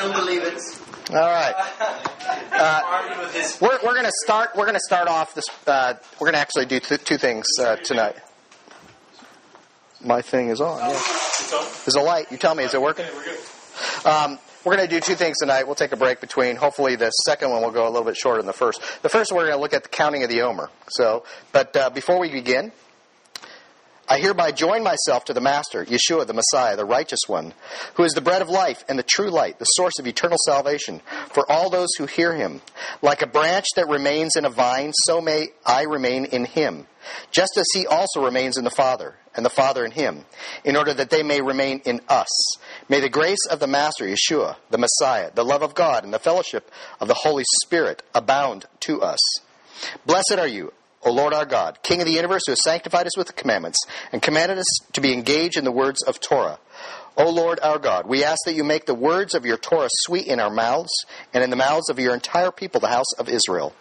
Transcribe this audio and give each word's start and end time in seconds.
don't 0.00 0.14
believe 0.14 0.42
it. 0.42 0.60
All 1.10 1.16
right. 1.16 1.54
Uh, 2.52 3.30
we're 3.62 3.78
we're 3.82 3.94
going 3.94 4.04
to 4.04 4.12
start. 4.22 4.50
We're 4.54 4.64
going 4.66 4.74
to 4.74 4.80
start 4.80 5.08
off 5.08 5.34
this. 5.34 5.46
Uh, 5.66 5.94
we're 6.20 6.26
going 6.26 6.34
to 6.34 6.40
actually 6.40 6.66
do 6.66 6.78
th- 6.78 7.02
two 7.04 7.16
things 7.16 7.46
uh, 7.58 7.76
tonight. 7.76 8.16
My 10.04 10.20
thing 10.20 10.48
is 10.48 10.60
on. 10.60 10.78
Yeah. 10.78 11.00
There's 11.84 11.94
a 11.96 12.02
light. 12.02 12.30
You 12.30 12.36
tell 12.36 12.54
me. 12.54 12.64
Is 12.64 12.74
it 12.74 12.82
working? 12.82 13.06
Um, 14.04 14.38
we're 14.64 14.76
going 14.76 14.86
to 14.86 14.94
do 14.94 15.00
two 15.00 15.14
things 15.14 15.38
tonight. 15.38 15.64
We'll 15.64 15.74
take 15.74 15.92
a 15.92 15.96
break 15.96 16.20
between. 16.20 16.56
Hopefully, 16.56 16.96
the 16.96 17.10
second 17.10 17.50
one 17.50 17.62
will 17.62 17.70
go 17.70 17.86
a 17.86 17.90
little 17.90 18.04
bit 18.04 18.16
shorter 18.16 18.38
than 18.38 18.46
the 18.46 18.52
first. 18.52 18.82
The 19.00 19.08
first, 19.08 19.32
we're 19.32 19.46
going 19.46 19.56
to 19.56 19.60
look 19.60 19.72
at 19.72 19.84
the 19.84 19.88
counting 19.88 20.22
of 20.22 20.28
the 20.28 20.42
Omer. 20.42 20.68
So, 20.88 21.24
but 21.52 21.74
uh, 21.76 21.90
before 21.90 22.18
we 22.20 22.30
begin, 22.30 22.72
I 24.10 24.18
hereby 24.18 24.50
join 24.50 24.82
myself 24.82 25.24
to 25.26 25.32
the 25.32 25.40
Master, 25.40 25.84
Yeshua, 25.84 26.26
the 26.26 26.34
Messiah, 26.34 26.74
the 26.76 26.84
righteous 26.84 27.20
one, 27.28 27.54
who 27.94 28.02
is 28.02 28.12
the 28.12 28.20
bread 28.20 28.42
of 28.42 28.48
life 28.48 28.84
and 28.88 28.98
the 28.98 29.04
true 29.04 29.30
light, 29.30 29.60
the 29.60 29.64
source 29.66 30.00
of 30.00 30.06
eternal 30.08 30.36
salvation 30.44 31.00
for 31.32 31.50
all 31.50 31.70
those 31.70 31.90
who 31.96 32.06
hear 32.06 32.34
him. 32.34 32.60
Like 33.02 33.22
a 33.22 33.28
branch 33.28 33.66
that 33.76 33.86
remains 33.86 34.32
in 34.34 34.44
a 34.44 34.50
vine, 34.50 34.90
so 35.04 35.20
may 35.20 35.50
I 35.64 35.82
remain 35.82 36.24
in 36.24 36.44
him, 36.44 36.88
just 37.30 37.56
as 37.56 37.66
he 37.72 37.86
also 37.86 38.24
remains 38.24 38.58
in 38.58 38.64
the 38.64 38.70
Father, 38.70 39.14
and 39.36 39.46
the 39.46 39.50
Father 39.50 39.84
in 39.84 39.92
him, 39.92 40.24
in 40.64 40.76
order 40.76 40.92
that 40.92 41.10
they 41.10 41.22
may 41.22 41.40
remain 41.40 41.80
in 41.84 42.00
us. 42.08 42.56
May 42.88 42.98
the 42.98 43.08
grace 43.08 43.46
of 43.48 43.60
the 43.60 43.68
Master, 43.68 44.04
Yeshua, 44.04 44.56
the 44.70 44.78
Messiah, 44.78 45.30
the 45.32 45.44
love 45.44 45.62
of 45.62 45.76
God, 45.76 46.02
and 46.02 46.12
the 46.12 46.18
fellowship 46.18 46.68
of 46.98 47.06
the 47.06 47.14
Holy 47.14 47.44
Spirit 47.62 48.02
abound 48.12 48.66
to 48.80 49.02
us. 49.02 49.20
Blessed 50.04 50.36
are 50.36 50.48
you, 50.48 50.72
O 51.02 51.12
Lord 51.12 51.32
our 51.32 51.46
God, 51.46 51.82
King 51.82 52.00
of 52.00 52.06
the 52.06 52.12
universe, 52.12 52.42
who 52.46 52.52
has 52.52 52.62
sanctified 52.62 53.06
us 53.06 53.16
with 53.16 53.26
the 53.26 53.32
commandments 53.32 53.78
and 54.12 54.20
commanded 54.20 54.58
us 54.58 54.78
to 54.92 55.00
be 55.00 55.12
engaged 55.12 55.56
in 55.56 55.64
the 55.64 55.72
words 55.72 56.02
of 56.02 56.20
Torah. 56.20 56.58
O 57.16 57.28
Lord 57.28 57.60
our 57.60 57.78
God, 57.78 58.06
we 58.06 58.24
ask 58.24 58.38
that 58.46 58.54
you 58.54 58.64
make 58.64 58.86
the 58.86 58.94
words 58.94 59.34
of 59.34 59.44
your 59.44 59.56
Torah 59.56 59.88
sweet 59.90 60.26
in 60.26 60.40
our 60.40 60.50
mouths 60.50 60.92
and 61.34 61.42
in 61.42 61.50
the 61.50 61.56
mouths 61.56 61.90
of 61.90 61.98
your 61.98 62.14
entire 62.14 62.50
people, 62.50 62.80
the 62.80 62.88
house 62.88 63.12
of 63.18 63.28
Israel. 63.28 63.74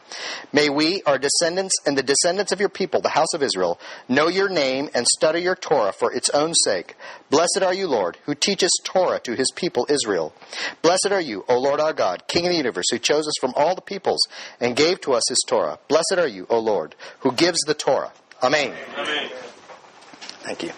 May 0.52 0.70
we, 0.70 1.04
our 1.04 1.18
descendants, 1.18 1.76
and 1.86 1.98
the 1.98 2.04
descendants 2.04 2.52
of 2.52 2.60
your 2.60 2.70
people, 2.70 3.02
the 3.02 3.10
house 3.10 3.34
of 3.34 3.44
Israel, 3.44 3.80
know 4.08 4.28
your 4.28 4.50
name 4.50 4.90
and 4.94 5.08
study 5.08 5.42
your 5.42 5.56
Torah 5.56 5.94
for 5.94 6.12
its 6.12 6.30
own 6.30 6.54
sake. 6.54 6.96
Blessed 7.30 7.62
are 7.62 7.74
you, 7.74 7.88
Lord, 7.88 8.18
who 8.26 8.34
teaches 8.34 8.72
Torah 8.84 9.20
to 9.20 9.36
his 9.36 9.52
people 9.56 9.86
Israel. 9.90 10.34
Blessed 10.82 11.10
are 11.12 11.22
you, 11.22 11.46
O 11.48 11.60
Lord 11.60 11.80
our 11.80 11.94
God, 11.94 12.28
King 12.28 12.46
of 12.46 12.52
the 12.52 12.58
universe, 12.58 12.86
who 12.92 12.98
chose 12.98 13.28
us 13.28 13.36
from 13.40 13.54
all 13.56 13.76
the 13.76 13.82
peoples 13.82 14.28
and 14.60 14.76
gave 14.76 15.02
to 15.02 15.14
us 15.14 15.24
his 15.30 15.44
Torah. 15.48 15.80
Blessed 15.88 16.18
are 16.18 16.28
you, 16.28 16.48
O 16.50 16.60
Lord, 16.60 16.96
who 17.20 17.32
gives 17.32 17.60
the 17.62 17.74
Torah. 17.74 18.12
Amen. 18.42 18.74
Amen. 18.98 19.30
Thank 20.42 20.64
you. 20.64 20.72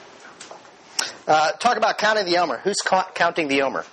Uh, 1.27 1.51
talk 1.53 1.77
about 1.77 1.97
counting 1.97 2.25
the 2.25 2.37
Omer. 2.37 2.57
Who's 2.59 2.81
ca- 2.83 3.09
counting 3.13 3.47
the 3.47 3.61
Omer? 3.61 3.85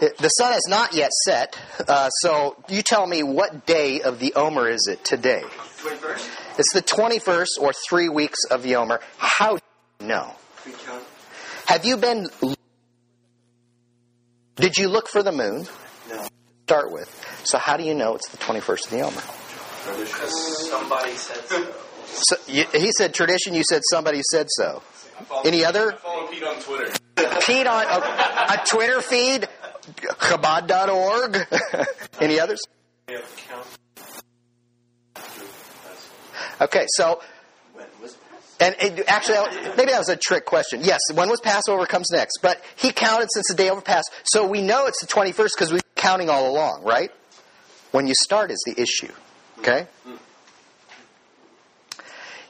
The 0.00 0.28
sun 0.28 0.52
has 0.52 0.66
not 0.68 0.94
yet 0.94 1.10
set, 1.24 1.56
uh, 1.86 2.08
so 2.08 2.56
you 2.68 2.82
tell 2.82 3.06
me 3.06 3.22
what 3.22 3.64
day 3.66 4.00
of 4.02 4.18
the 4.18 4.34
Omer 4.34 4.68
is 4.68 4.88
it 4.90 5.04
today? 5.04 5.42
21st? 5.42 6.58
It's 6.58 6.72
the 6.72 6.82
21st 6.82 7.60
or 7.60 7.72
three 7.88 8.08
weeks 8.08 8.38
of 8.50 8.62
the 8.62 8.76
Omer. 8.76 9.00
How 9.18 9.56
do 9.56 9.62
you 10.00 10.06
know? 10.06 10.34
Have 11.66 11.84
you 11.84 11.96
been. 11.96 12.28
Did 14.56 14.76
you 14.76 14.88
look 14.88 15.08
for 15.08 15.22
the 15.22 15.32
moon? 15.32 15.66
No. 16.10 16.26
Start 16.66 16.92
with. 16.92 17.42
So, 17.44 17.58
how 17.58 17.76
do 17.76 17.84
you 17.84 17.94
know 17.94 18.14
it's 18.14 18.28
the 18.28 18.38
21st 18.38 18.84
of 18.86 18.90
the 18.90 19.00
Omer? 19.02 19.22
Because 19.98 20.70
somebody 20.70 21.12
said 21.12 21.44
so. 21.46 21.74
So, 22.06 22.36
you, 22.46 22.64
he 22.72 22.90
said 22.92 23.12
tradition, 23.14 23.54
you 23.54 23.62
said 23.68 23.82
somebody 23.90 24.20
said 24.30 24.46
so. 24.50 24.82
Any 25.44 25.64
other? 25.64 25.92
Follow 25.92 26.26
Pete 26.28 26.42
on 26.42 26.56
Twitter. 26.60 26.92
Pete 27.46 27.66
on 27.66 27.84
a, 27.84 28.54
a 28.54 28.62
Twitter 28.66 29.00
feed, 29.00 29.48
Chabad.org. 29.96 31.46
Any 32.20 32.40
others? 32.40 32.60
Okay, 36.60 36.86
so 36.88 37.20
When 37.72 37.86
was 38.00 38.14
Passover? 38.14 38.54
and 38.60 38.98
it, 38.98 39.04
actually, 39.08 39.36
maybe 39.76 39.90
that 39.90 39.98
was 39.98 40.08
a 40.08 40.16
trick 40.16 40.44
question. 40.46 40.80
Yes, 40.82 41.00
when 41.12 41.28
was 41.28 41.40
Passover 41.40 41.84
comes 41.86 42.06
next, 42.12 42.38
but 42.42 42.60
he 42.76 42.92
counted 42.92 43.28
since 43.32 43.48
the 43.48 43.54
day 43.54 43.70
over 43.70 43.80
passed, 43.80 44.10
so 44.24 44.46
we 44.46 44.62
know 44.62 44.86
it's 44.86 45.00
the 45.00 45.06
twenty 45.06 45.32
first 45.32 45.54
because 45.56 45.72
we've 45.72 45.82
been 45.82 46.02
counting 46.02 46.30
all 46.30 46.48
along, 46.50 46.82
right? 46.84 47.10
When 47.90 48.06
you 48.06 48.14
start 48.22 48.50
is 48.50 48.62
the 48.66 48.80
issue. 48.80 49.12
Okay. 49.58 49.86
Mm-hmm. 50.06 50.16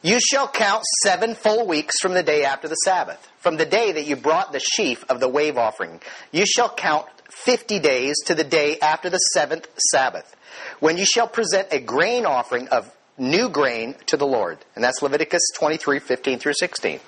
You 0.04 0.20
shall 0.20 0.46
count 0.46 0.84
seven 1.02 1.34
full 1.34 1.66
weeks 1.66 1.98
from 1.98 2.12
the 2.12 2.22
day 2.22 2.44
after 2.44 2.68
the 2.68 2.74
Sabbath, 2.74 3.26
from 3.38 3.56
the 3.56 3.64
day 3.64 3.90
that 3.92 4.06
you 4.06 4.16
brought 4.16 4.52
the 4.52 4.60
sheaf 4.60 5.02
of 5.08 5.18
the 5.18 5.30
wave 5.30 5.56
offering. 5.56 5.98
You 6.30 6.44
shall 6.44 6.68
count 6.68 7.06
fifty 7.30 7.78
days 7.78 8.16
to 8.26 8.34
the 8.34 8.44
day 8.44 8.78
after 8.80 9.08
the 9.08 9.16
seventh 9.16 9.66
Sabbath, 9.90 10.36
when 10.78 10.98
you 10.98 11.06
shall 11.06 11.26
present 11.26 11.68
a 11.70 11.80
grain 11.80 12.26
offering 12.26 12.68
of 12.68 12.94
new 13.16 13.48
grain 13.48 13.94
to 14.08 14.18
the 14.18 14.26
Lord. 14.26 14.58
And 14.74 14.84
that's 14.84 15.00
Leviticus 15.00 15.40
23, 15.56 16.00
15 16.00 16.38
through 16.38 16.52
16. 16.52 17.00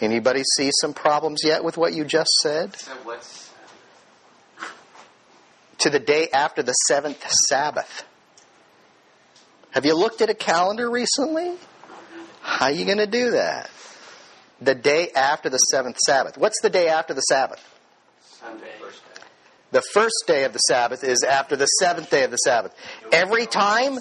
Anybody 0.00 0.42
see 0.56 0.70
some 0.80 0.94
problems 0.94 1.42
yet 1.44 1.62
with 1.62 1.76
what 1.76 1.92
you 1.92 2.06
just 2.06 2.30
said? 2.40 2.74
So 2.74 2.92
To 5.80 5.90
the 5.90 6.00
day 6.00 6.28
after 6.32 6.62
the 6.62 6.72
seventh 6.72 7.22
Sabbath. 7.48 8.06
Have 9.72 9.86
you 9.86 9.94
looked 9.94 10.20
at 10.20 10.30
a 10.30 10.34
calendar 10.34 10.88
recently? 10.90 11.56
How 12.42 12.66
are 12.66 12.72
you 12.72 12.84
going 12.84 12.98
to 12.98 13.06
do 13.06 13.32
that? 13.32 13.70
The 14.60 14.74
day 14.74 15.10
after 15.10 15.48
the 15.48 15.58
seventh 15.58 15.96
Sabbath. 16.06 16.38
What's 16.38 16.60
the 16.60 16.70
day 16.70 16.88
after 16.88 17.14
the 17.14 17.22
Sabbath? 17.22 17.60
Sunday? 18.22 18.68
The 19.70 19.82
first 19.94 20.24
day 20.26 20.44
of 20.44 20.52
the 20.52 20.58
Sabbath 20.58 21.02
is 21.02 21.24
after 21.24 21.56
the 21.56 21.64
seventh 21.64 22.10
day 22.10 22.24
of 22.24 22.30
the 22.30 22.36
Sabbath. 22.36 22.74
Every 23.10 23.46
time, 23.46 23.98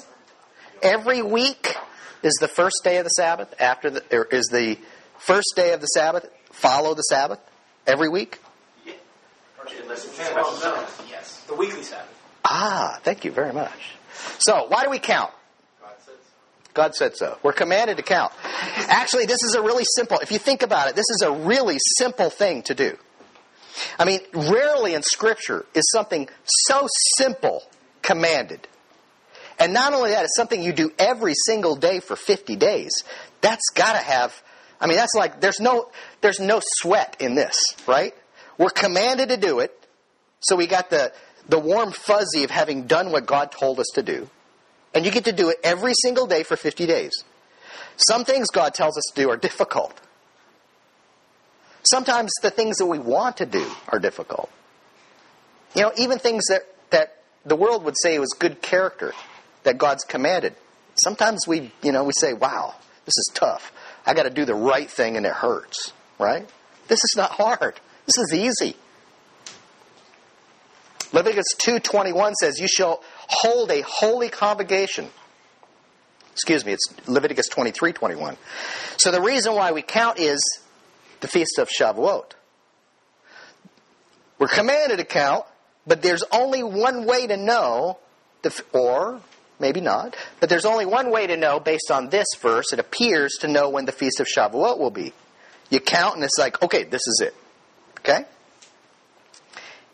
every 0.81 1.21
week 1.21 1.73
is 2.21 2.33
the 2.41 2.49
first 2.49 2.81
day 2.83 2.97
of 2.97 3.05
the 3.05 3.09
Sabbath. 3.09 3.53
After 3.57 3.89
the 3.89 4.03
or 4.11 4.25
is 4.25 4.47
the 4.51 4.77
first 5.17 5.53
day 5.55 5.71
of 5.71 5.79
the 5.79 5.87
Sabbath 5.87 6.29
follow 6.51 6.93
the 6.93 7.03
Sabbath 7.03 7.39
every 7.87 8.09
week. 8.09 8.39
Unless 9.83 10.05
it's 10.05 10.15
special 10.15 10.51
Sabbath. 10.51 11.07
Yes. 11.09 11.41
The 11.47 11.55
weekly 11.55 11.83
Sabbath. 11.83 12.09
Ah, 12.43 12.99
thank 13.03 13.23
you 13.23 13.31
very 13.31 13.53
much. 13.53 13.95
So, 14.39 14.65
why 14.67 14.83
do 14.83 14.89
we 14.89 14.99
count? 14.99 15.31
God 16.73 16.95
said 16.95 17.15
so. 17.17 17.37
We're 17.43 17.53
commanded 17.53 17.97
to 17.97 18.03
count. 18.03 18.31
Actually, 18.43 19.25
this 19.25 19.43
is 19.43 19.55
a 19.55 19.61
really 19.61 19.83
simple, 19.95 20.17
if 20.19 20.31
you 20.31 20.37
think 20.37 20.63
about 20.63 20.89
it, 20.89 20.95
this 20.95 21.09
is 21.09 21.21
a 21.23 21.31
really 21.31 21.77
simple 21.97 22.29
thing 22.29 22.63
to 22.63 22.75
do. 22.75 22.97
I 23.97 24.05
mean, 24.05 24.19
rarely 24.33 24.93
in 24.93 25.03
Scripture 25.03 25.65
is 25.73 25.89
something 25.91 26.29
so 26.45 26.87
simple 27.17 27.63
commanded. 28.01 28.67
And 29.59 29.73
not 29.73 29.93
only 29.93 30.11
that, 30.11 30.23
it's 30.23 30.35
something 30.35 30.61
you 30.61 30.73
do 30.73 30.91
every 30.97 31.33
single 31.45 31.75
day 31.75 31.99
for 31.99 32.15
50 32.15 32.55
days. 32.55 32.91
That's 33.41 33.69
got 33.75 33.93
to 33.93 33.99
have, 33.99 34.41
I 34.79 34.87
mean, 34.87 34.97
that's 34.97 35.13
like, 35.15 35.39
there's 35.39 35.59
no, 35.59 35.89
there's 36.21 36.39
no 36.39 36.61
sweat 36.63 37.17
in 37.19 37.35
this, 37.35 37.61
right? 37.87 38.13
We're 38.57 38.69
commanded 38.69 39.29
to 39.29 39.37
do 39.37 39.59
it. 39.59 39.77
So 40.39 40.55
we 40.55 40.67
got 40.67 40.89
the, 40.89 41.13
the 41.47 41.59
warm 41.59 41.91
fuzzy 41.91 42.43
of 42.43 42.49
having 42.49 42.87
done 42.87 43.11
what 43.11 43.25
God 43.25 43.51
told 43.51 43.79
us 43.79 43.87
to 43.95 44.03
do. 44.03 44.29
And 44.93 45.05
you 45.05 45.11
get 45.11 45.25
to 45.25 45.31
do 45.31 45.49
it 45.49 45.57
every 45.63 45.93
single 45.93 46.27
day 46.27 46.43
for 46.43 46.55
50 46.55 46.85
days. 46.85 47.11
Some 47.95 48.25
things 48.25 48.47
God 48.49 48.73
tells 48.73 48.97
us 48.97 49.03
to 49.13 49.21
do 49.21 49.29
are 49.29 49.37
difficult. 49.37 49.99
Sometimes 51.83 52.31
the 52.41 52.51
things 52.51 52.77
that 52.77 52.85
we 52.85 52.99
want 52.99 53.37
to 53.37 53.45
do 53.45 53.65
are 53.89 53.99
difficult. 53.99 54.49
You 55.75 55.83
know, 55.83 55.91
even 55.97 56.19
things 56.19 56.45
that, 56.49 56.63
that 56.91 57.21
the 57.45 57.55
world 57.55 57.83
would 57.85 57.95
say 58.01 58.19
was 58.19 58.33
good 58.37 58.61
character 58.61 59.13
that 59.63 59.77
God's 59.77 60.03
commanded. 60.03 60.55
Sometimes 60.95 61.47
we, 61.47 61.71
you 61.81 61.91
know, 61.91 62.03
we 62.03 62.13
say, 62.13 62.33
wow, 62.33 62.75
this 63.05 63.17
is 63.17 63.31
tough. 63.33 63.71
I 64.05 64.13
got 64.13 64.23
to 64.23 64.29
do 64.29 64.45
the 64.45 64.55
right 64.55 64.89
thing 64.89 65.17
and 65.17 65.25
it 65.25 65.31
hurts, 65.31 65.93
right? 66.19 66.47
This 66.87 66.99
is 66.99 67.13
not 67.15 67.31
hard. 67.31 67.79
This 68.05 68.17
is 68.17 68.33
easy. 68.33 68.75
Leviticus 71.13 71.55
2:21 71.57 72.33
says, 72.35 72.57
"You 72.57 72.67
shall 72.67 73.03
hold 73.27 73.71
a 73.71 73.81
holy 73.81 74.29
convocation." 74.29 75.09
Excuse 76.33 76.65
me, 76.65 76.73
it's 76.73 76.85
Leviticus 77.07 77.49
23:21. 77.49 78.37
So 78.97 79.11
the 79.11 79.21
reason 79.21 79.53
why 79.53 79.71
we 79.71 79.81
count 79.81 80.19
is 80.19 80.39
the 81.19 81.27
feast 81.27 81.57
of 81.57 81.69
Shavuot. 81.69 82.31
We're 84.39 84.47
commanded 84.47 84.97
to 84.97 85.05
count, 85.05 85.45
but 85.85 86.01
there's 86.01 86.23
only 86.31 86.63
one 86.63 87.05
way 87.05 87.27
to 87.27 87.37
know, 87.37 87.99
the, 88.41 88.63
or 88.73 89.21
maybe 89.59 89.81
not, 89.81 90.15
but 90.39 90.49
there's 90.49 90.65
only 90.65 90.85
one 90.85 91.11
way 91.11 91.27
to 91.27 91.37
know 91.37 91.59
based 91.59 91.91
on 91.91 92.09
this 92.09 92.25
verse. 92.39 92.73
It 92.73 92.79
appears 92.79 93.33
to 93.41 93.47
know 93.47 93.69
when 93.69 93.85
the 93.85 93.91
feast 93.91 94.19
of 94.19 94.27
Shavuot 94.27 94.79
will 94.79 94.89
be. 94.89 95.13
You 95.69 95.79
count, 95.79 96.15
and 96.15 96.23
it's 96.23 96.37
like, 96.39 96.61
okay, 96.63 96.83
this 96.83 97.01
is 97.07 97.21
it. 97.23 97.35
Okay? 97.99 98.25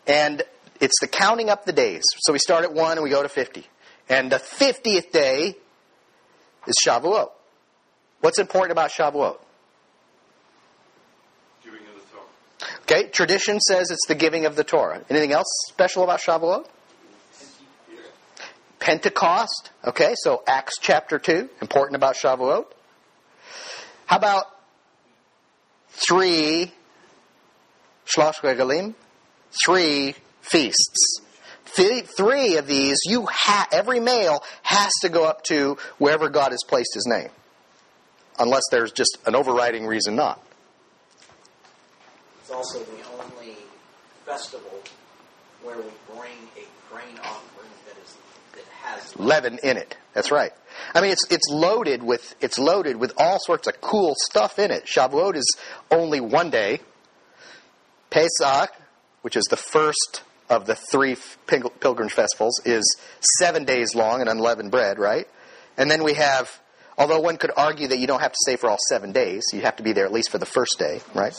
And 0.06 0.42
it's 0.80 1.00
the 1.00 1.08
counting 1.08 1.50
up 1.50 1.64
the 1.64 1.72
days. 1.72 2.02
So 2.20 2.32
we 2.32 2.38
start 2.38 2.64
at 2.64 2.72
1 2.72 2.92
and 2.92 3.02
we 3.02 3.10
go 3.10 3.22
to 3.22 3.28
50. 3.28 3.66
And 4.08 4.32
the 4.32 4.38
50th 4.38 5.12
day 5.12 5.56
is 6.66 6.76
Shavuot. 6.84 7.30
What's 8.20 8.38
important 8.38 8.72
about 8.72 8.90
Shavuot? 8.90 9.38
Giving 11.64 11.80
of 11.80 11.94
the 11.94 12.10
Torah. 12.10 12.72
Okay, 12.82 13.08
tradition 13.10 13.60
says 13.60 13.90
it's 13.90 14.06
the 14.08 14.14
giving 14.14 14.46
of 14.46 14.56
the 14.56 14.64
Torah. 14.64 15.04
Anything 15.10 15.32
else 15.32 15.46
special 15.68 16.04
about 16.04 16.20
Shavuot? 16.20 16.66
Pentecost. 18.80 19.70
Okay, 19.84 20.14
so 20.16 20.42
Acts 20.46 20.74
chapter 20.80 21.18
2, 21.18 21.48
important 21.60 21.96
about 21.96 22.16
Shavuot. 22.16 22.66
How 24.06 24.16
about 24.16 24.46
three 25.90 26.72
Shlosh 28.06 28.36
Regalim? 28.36 28.94
Three 29.64 30.14
feasts. 30.50 31.20
Three 31.66 32.56
of 32.56 32.66
these, 32.66 32.96
you 33.06 33.26
ha- 33.26 33.68
every 33.70 34.00
male 34.00 34.42
has 34.62 34.90
to 35.02 35.08
go 35.08 35.24
up 35.24 35.44
to 35.44 35.76
wherever 35.98 36.28
God 36.28 36.50
has 36.50 36.60
placed 36.66 36.94
his 36.94 37.06
name, 37.06 37.28
unless 38.38 38.62
there's 38.70 38.90
just 38.90 39.18
an 39.26 39.36
overriding 39.36 39.86
reason 39.86 40.16
not. 40.16 40.42
It's 42.40 42.50
also 42.50 42.80
the 42.80 43.04
only 43.22 43.56
festival 44.24 44.82
where 45.62 45.76
we 45.76 45.84
bring 46.16 46.32
a 46.56 46.92
grain 46.92 47.18
offering 47.22 47.70
that 47.86 48.02
is 48.02 48.16
that 48.52 48.64
has 48.82 49.16
leaven 49.16 49.58
in 49.62 49.76
it. 49.76 49.96
That's 50.14 50.30
right. 50.30 50.52
I 50.94 51.00
mean, 51.00 51.10
it's 51.10 51.26
it's 51.30 51.48
loaded 51.50 52.02
with 52.02 52.34
it's 52.40 52.58
loaded 52.58 52.96
with 52.96 53.12
all 53.18 53.38
sorts 53.38 53.68
of 53.68 53.80
cool 53.80 54.14
stuff 54.30 54.58
in 54.58 54.70
it. 54.70 54.86
Shavuot 54.86 55.36
is 55.36 55.56
only 55.90 56.20
one 56.20 56.50
day. 56.50 56.80
Pesach, 58.10 58.72
which 59.22 59.36
is 59.36 59.44
the 59.44 59.56
first 59.56 60.22
of 60.50 60.66
the 60.66 60.74
three 60.74 61.16
pilgrim 61.46 62.08
festivals, 62.08 62.60
is 62.64 62.96
seven 63.38 63.64
days 63.64 63.94
long 63.94 64.20
and 64.20 64.28
unleavened 64.28 64.70
bread, 64.70 64.98
right? 64.98 65.26
And 65.76 65.90
then 65.90 66.02
we 66.02 66.14
have, 66.14 66.60
although 66.96 67.20
one 67.20 67.36
could 67.36 67.52
argue 67.56 67.88
that 67.88 67.98
you 67.98 68.06
don't 68.06 68.20
have 68.20 68.32
to 68.32 68.38
stay 68.46 68.56
for 68.56 68.68
all 68.68 68.78
seven 68.88 69.12
days, 69.12 69.44
you 69.52 69.60
have 69.62 69.76
to 69.76 69.82
be 69.82 69.92
there 69.92 70.04
at 70.04 70.12
least 70.12 70.30
for 70.30 70.38
the 70.38 70.46
first 70.46 70.78
day, 70.78 71.00
right? 71.14 71.34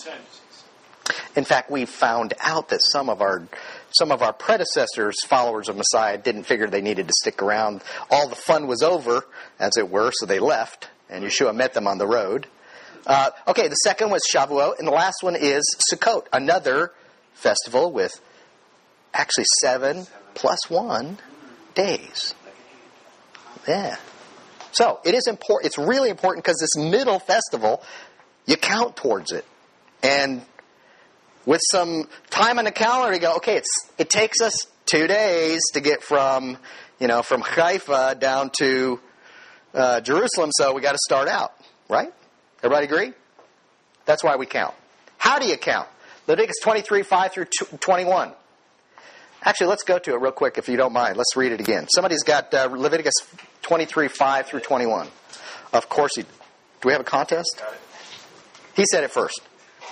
In 1.35 1.43
fact, 1.43 1.71
we 1.71 1.85
found 1.85 2.33
out 2.39 2.69
that 2.69 2.81
some 2.91 3.09
of 3.09 3.21
our 3.21 3.47
some 3.91 4.11
of 4.11 4.21
our 4.21 4.33
predecessors, 4.33 5.15
followers 5.25 5.67
of 5.67 5.75
Messiah, 5.75 6.17
didn't 6.17 6.43
figure 6.43 6.67
they 6.67 6.81
needed 6.81 7.07
to 7.07 7.13
stick 7.21 7.41
around. 7.41 7.81
All 8.11 8.29
the 8.29 8.35
fun 8.35 8.67
was 8.67 8.83
over, 8.83 9.25
as 9.59 9.77
it 9.77 9.89
were, 9.89 10.11
so 10.13 10.27
they 10.27 10.37
left, 10.37 10.89
and 11.09 11.23
Yeshua 11.23 11.55
met 11.55 11.73
them 11.73 11.87
on 11.87 11.97
the 11.97 12.05
road. 12.05 12.45
Uh, 13.07 13.31
okay, 13.47 13.67
the 13.67 13.75
second 13.75 14.11
was 14.11 14.21
Shavuot, 14.31 14.77
and 14.77 14.87
the 14.87 14.91
last 14.91 15.23
one 15.23 15.35
is 15.35 15.63
Sukkot, 15.91 16.27
another 16.31 16.91
festival 17.33 17.91
with 17.91 18.21
actually 19.13 19.45
seven 19.61 20.05
plus 20.33 20.69
one 20.69 21.17
days. 21.75 22.33
Yeah. 23.67 23.97
So 24.71 24.99
it 25.03 25.15
is 25.15 25.27
important. 25.27 25.67
It's 25.67 25.77
really 25.77 26.09
important 26.09 26.43
because 26.43 26.59
this 26.59 26.77
middle 26.77 27.19
festival, 27.19 27.81
you 28.45 28.55
count 28.55 28.95
towards 28.95 29.31
it, 29.31 29.45
and 30.03 30.41
with 31.45 31.61
some 31.71 32.07
time 32.29 32.59
on 32.59 32.65
the 32.65 32.71
calendar 32.71 33.13
you 33.13 33.19
go, 33.19 33.35
okay, 33.37 33.57
it's, 33.57 33.89
it 33.97 34.09
takes 34.09 34.41
us 34.41 34.67
two 34.85 35.07
days 35.07 35.61
to 35.73 35.81
get 35.81 36.03
from, 36.03 36.57
you 36.99 37.07
know, 37.07 37.21
from 37.21 37.41
Haifa 37.41 38.15
down 38.19 38.51
to 38.59 38.99
uh, 39.73 40.01
Jerusalem, 40.01 40.51
so 40.53 40.73
we 40.73 40.81
got 40.81 40.93
to 40.93 40.99
start 41.05 41.27
out, 41.27 41.53
right? 41.87 42.11
Everybody 42.63 42.85
agree? 42.85 43.13
That's 44.05 44.23
why 44.23 44.35
we 44.35 44.45
count. 44.45 44.73
How 45.17 45.39
do 45.39 45.47
you 45.47 45.57
count? 45.57 45.87
Leviticus 46.27 46.57
23, 46.61 47.03
5 47.03 47.31
through 47.31 47.45
21. 47.79 48.33
Actually, 49.43 49.67
let's 49.67 49.83
go 49.83 49.97
to 49.97 50.13
it 50.13 50.19
real 50.19 50.31
quick 50.31 50.57
if 50.57 50.67
you 50.67 50.75
don't 50.75 50.93
mind. 50.93 51.15
Let's 51.15 51.35
read 51.35 51.51
it 51.51 51.59
again. 51.59 51.87
Somebody's 51.93 52.23
got 52.23 52.53
uh, 52.53 52.67
Leviticus 52.71 53.13
23, 53.61 54.09
5 54.09 54.47
through 54.47 54.59
21. 54.59 55.07
Of 55.71 55.87
course, 55.87 56.15
he, 56.15 56.23
do 56.23 56.27
we 56.85 56.91
have 56.91 57.01
a 57.01 57.05
contest? 57.05 57.61
He 58.75 58.85
said 58.91 59.03
it 59.03 59.11
first. 59.11 59.41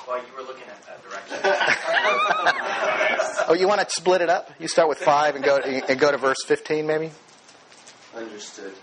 Well, 0.07 0.17
you 0.17 0.23
were 0.35 0.43
looking 0.43 0.67
at 0.67 0.85
that 0.85 1.03
direction. 1.03 1.37
oh, 3.49 3.53
you 3.53 3.67
want 3.67 3.81
to 3.81 3.89
split 3.89 4.21
it 4.21 4.29
up? 4.29 4.51
You 4.59 4.67
start 4.67 4.89
with 4.89 4.99
five 4.99 5.35
and 5.35 5.43
go 5.43 5.57
and 5.57 5.99
go 5.99 6.11
to 6.11 6.17
verse 6.17 6.43
fifteen, 6.45 6.87
maybe. 6.87 7.11
Understood. 8.15 8.73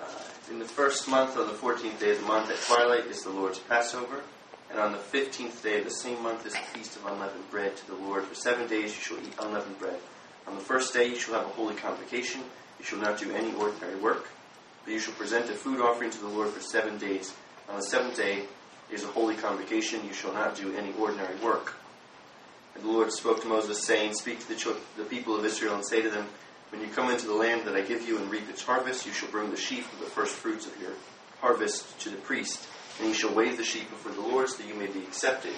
Uh, 0.00 0.04
in 0.50 0.58
the 0.58 0.64
first 0.64 1.08
month, 1.08 1.36
on 1.36 1.46
the 1.46 1.54
fourteenth 1.54 2.00
day 2.00 2.10
of 2.10 2.20
the 2.20 2.26
month, 2.26 2.50
at 2.50 2.60
twilight 2.62 3.06
is 3.06 3.22
the 3.22 3.30
Lord's 3.30 3.60
Passover, 3.60 4.22
and 4.70 4.78
on 4.78 4.92
the 4.92 4.98
fifteenth 4.98 5.62
day 5.62 5.78
of 5.78 5.84
the 5.84 5.90
same 5.90 6.22
month 6.22 6.46
is 6.46 6.52
the 6.52 6.58
feast 6.58 6.96
of 6.96 7.06
unleavened 7.06 7.50
bread 7.50 7.76
to 7.76 7.86
the 7.86 7.94
Lord. 7.94 8.24
For 8.24 8.34
seven 8.34 8.66
days 8.66 8.94
you 8.96 9.02
shall 9.02 9.18
eat 9.18 9.34
unleavened 9.40 9.78
bread. 9.78 9.98
On 10.46 10.54
the 10.54 10.60
first 10.60 10.92
day 10.92 11.08
you 11.08 11.16
shall 11.16 11.34
have 11.34 11.46
a 11.46 11.50
holy 11.54 11.74
convocation. 11.74 12.42
You 12.78 12.84
shall 12.84 12.98
not 12.98 13.18
do 13.18 13.30
any 13.32 13.54
ordinary 13.54 13.96
work, 13.96 14.28
but 14.84 14.92
you 14.92 14.98
shall 14.98 15.14
present 15.14 15.48
a 15.48 15.54
food 15.54 15.80
offering 15.80 16.10
to 16.10 16.20
the 16.20 16.28
Lord 16.28 16.48
for 16.50 16.60
seven 16.60 16.98
days. 16.98 17.34
On 17.68 17.76
the 17.76 17.82
seventh 17.82 18.16
day 18.16 18.44
is 18.90 19.04
a 19.04 19.08
holy 19.08 19.36
convocation. 19.36 20.04
You 20.04 20.12
shall 20.12 20.32
not 20.32 20.56
do 20.56 20.74
any 20.76 20.92
ordinary 20.98 21.36
work. 21.36 21.76
And 22.74 22.84
the 22.84 22.88
Lord 22.88 23.12
spoke 23.12 23.40
to 23.42 23.48
Moses, 23.48 23.86
saying, 23.86 24.14
Speak 24.14 24.40
to 24.40 24.48
the, 24.48 24.56
cho- 24.56 24.76
the 24.96 25.04
people 25.04 25.36
of 25.36 25.44
Israel 25.44 25.76
and 25.76 25.86
say 25.86 26.02
to 26.02 26.10
them, 26.10 26.26
When 26.70 26.80
you 26.80 26.88
come 26.88 27.10
into 27.10 27.26
the 27.26 27.34
land 27.34 27.66
that 27.66 27.76
I 27.76 27.82
give 27.82 28.06
you 28.06 28.18
and 28.18 28.30
reap 28.30 28.48
its 28.50 28.62
harvest, 28.62 29.06
you 29.06 29.12
shall 29.12 29.30
bring 29.30 29.50
the 29.50 29.56
sheaf 29.56 29.92
of 29.92 30.00
the 30.00 30.06
first 30.06 30.34
fruits 30.34 30.66
of 30.66 30.78
your 30.80 30.92
harvest 31.40 31.98
to 32.00 32.10
the 32.10 32.16
priest, 32.16 32.66
and 32.98 33.08
you 33.08 33.14
shall 33.14 33.34
wave 33.34 33.56
the 33.56 33.64
sheaf 33.64 33.88
before 33.90 34.12
the 34.12 34.20
Lord 34.20 34.48
so 34.48 34.58
that 34.58 34.68
you 34.68 34.74
may 34.74 34.86
be 34.86 35.00
accepted. 35.00 35.54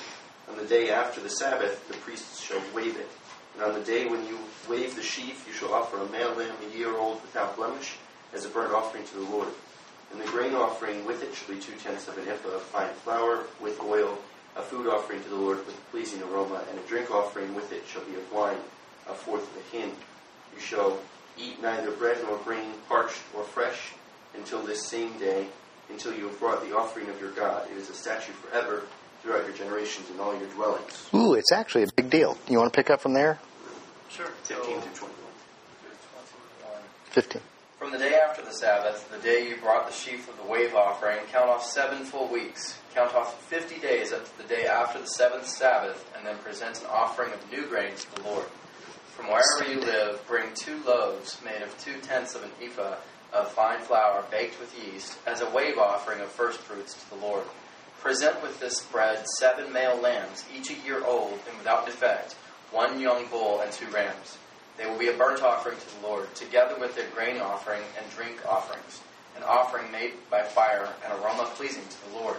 On 0.48 0.56
the 0.56 0.64
day 0.64 0.90
after 0.90 1.20
the 1.20 1.28
Sabbath, 1.28 1.86
the 1.88 1.96
priests 1.98 2.40
shall 2.40 2.62
wave 2.74 2.96
it. 2.96 3.08
And 3.54 3.64
on 3.64 3.74
the 3.74 3.84
day 3.84 4.06
when 4.06 4.26
you 4.26 4.38
wave 4.68 4.94
the 4.94 5.02
sheaf, 5.02 5.44
you 5.46 5.52
shall 5.52 5.74
offer 5.74 5.98
a 5.98 6.08
male 6.10 6.34
lamb 6.34 6.54
a 6.62 6.76
year 6.76 6.96
old 6.96 7.22
without 7.22 7.56
blemish 7.56 7.96
as 8.32 8.44
a 8.44 8.48
burnt 8.48 8.74
offering 8.74 9.04
to 9.04 9.14
the 9.14 9.30
Lord. 9.30 9.48
And 10.12 10.20
the 10.20 10.26
grain 10.26 10.54
offering 10.54 11.04
with 11.04 11.22
it 11.22 11.34
shall 11.34 11.54
be 11.54 11.60
two 11.60 11.74
tenths 11.82 12.06
of 12.06 12.16
an 12.18 12.28
ephah 12.28 12.56
of 12.56 12.62
fine 12.62 12.92
flour 13.02 13.44
with 13.60 13.80
oil, 13.80 14.18
a 14.56 14.62
food 14.62 14.86
offering 14.86 15.22
to 15.22 15.28
the 15.28 15.36
Lord 15.36 15.58
with 15.66 15.76
a 15.76 15.90
pleasing 15.90 16.22
aroma, 16.22 16.62
and 16.70 16.78
a 16.78 16.82
drink 16.82 17.10
offering 17.10 17.54
with 17.54 17.72
it 17.72 17.84
shall 17.86 18.04
be 18.04 18.14
of 18.14 18.32
wine, 18.32 18.58
a 19.08 19.14
fourth 19.14 19.42
of 19.42 19.62
a 19.62 19.76
hin. 19.76 19.90
You 20.54 20.60
shall 20.60 20.98
eat 21.36 21.60
neither 21.60 21.90
bread 21.90 22.18
nor 22.22 22.38
grain, 22.38 22.72
parched 22.88 23.20
or 23.34 23.42
fresh, 23.42 23.92
until 24.34 24.62
this 24.62 24.86
same 24.86 25.18
day, 25.18 25.48
until 25.90 26.14
you 26.14 26.26
have 26.26 26.38
brought 26.38 26.66
the 26.68 26.76
offering 26.76 27.08
of 27.08 27.20
your 27.20 27.30
God. 27.32 27.68
It 27.70 27.76
is 27.76 27.90
a 27.90 27.94
statute 27.94 28.34
forever 28.36 28.82
throughout 29.22 29.44
your 29.46 29.54
generations 29.56 30.10
in 30.10 30.20
all 30.20 30.36
your 30.38 30.48
dwellings. 30.50 31.08
Ooh, 31.14 31.34
it's 31.34 31.52
actually 31.52 31.84
a 31.84 31.88
big 31.96 32.10
deal. 32.10 32.36
You 32.48 32.58
want 32.58 32.72
to 32.72 32.76
pick 32.76 32.90
up 32.90 33.00
from 33.00 33.14
there? 33.14 33.38
Sure. 34.08 34.26
15 34.44 34.80
through 34.80 34.94
21. 34.94 35.10
15. 37.10 37.42
From 37.78 37.90
the 37.92 37.98
day 37.98 38.14
after 38.14 38.42
the 38.42 38.52
Sabbath, 38.52 39.10
the 39.10 39.18
day 39.18 39.48
you 39.48 39.56
brought 39.56 39.86
the 39.86 39.92
sheaf 39.92 40.28
of 40.28 40.36
the 40.38 40.50
wave 40.50 40.74
offering, 40.74 41.18
count 41.30 41.50
off 41.50 41.62
seven 41.64 42.04
full 42.04 42.26
weeks. 42.28 42.78
Count 42.94 43.14
off 43.14 43.42
fifty 43.48 43.78
days 43.78 44.12
up 44.12 44.24
to 44.24 44.38
the 44.42 44.48
day 44.48 44.66
after 44.66 44.98
the 44.98 45.06
seventh 45.06 45.46
Sabbath, 45.46 46.10
and 46.16 46.26
then 46.26 46.36
present 46.38 46.80
an 46.80 46.86
offering 46.90 47.32
of 47.32 47.52
new 47.52 47.66
grain 47.66 47.94
to 47.94 48.14
the 48.16 48.22
Lord. 48.22 48.46
From 49.14 49.26
wherever 49.26 49.70
you 49.70 49.80
live, 49.80 50.26
bring 50.26 50.52
two 50.54 50.82
loaves 50.84 51.38
made 51.44 51.62
of 51.62 51.76
two 51.78 51.98
tenths 52.00 52.34
of 52.34 52.42
an 52.44 52.50
ephah 52.62 52.96
of 53.32 53.50
fine 53.52 53.80
flour 53.80 54.24
baked 54.30 54.58
with 54.60 54.74
yeast, 54.84 55.18
as 55.26 55.40
a 55.40 55.50
wave 55.50 55.78
offering 55.78 56.20
of 56.20 56.28
first 56.28 56.60
fruits 56.60 56.94
to 56.94 57.10
the 57.10 57.16
Lord. 57.16 57.44
Present 58.00 58.40
with 58.42 58.60
this 58.60 58.82
bread 58.84 59.26
seven 59.38 59.72
male 59.72 60.00
lambs, 60.00 60.44
each 60.54 60.70
a 60.70 60.74
year 60.86 61.04
old 61.04 61.38
and 61.48 61.58
without 61.58 61.86
defect, 61.86 62.34
one 62.70 63.00
young 63.00 63.26
bull 63.26 63.60
and 63.60 63.72
two 63.72 63.86
rams. 63.88 64.38
They 64.76 64.86
will 64.86 64.98
be 64.98 65.08
a 65.08 65.16
burnt 65.16 65.42
offering 65.42 65.78
to 65.78 66.00
the 66.00 66.06
Lord, 66.06 66.34
together 66.34 66.76
with 66.78 66.94
their 66.94 67.08
grain 67.10 67.38
offering 67.38 67.82
and 67.98 68.10
drink 68.14 68.46
offerings, 68.46 69.00
an 69.36 69.42
offering 69.42 69.90
made 69.90 70.12
by 70.30 70.42
fire, 70.42 70.88
an 71.04 71.12
aroma 71.20 71.50
pleasing 71.54 71.82
to 71.88 72.10
the 72.10 72.16
Lord. 72.18 72.36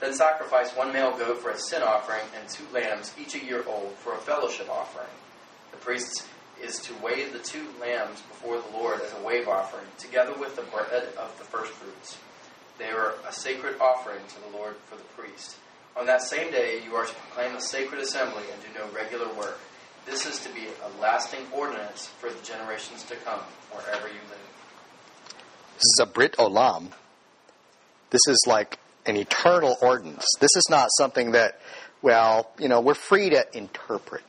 Then 0.00 0.12
sacrifice 0.12 0.70
one 0.72 0.92
male 0.92 1.16
goat 1.16 1.38
for 1.38 1.50
a 1.50 1.58
sin 1.58 1.82
offering, 1.82 2.22
and 2.36 2.48
two 2.48 2.64
lambs, 2.72 3.14
each 3.20 3.36
a 3.36 3.44
year 3.44 3.64
old, 3.68 3.92
for 3.92 4.14
a 4.14 4.18
fellowship 4.18 4.68
offering. 4.68 5.06
The 5.70 5.76
priest 5.76 6.26
is 6.60 6.78
to 6.80 6.94
wave 7.02 7.32
the 7.32 7.38
two 7.38 7.66
lambs 7.80 8.20
before 8.22 8.60
the 8.60 8.76
Lord 8.76 9.00
as 9.00 9.12
a 9.12 9.22
wave 9.22 9.48
offering, 9.48 9.86
together 9.98 10.34
with 10.38 10.56
the 10.56 10.62
bread 10.62 11.08
of 11.18 11.36
the 11.38 11.44
firstfruits. 11.44 12.18
They 12.78 12.90
are 12.90 13.14
a 13.28 13.32
sacred 13.32 13.80
offering 13.80 14.20
to 14.26 14.50
the 14.50 14.56
Lord 14.56 14.76
for 14.86 14.96
the 14.96 15.04
priest. 15.16 15.56
On 15.96 16.06
that 16.06 16.22
same 16.22 16.50
day, 16.50 16.82
you 16.84 16.94
are 16.94 17.06
to 17.06 17.14
proclaim 17.14 17.54
a 17.54 17.60
sacred 17.60 18.00
assembly 18.00 18.44
and 18.52 18.62
do 18.62 18.78
no 18.78 18.92
regular 18.94 19.32
work 19.34 19.60
this 20.04 20.26
is 20.26 20.40
to 20.40 20.48
be 20.52 20.66
a 20.66 21.00
lasting 21.00 21.40
ordinance 21.52 22.08
for 22.18 22.28
the 22.30 22.42
generations 22.44 23.04
to 23.04 23.16
come, 23.16 23.40
wherever 23.70 24.08
you 24.08 24.20
live. 24.28 24.38
This 25.74 25.84
is 25.84 26.00
a 26.00 26.06
Brit 26.06 26.36
Olam. 26.38 26.88
This 28.10 28.22
is 28.26 28.44
like 28.46 28.78
an 29.06 29.16
eternal 29.16 29.76
ordinance. 29.80 30.26
This 30.40 30.50
is 30.56 30.66
not 30.68 30.88
something 30.98 31.32
that, 31.32 31.60
well, 32.02 32.50
you 32.58 32.68
know, 32.68 32.80
we're 32.80 32.94
free 32.94 33.30
to 33.30 33.46
interpret. 33.56 34.24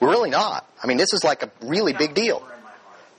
We're 0.00 0.10
really 0.10 0.30
not. 0.30 0.68
I 0.82 0.86
mean, 0.86 0.96
this 0.96 1.12
is 1.12 1.22
like 1.24 1.42
a 1.42 1.50
really 1.62 1.92
big 1.92 2.14
deal. 2.14 2.46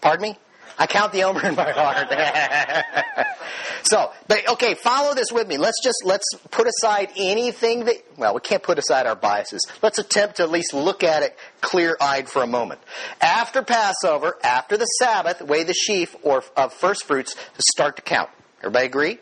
Pardon 0.02 0.22
me? 0.22 0.38
I 0.82 0.88
count 0.88 1.12
the 1.12 1.24
omer 1.24 1.46
in 1.46 1.56
my 1.56 1.72
heart. 1.72 2.08
so, 3.84 4.12
but 4.30 4.48
okay, 4.52 4.76
follow 4.76 5.14
this 5.14 5.30
with 5.30 5.46
me. 5.46 5.58
Let's 5.58 5.84
just 5.84 6.04
let's 6.06 6.26
put 6.52 6.68
aside 6.68 7.10
anything 7.18 7.84
that 7.84 7.96
well, 8.16 8.34
we 8.34 8.40
can't 8.40 8.64
put 8.64 8.80
aside 8.80 9.06
our 9.06 9.16
biases. 9.16 9.60
Let's 9.82 10.00
attempt 10.00 10.38
to 10.38 10.44
at 10.44 10.52
least 10.52 10.74
look 10.74 11.04
at 11.04 11.22
it 11.22 11.38
clear-eyed 11.60 12.30
for 12.30 12.44
a 12.44 12.48
moment. 12.48 12.80
After 13.20 13.62
Passover, 13.62 14.38
after 14.42 14.78
the 14.78 14.86
Sabbath, 14.86 15.42
weigh 15.42 15.64
the 15.66 15.74
sheaf 15.74 16.16
or 16.24 16.46
of 16.56 16.72
first 16.72 17.04
fruits 17.06 17.34
to 17.34 17.62
start 17.74 17.98
to 17.98 18.02
count. 18.02 18.30
Everybody 18.60 18.86
agree? 18.86 19.20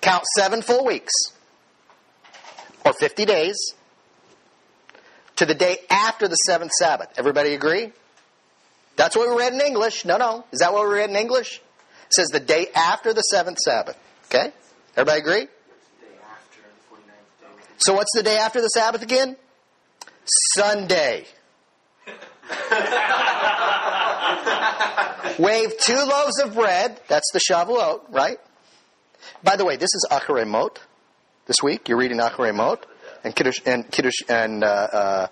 Count 0.00 0.24
seven 0.36 0.62
full 0.62 0.84
weeks. 0.84 1.12
or 2.84 2.92
50 2.92 3.24
days, 3.26 3.74
to 5.42 5.46
the 5.46 5.54
day 5.54 5.78
after 5.90 6.28
the 6.28 6.36
seventh 6.36 6.70
Sabbath. 6.78 7.08
Everybody 7.16 7.54
agree? 7.54 7.90
That's 8.94 9.16
what 9.16 9.28
we 9.28 9.36
read 9.36 9.52
in 9.52 9.60
English. 9.60 10.04
No, 10.04 10.16
no. 10.16 10.44
Is 10.52 10.60
that 10.60 10.72
what 10.72 10.86
we 10.86 10.94
read 10.94 11.10
in 11.10 11.16
English? 11.16 11.60
It 12.06 12.14
says 12.14 12.28
the 12.28 12.38
day 12.38 12.68
after 12.76 13.12
the 13.12 13.22
seventh 13.22 13.58
Sabbath. 13.58 13.98
Okay? 14.26 14.52
Everybody 14.96 15.20
agree? 15.20 15.48
So 17.78 17.94
what's 17.94 18.12
the 18.14 18.22
day 18.22 18.36
after 18.36 18.60
the 18.60 18.68
Sabbath 18.68 19.02
again? 19.02 19.34
Sunday. 20.54 21.24
Wave 25.40 25.72
two 25.80 25.96
loaves 25.96 26.40
of 26.44 26.54
bread. 26.54 27.00
That's 27.08 27.28
the 27.32 27.40
Shavuot, 27.40 28.02
right? 28.10 28.38
By 29.42 29.56
the 29.56 29.64
way, 29.64 29.74
this 29.74 29.90
is 29.92 30.06
Acharei 30.08 30.46
Mot. 30.46 30.78
This 31.46 31.56
week, 31.64 31.88
you're 31.88 31.98
reading 31.98 32.18
Acharei 32.18 32.54
Mot 32.54 32.86
and 33.24 33.34
Kiddush 33.34 33.60
and 33.66 33.90
Kiddush 33.90 34.22
and 34.28 34.64
uh, 34.64 34.66
uh, 34.66 35.26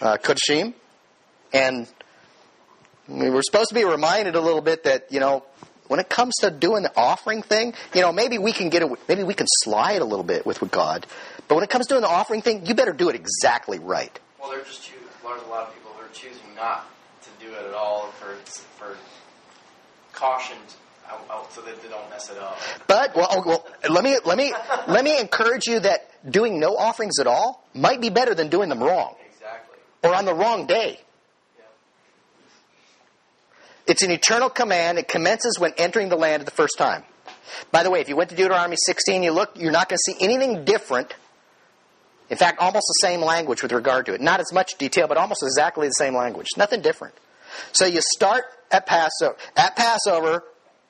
uh, 0.00 0.16
Kedoshim, 0.18 0.74
and 1.52 1.86
we're 3.08 3.42
supposed 3.42 3.68
to 3.68 3.74
be 3.74 3.84
reminded 3.84 4.34
a 4.34 4.40
little 4.40 4.60
bit 4.60 4.84
that 4.84 5.12
you 5.12 5.20
know 5.20 5.44
when 5.88 6.00
it 6.00 6.08
comes 6.08 6.34
to 6.40 6.50
doing 6.50 6.82
the 6.82 6.92
offering 6.96 7.42
thing, 7.42 7.74
you 7.94 8.00
know 8.00 8.12
maybe 8.12 8.38
we 8.38 8.52
can 8.52 8.68
get 8.68 8.82
maybe 9.08 9.22
we 9.22 9.34
can 9.34 9.46
slide 9.62 10.02
a 10.02 10.04
little 10.04 10.24
bit 10.24 10.46
with 10.46 10.58
God, 10.70 11.06
but 11.48 11.54
when 11.54 11.64
it 11.64 11.70
comes 11.70 11.86
to 11.86 11.94
doing 11.94 12.02
the 12.02 12.08
offering 12.08 12.42
thing, 12.42 12.66
you 12.66 12.74
better 12.74 12.92
do 12.92 13.08
it 13.08 13.14
exactly 13.14 13.78
right. 13.78 14.18
Well, 14.40 14.50
they're 14.50 14.64
just 14.64 14.82
choosing. 14.82 15.00
A 15.24 15.50
lot 15.50 15.68
of 15.68 15.74
people 15.74 15.90
who 15.92 16.04
are 16.04 16.08
choosing 16.12 16.54
not 16.54 16.86
to 17.22 17.28
do 17.44 17.50
it 17.52 17.64
at 17.64 17.74
all 17.74 18.08
for 18.18 18.34
for 18.76 18.96
caution 20.12 20.56
so 21.54 21.60
that 21.60 21.80
they 21.82 21.88
don't 21.88 22.08
mess 22.10 22.30
it 22.30 22.38
up. 22.38 22.58
But 22.86 23.14
well, 23.14 23.28
oh, 23.30 23.42
well, 23.46 23.66
let 23.88 24.02
me 24.02 24.18
let 24.24 24.36
me 24.36 24.52
let 24.88 25.04
me 25.04 25.18
encourage 25.18 25.66
you 25.66 25.80
that 25.80 26.10
doing 26.28 26.58
no 26.58 26.76
offerings 26.76 27.18
at 27.20 27.26
all 27.26 27.66
might 27.74 28.00
be 28.00 28.10
better 28.10 28.34
than 28.34 28.48
doing 28.48 28.68
them 28.68 28.82
wrong. 28.82 29.14
Exactly. 29.30 29.78
Or 30.02 30.14
on 30.14 30.24
the 30.24 30.34
wrong 30.34 30.66
day. 30.66 31.00
It's 33.86 34.02
an 34.02 34.10
eternal 34.10 34.48
command. 34.48 34.98
It 34.98 35.08
commences 35.08 35.58
when 35.58 35.74
entering 35.76 36.08
the 36.08 36.16
land 36.16 36.44
the 36.46 36.50
first 36.50 36.78
time. 36.78 37.04
By 37.70 37.82
the 37.82 37.90
way, 37.90 38.00
if 38.00 38.08
you 38.08 38.16
went 38.16 38.30
to 38.30 38.36
Deuteronomy 38.36 38.76
16, 38.86 39.22
you 39.22 39.30
look, 39.30 39.50
you're 39.56 39.70
not 39.70 39.90
going 39.90 39.98
to 39.98 40.12
see 40.12 40.24
anything 40.24 40.64
different. 40.64 41.14
In 42.30 42.38
fact, 42.38 42.58
almost 42.60 42.86
the 42.88 43.06
same 43.06 43.20
language 43.20 43.62
with 43.62 43.72
regard 43.72 44.06
to 44.06 44.14
it. 44.14 44.22
Not 44.22 44.40
as 44.40 44.50
much 44.54 44.78
detail, 44.78 45.06
but 45.06 45.18
almost 45.18 45.42
exactly 45.42 45.86
the 45.86 45.92
same 45.92 46.14
language. 46.16 46.46
Nothing 46.56 46.80
different. 46.80 47.14
So 47.72 47.84
you 47.84 48.00
start 48.00 48.44
at 48.70 48.86
Passover. 48.86 49.36
At 49.54 49.76
Passover, 49.76 50.44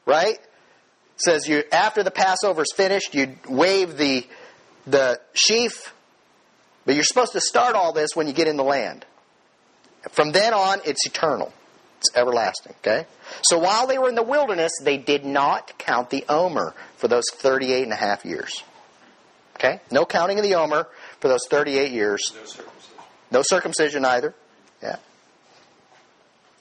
right? 0.07 0.35
It 0.35 1.21
says 1.21 1.49
you 1.49 1.65
after 1.73 2.03
the 2.03 2.11
Passover 2.11 2.63
is 2.63 2.73
finished, 2.75 3.15
you 3.15 3.37
wave 3.49 3.97
the 3.97 4.27
the 4.87 5.21
sheaf, 5.33 5.95
but 6.85 6.95
you're 6.95 7.05
supposed 7.05 7.33
to 7.33 7.41
start 7.41 7.75
all 7.75 7.93
this 7.93 8.11
when 8.15 8.27
you 8.27 8.33
get 8.33 8.49
in 8.49 8.57
the 8.57 8.65
land. 8.65 9.05
From 10.11 10.33
then 10.33 10.53
on, 10.53 10.81
it's 10.85 11.07
eternal. 11.07 11.53
It's 11.99 12.15
everlasting, 12.15 12.75
okay? 12.81 13.07
So 13.43 13.59
while 13.59 13.87
they 13.87 13.97
were 13.97 14.11
in 14.11 14.15
the 14.15 14.23
wilderness, 14.23 14.73
they 14.83 14.99
did 14.99 15.25
not 15.25 15.79
count 15.79 16.11
the 16.11 16.25
Omer 16.29 16.75
for 16.97 17.09
those 17.09 17.25
38 17.33 17.85
and 17.85 17.93
a 17.93 17.97
half 17.97 18.27
years. 18.27 18.63
Okay? 19.57 19.81
No 19.91 20.05
counting 20.05 20.39
of 20.39 20.45
the 20.45 20.57
Omer 20.57 20.87
for 21.21 21.29
those 21.29 21.47
38 21.49 21.93
years. 21.93 22.21
No 22.35 22.45
circumcision. 22.45 22.95
No 23.31 23.43
circumcision 23.43 24.05
either. 24.05 24.35
Yeah. 24.83 24.97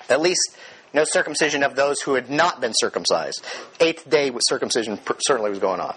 At 0.09 0.21
least 0.21 0.57
no 0.93 1.03
circumcision 1.05 1.63
of 1.63 1.75
those 1.75 2.01
who 2.01 2.13
had 2.13 2.29
not 2.29 2.61
been 2.61 2.73
circumcised. 2.75 3.43
Eighth 3.79 4.09
day 4.09 4.31
circumcision 4.41 4.99
certainly 5.25 5.49
was 5.49 5.59
going 5.59 5.79
on. 5.79 5.95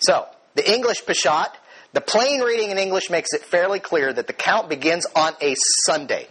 So, 0.00 0.26
the 0.54 0.72
English 0.72 1.04
Peshat, 1.04 1.52
the 1.92 2.00
plain 2.00 2.40
reading 2.40 2.70
in 2.70 2.78
English 2.78 3.10
makes 3.10 3.32
it 3.32 3.42
fairly 3.42 3.80
clear 3.80 4.12
that 4.12 4.26
the 4.26 4.32
count 4.32 4.68
begins 4.68 5.06
on 5.14 5.34
a 5.40 5.54
Sunday 5.86 6.28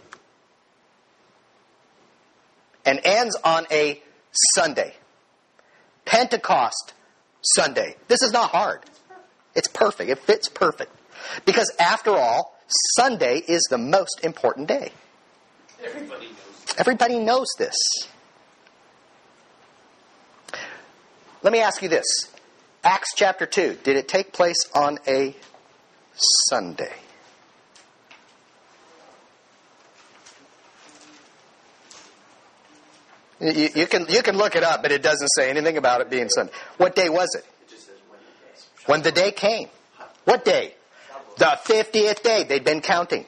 and 2.84 3.00
ends 3.04 3.36
on 3.44 3.66
a 3.70 4.00
Sunday. 4.54 4.94
Pentecost 6.04 6.94
Sunday. 7.42 7.96
This 8.08 8.22
is 8.22 8.32
not 8.32 8.50
hard. 8.50 8.80
It's 9.54 9.68
perfect. 9.68 10.10
It 10.10 10.18
fits 10.18 10.48
perfect. 10.48 10.92
Because 11.44 11.70
after 11.78 12.10
all, 12.10 12.56
Sunday 12.96 13.42
is 13.46 13.66
the 13.70 13.78
most 13.78 14.20
important 14.22 14.68
day. 14.68 14.92
Everybody. 15.84 16.29
Everybody 16.78 17.18
knows 17.18 17.48
this. 17.58 17.76
Let 21.42 21.52
me 21.52 21.60
ask 21.60 21.82
you 21.82 21.88
this 21.88 22.30
Acts 22.84 23.12
chapter 23.14 23.46
2, 23.46 23.78
did 23.82 23.96
it 23.96 24.08
take 24.08 24.32
place 24.32 24.68
on 24.74 24.98
a 25.06 25.34
Sunday? 26.48 26.92
You, 33.40 33.70
you, 33.74 33.86
can 33.86 34.06
you 34.08 34.22
can 34.22 34.36
look 34.36 34.54
it 34.54 34.62
up, 34.62 34.82
but 34.82 34.92
it 34.92 35.02
doesn't 35.02 35.28
say 35.28 35.48
anything 35.48 35.78
about 35.78 36.02
it 36.02 36.10
being 36.10 36.28
Sunday. 36.28 36.52
What 36.76 36.94
day 36.94 37.08
was 37.08 37.34
it? 37.34 37.46
When 38.84 39.00
the 39.02 39.12
day 39.12 39.32
came. 39.32 39.68
What 40.24 40.44
day? 40.44 40.74
The 41.38 41.58
fiftieth 41.64 42.22
day. 42.22 42.44
They'd 42.44 42.64
been 42.64 42.82
counting. 42.82 43.24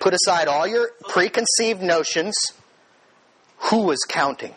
Put 0.00 0.14
aside 0.14 0.48
all 0.48 0.66
your 0.66 0.90
preconceived 1.08 1.82
notions. 1.82 2.36
Who 3.70 3.82
was 3.82 3.98
counting? 4.08 4.54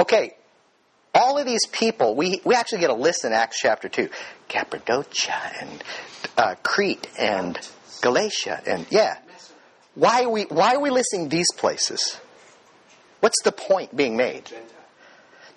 Okay, 0.00 0.34
all 1.14 1.38
of 1.38 1.46
these 1.46 1.66
people, 1.66 2.16
we, 2.16 2.40
we 2.44 2.54
actually 2.54 2.80
get 2.80 2.90
a 2.90 2.94
list 2.94 3.24
in 3.24 3.32
Acts 3.32 3.58
chapter 3.60 3.88
2. 3.88 4.08
Cappadocia 4.48 5.52
and 5.60 5.84
uh, 6.36 6.54
Crete 6.62 7.06
and 7.18 7.58
Galatia 8.00 8.60
and, 8.66 8.86
yeah. 8.90 9.18
Why 9.94 10.24
are, 10.24 10.28
we, 10.28 10.44
why 10.44 10.74
are 10.74 10.80
we 10.80 10.90
listing 10.90 11.28
these 11.28 11.52
places? 11.56 12.18
What's 13.20 13.42
the 13.42 13.52
point 13.52 13.94
being 13.94 14.16
made? 14.16 14.50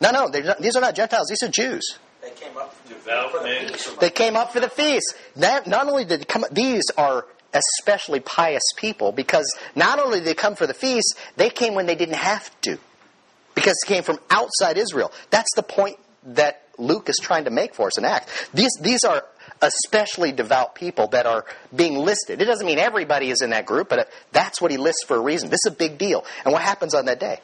No, 0.01 0.11
no, 0.11 0.27
not, 0.27 0.59
these 0.59 0.75
are 0.75 0.81
not 0.81 0.95
Gentiles, 0.95 1.27
these 1.29 1.43
are 1.43 1.51
Jews. 1.51 1.97
They 2.23 2.31
came 2.31 2.57
up 2.57 2.73
for 2.73 2.87
the 2.87 3.67
feast. 3.67 3.99
They 3.99 4.09
came 4.09 4.35
up 4.35 4.53
for 4.53 4.59
the 4.59 4.69
feast. 4.69 5.15
That, 5.35 5.67
not 5.67 5.87
only 5.87 6.05
did 6.05 6.21
they 6.21 6.25
come, 6.25 6.45
these 6.51 6.83
are 6.97 7.25
especially 7.53 8.19
pious 8.19 8.63
people 8.77 9.11
because 9.11 9.45
not 9.75 9.99
only 9.99 10.19
did 10.19 10.27
they 10.27 10.33
come 10.33 10.55
for 10.55 10.65
the 10.65 10.73
feast, 10.73 11.15
they 11.35 11.49
came 11.49 11.75
when 11.75 11.85
they 11.85 11.95
didn't 11.95 12.15
have 12.15 12.49
to 12.61 12.77
because 13.55 13.75
they 13.85 13.95
came 13.95 14.03
from 14.03 14.19
outside 14.29 14.77
Israel. 14.77 15.11
That's 15.29 15.53
the 15.55 15.63
point 15.63 15.97
that 16.23 16.63
Luke 16.77 17.09
is 17.09 17.17
trying 17.21 17.43
to 17.43 17.51
make 17.51 17.75
for 17.75 17.87
us 17.87 17.97
in 17.97 18.05
Acts. 18.05 18.49
These, 18.53 18.71
these 18.81 19.03
are 19.03 19.23
especially 19.61 20.31
devout 20.31 20.75
people 20.75 21.07
that 21.07 21.25
are 21.25 21.45
being 21.75 21.97
listed. 21.97 22.41
It 22.41 22.45
doesn't 22.45 22.65
mean 22.65 22.79
everybody 22.79 23.29
is 23.29 23.41
in 23.41 23.51
that 23.51 23.65
group, 23.65 23.89
but 23.89 24.09
that's 24.31 24.61
what 24.61 24.71
he 24.71 24.77
lists 24.77 25.03
for 25.05 25.17
a 25.17 25.21
reason. 25.21 25.49
This 25.49 25.59
is 25.65 25.73
a 25.73 25.75
big 25.75 25.97
deal. 25.97 26.25
And 26.45 26.53
what 26.53 26.61
happens 26.61 26.95
on 26.95 27.05
that 27.05 27.19
day? 27.19 27.39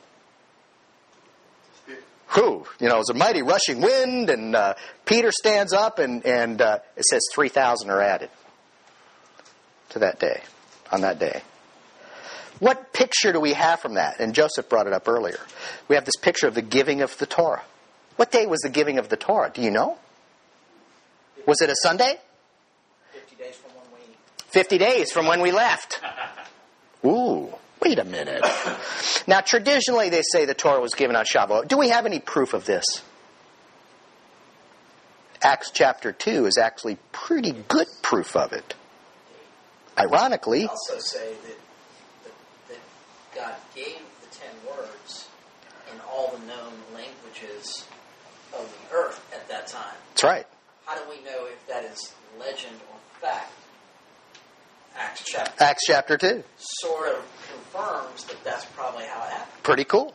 Who? 2.29 2.65
You 2.79 2.89
know, 2.89 2.99
it's 2.99 3.09
a 3.09 3.15
mighty 3.15 3.41
rushing 3.41 3.81
wind, 3.81 4.29
and 4.29 4.55
uh, 4.55 4.75
Peter 5.05 5.31
stands 5.31 5.73
up, 5.73 5.97
and, 5.97 6.23
and 6.25 6.61
uh, 6.61 6.79
it 6.95 7.05
says 7.05 7.21
3,000 7.33 7.89
are 7.89 8.01
added 8.01 8.29
to 9.89 9.99
that 9.99 10.19
day, 10.19 10.41
on 10.91 11.01
that 11.01 11.17
day. 11.17 11.41
What 12.59 12.93
picture 12.93 13.33
do 13.33 13.39
we 13.39 13.53
have 13.53 13.79
from 13.79 13.95
that? 13.95 14.19
And 14.19 14.35
Joseph 14.35 14.69
brought 14.69 14.85
it 14.85 14.93
up 14.93 15.07
earlier. 15.07 15.39
We 15.87 15.95
have 15.95 16.05
this 16.05 16.17
picture 16.17 16.47
of 16.47 16.53
the 16.53 16.61
giving 16.61 17.01
of 17.01 17.17
the 17.17 17.25
Torah. 17.25 17.63
What 18.17 18.31
day 18.31 18.45
was 18.45 18.59
the 18.59 18.69
giving 18.69 18.99
of 18.99 19.09
the 19.09 19.17
Torah? 19.17 19.49
Do 19.51 19.61
you 19.61 19.71
know? 19.71 19.97
Was 21.47 21.61
it 21.61 21.69
a 21.69 21.75
Sunday? 21.81 22.19
50 23.13 23.35
days 23.37 23.55
from 23.55 23.71
when 23.71 23.85
we 23.93 24.15
50 24.49 24.77
days 24.77 25.11
from 25.11 25.25
when 25.25 25.41
we 25.41 25.51
left. 25.51 26.01
Wait 27.81 27.97
a 27.99 28.03
minute. 28.03 28.43
Now, 29.27 29.41
traditionally, 29.41 30.09
they 30.09 30.21
say 30.21 30.45
the 30.45 30.53
Torah 30.53 30.81
was 30.81 30.93
given 30.95 31.15
on 31.15 31.25
Shavuot. 31.25 31.67
Do 31.67 31.77
we 31.77 31.89
have 31.89 32.05
any 32.05 32.19
proof 32.19 32.53
of 32.53 32.65
this? 32.65 32.85
Acts 35.41 35.71
chapter 35.71 36.11
2 36.11 36.45
is 36.45 36.57
actually 36.57 36.97
pretty 37.11 37.51
good 37.67 37.87
proof 38.01 38.35
of 38.35 38.51
it. 38.51 38.73
Ironically, 39.97 40.65
also 40.65 40.99
say 40.99 41.33
that 42.67 42.77
God 43.35 43.55
gave 43.75 43.99
the 44.21 44.35
ten 44.35 44.49
words 44.67 45.27
in 45.93 45.99
all 46.09 46.31
the 46.31 46.45
known 46.45 46.73
languages 46.93 47.85
of 48.53 48.61
the 48.61 48.95
earth 48.95 49.21
at 49.33 49.47
that 49.49 49.67
time. 49.67 49.95
That's 50.09 50.23
right. 50.23 50.47
How 50.85 50.95
do 50.95 51.09
we 51.09 51.23
know 51.23 51.45
if 51.45 51.67
that 51.67 51.83
is 51.85 52.13
legend 52.39 52.75
or 52.91 52.97
fact? 53.21 53.51
Acts 54.97 55.23
chapter. 55.25 55.63
Acts 55.63 55.83
chapter 55.85 56.17
two. 56.17 56.43
Sort 56.57 57.09
of 57.09 57.49
confirms 57.51 58.23
that 58.25 58.43
that's 58.43 58.65
probably 58.65 59.05
how 59.05 59.23
it 59.23 59.31
happened. 59.31 59.63
Pretty 59.63 59.83
cool. 59.83 60.13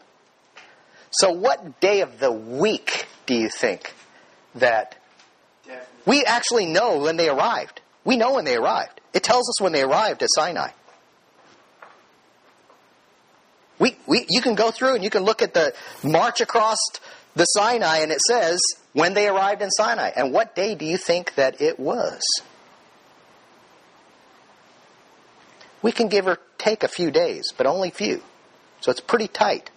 So, 1.11 1.31
what 1.31 1.81
day 1.81 2.00
of 2.00 2.19
the 2.19 2.33
week 2.33 3.07
do 3.26 3.35
you 3.35 3.49
think 3.49 3.95
that 4.57 4.97
Definitely. 5.64 5.87
we 6.07 6.25
actually 6.25 6.66
know 6.66 6.99
when 6.99 7.16
they 7.16 7.28
arrived? 7.28 7.81
We 8.04 8.16
know 8.16 8.35
when 8.35 8.45
they 8.45 8.57
arrived. 8.57 9.00
It 9.12 9.23
tells 9.23 9.49
us 9.49 9.61
when 9.61 9.73
they 9.73 9.83
arrived 9.83 10.23
at 10.23 10.28
Sinai. 10.35 10.71
We, 13.78 13.97
we, 14.07 14.26
you 14.28 14.40
can 14.40 14.54
go 14.54 14.71
through 14.71 14.95
and 14.95 15.04
you 15.04 15.11
can 15.11 15.25
look 15.25 15.43
at 15.43 15.54
the 15.54 15.75
march 16.02 16.40
across 16.40 16.78
the 17.35 17.45
Sinai, 17.45 17.99
and 17.99 18.12
it 18.12 18.21
says 18.21 18.61
when 18.93 19.14
they 19.14 19.28
arrived 19.28 19.62
in 19.62 19.71
Sinai. 19.71 20.11
And 20.14 20.33
what 20.33 20.54
day 20.54 20.75
do 20.75 20.85
you 20.85 20.97
think 20.97 21.35
that 21.35 21.61
it 21.61 21.78
was? 21.78 22.23
We 25.85 25.93
can 25.93 26.09
give 26.09 26.26
or 26.26 26.38
take 26.57 26.83
a 26.83 26.88
few 26.88 27.11
days, 27.11 27.53
but 27.55 27.67
only 27.67 27.91
few. 27.91 28.23
So 28.81 28.91
it's 28.91 29.03
pretty 29.03 29.29
tight. 29.29 29.71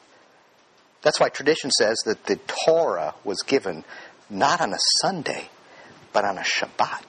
That's 1.02 1.20
why 1.20 1.28
tradition 1.28 1.70
says 1.70 1.98
that 2.06 2.28
the 2.28 2.40
Torah 2.66 3.14
was 3.26 3.40
given 3.46 3.84
not 4.30 4.62
on 4.62 4.72
a 4.72 4.78
Sunday, 5.02 5.50
but 6.14 6.24
on 6.24 6.38
a 6.38 6.44
Shabbat. 6.44 7.04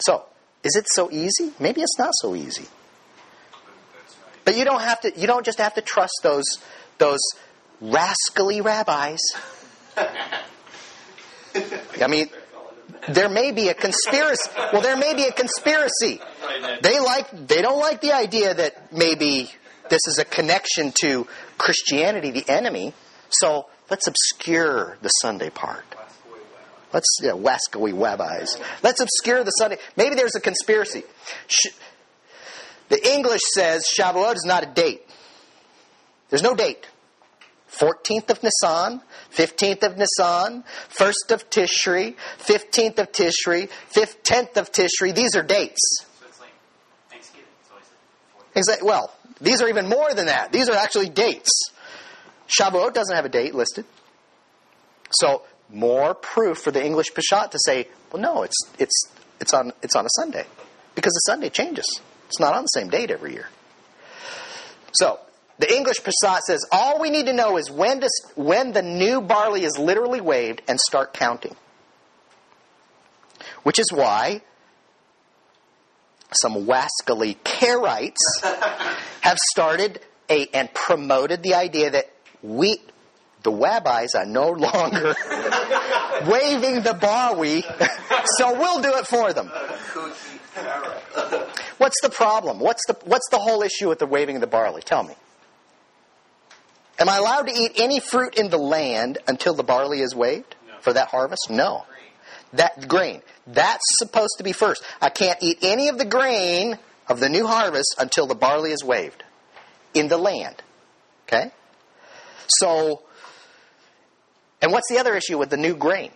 So, 0.00 0.26
is 0.62 0.76
it 0.76 0.86
so 0.90 1.10
easy? 1.10 1.54
Maybe 1.58 1.80
it's 1.80 1.98
not 1.98 2.12
so 2.20 2.34
easy. 2.34 2.66
But 4.44 4.58
you 4.58 4.66
don't 4.66 4.82
have 4.82 5.00
to 5.00 5.18
you 5.18 5.26
don't 5.26 5.46
just 5.46 5.60
have 5.60 5.76
to 5.76 5.80
trust 5.80 6.20
those 6.22 6.44
those 6.98 7.20
rascally 7.80 8.60
rabbis. 8.60 9.20
I 9.96 10.42
mean, 12.06 12.28
there 13.10 13.28
may 13.28 13.52
be 13.52 13.68
a 13.68 13.74
conspiracy. 13.74 14.50
Well, 14.72 14.82
there 14.82 14.96
may 14.96 15.14
be 15.14 15.24
a 15.24 15.32
conspiracy. 15.32 16.20
They 16.82 16.98
like 17.00 17.30
they 17.46 17.62
don't 17.62 17.80
like 17.80 18.00
the 18.00 18.12
idea 18.12 18.54
that 18.54 18.92
maybe 18.92 19.50
this 19.88 20.06
is 20.06 20.18
a 20.18 20.24
connection 20.24 20.92
to 21.02 21.26
Christianity, 21.56 22.30
the 22.30 22.48
enemy. 22.48 22.94
So 23.30 23.66
let's 23.90 24.06
obscure 24.06 24.98
the 25.02 25.08
Sunday 25.08 25.50
part. 25.50 25.84
Let's 26.92 27.06
yeah, 27.22 27.32
wascally 27.32 27.98
rabbis. 27.98 28.56
Let's 28.82 29.00
obscure 29.00 29.44
the 29.44 29.50
Sunday. 29.50 29.78
Maybe 29.96 30.14
there's 30.14 30.34
a 30.34 30.40
conspiracy. 30.40 31.02
The 32.88 33.12
English 33.12 33.42
says 33.54 33.84
Shavuot 33.98 34.36
is 34.36 34.44
not 34.46 34.62
a 34.62 34.66
date. 34.66 35.02
There's 36.30 36.42
no 36.42 36.54
date. 36.54 36.86
14th 37.70 38.30
of 38.30 38.42
Nisan, 38.42 39.02
15th 39.34 39.82
of 39.82 39.98
Nisan, 39.98 40.64
1st 40.90 41.30
of 41.30 41.50
Tishri, 41.50 42.14
15th 42.38 42.98
of 42.98 43.12
Tishri, 43.12 43.68
10th 43.92 44.56
of 44.56 44.72
Tishri. 44.72 45.14
These 45.14 45.36
are 45.36 45.42
dates. 45.42 45.80
So 46.18 46.26
it's 46.26 46.40
like 46.40 46.50
Thanksgiving. 47.10 47.46
Exactly. 48.54 48.86
Well, 48.86 49.12
these 49.40 49.60
are 49.62 49.68
even 49.68 49.88
more 49.88 50.12
than 50.14 50.26
that. 50.26 50.52
These 50.52 50.68
are 50.68 50.76
actually 50.76 51.08
dates. 51.10 51.50
Shavuot 52.48 52.94
doesn't 52.94 53.14
have 53.14 53.24
a 53.24 53.28
date 53.28 53.54
listed. 53.54 53.84
So 55.10 55.42
more 55.68 56.14
proof 56.14 56.58
for 56.58 56.70
the 56.70 56.84
English 56.84 57.12
Peshat 57.12 57.50
to 57.50 57.58
say, 57.64 57.88
well, 58.12 58.22
no, 58.22 58.42
it's 58.42 58.56
it's 58.78 59.10
it's 59.40 59.52
on 59.52 59.72
it's 59.82 59.94
on 59.94 60.06
a 60.06 60.10
Sunday 60.16 60.46
because 60.94 61.12
the 61.12 61.22
Sunday 61.26 61.50
changes. 61.50 62.00
It's 62.26 62.40
not 62.40 62.54
on 62.54 62.62
the 62.62 62.68
same 62.68 62.88
date 62.88 63.10
every 63.10 63.32
year. 63.32 63.48
So 64.92 65.20
the 65.58 65.74
English 65.74 66.00
Peshat 66.00 66.40
says 66.40 66.64
all 66.70 67.00
we 67.00 67.10
need 67.10 67.26
to 67.26 67.32
know 67.32 67.56
is 67.56 67.70
when, 67.70 68.00
to, 68.00 68.08
when 68.36 68.72
the 68.72 68.82
new 68.82 69.20
barley 69.20 69.64
is 69.64 69.76
literally 69.78 70.20
waved 70.20 70.62
and 70.68 70.78
start 70.78 71.12
counting. 71.12 71.56
Which 73.64 73.78
is 73.78 73.90
why 73.92 74.42
some 76.32 76.66
wascally 76.66 77.36
Karaites 77.42 78.14
have 79.20 79.38
started 79.52 80.00
a, 80.30 80.46
and 80.54 80.72
promoted 80.72 81.42
the 81.42 81.54
idea 81.54 81.90
that 81.90 82.10
we, 82.42 82.78
the 83.42 83.50
rabbis, 83.50 84.14
are 84.14 84.26
no 84.26 84.50
longer 84.50 85.14
waving 86.26 86.82
the 86.82 86.96
barley, 87.00 87.62
so 88.38 88.52
we'll 88.58 88.80
do 88.80 88.94
it 88.96 89.06
for 89.06 89.32
them. 89.32 89.50
What's 91.78 92.00
the 92.02 92.10
problem? 92.10 92.60
What's 92.60 92.86
the, 92.86 92.94
what's 93.04 93.28
the 93.30 93.38
whole 93.38 93.62
issue 93.62 93.88
with 93.88 93.98
the 93.98 94.06
waving 94.06 94.36
of 94.36 94.40
the 94.40 94.46
barley? 94.46 94.82
Tell 94.82 95.02
me. 95.02 95.14
Am 96.98 97.08
I 97.08 97.16
allowed 97.16 97.46
to 97.46 97.52
eat 97.52 97.72
any 97.76 98.00
fruit 98.00 98.36
in 98.36 98.50
the 98.50 98.58
land 98.58 99.18
until 99.28 99.54
the 99.54 99.62
barley 99.62 100.00
is 100.00 100.14
waved 100.14 100.56
no. 100.66 100.74
for 100.80 100.92
that 100.92 101.08
harvest? 101.08 101.48
No. 101.48 101.84
That 102.54 102.88
grain. 102.88 103.22
That's 103.46 103.84
supposed 103.98 104.34
to 104.38 104.44
be 104.44 104.52
first. 104.52 104.82
I 105.00 105.10
can't 105.10 105.38
eat 105.42 105.58
any 105.62 105.88
of 105.88 105.98
the 105.98 106.04
grain 106.04 106.78
of 107.08 107.20
the 107.20 107.28
new 107.28 107.46
harvest 107.46 107.94
until 107.98 108.26
the 108.26 108.34
barley 108.34 108.72
is 108.72 108.82
waved 108.82 109.22
in 109.94 110.08
the 110.08 110.18
land. 110.18 110.62
Okay? 111.26 111.52
So, 112.48 113.02
and 114.60 114.72
what's 114.72 114.88
the 114.90 114.98
other 114.98 115.14
issue 115.14 115.38
with 115.38 115.50
the 115.50 115.56
new 115.56 115.76
grain? 115.76 116.10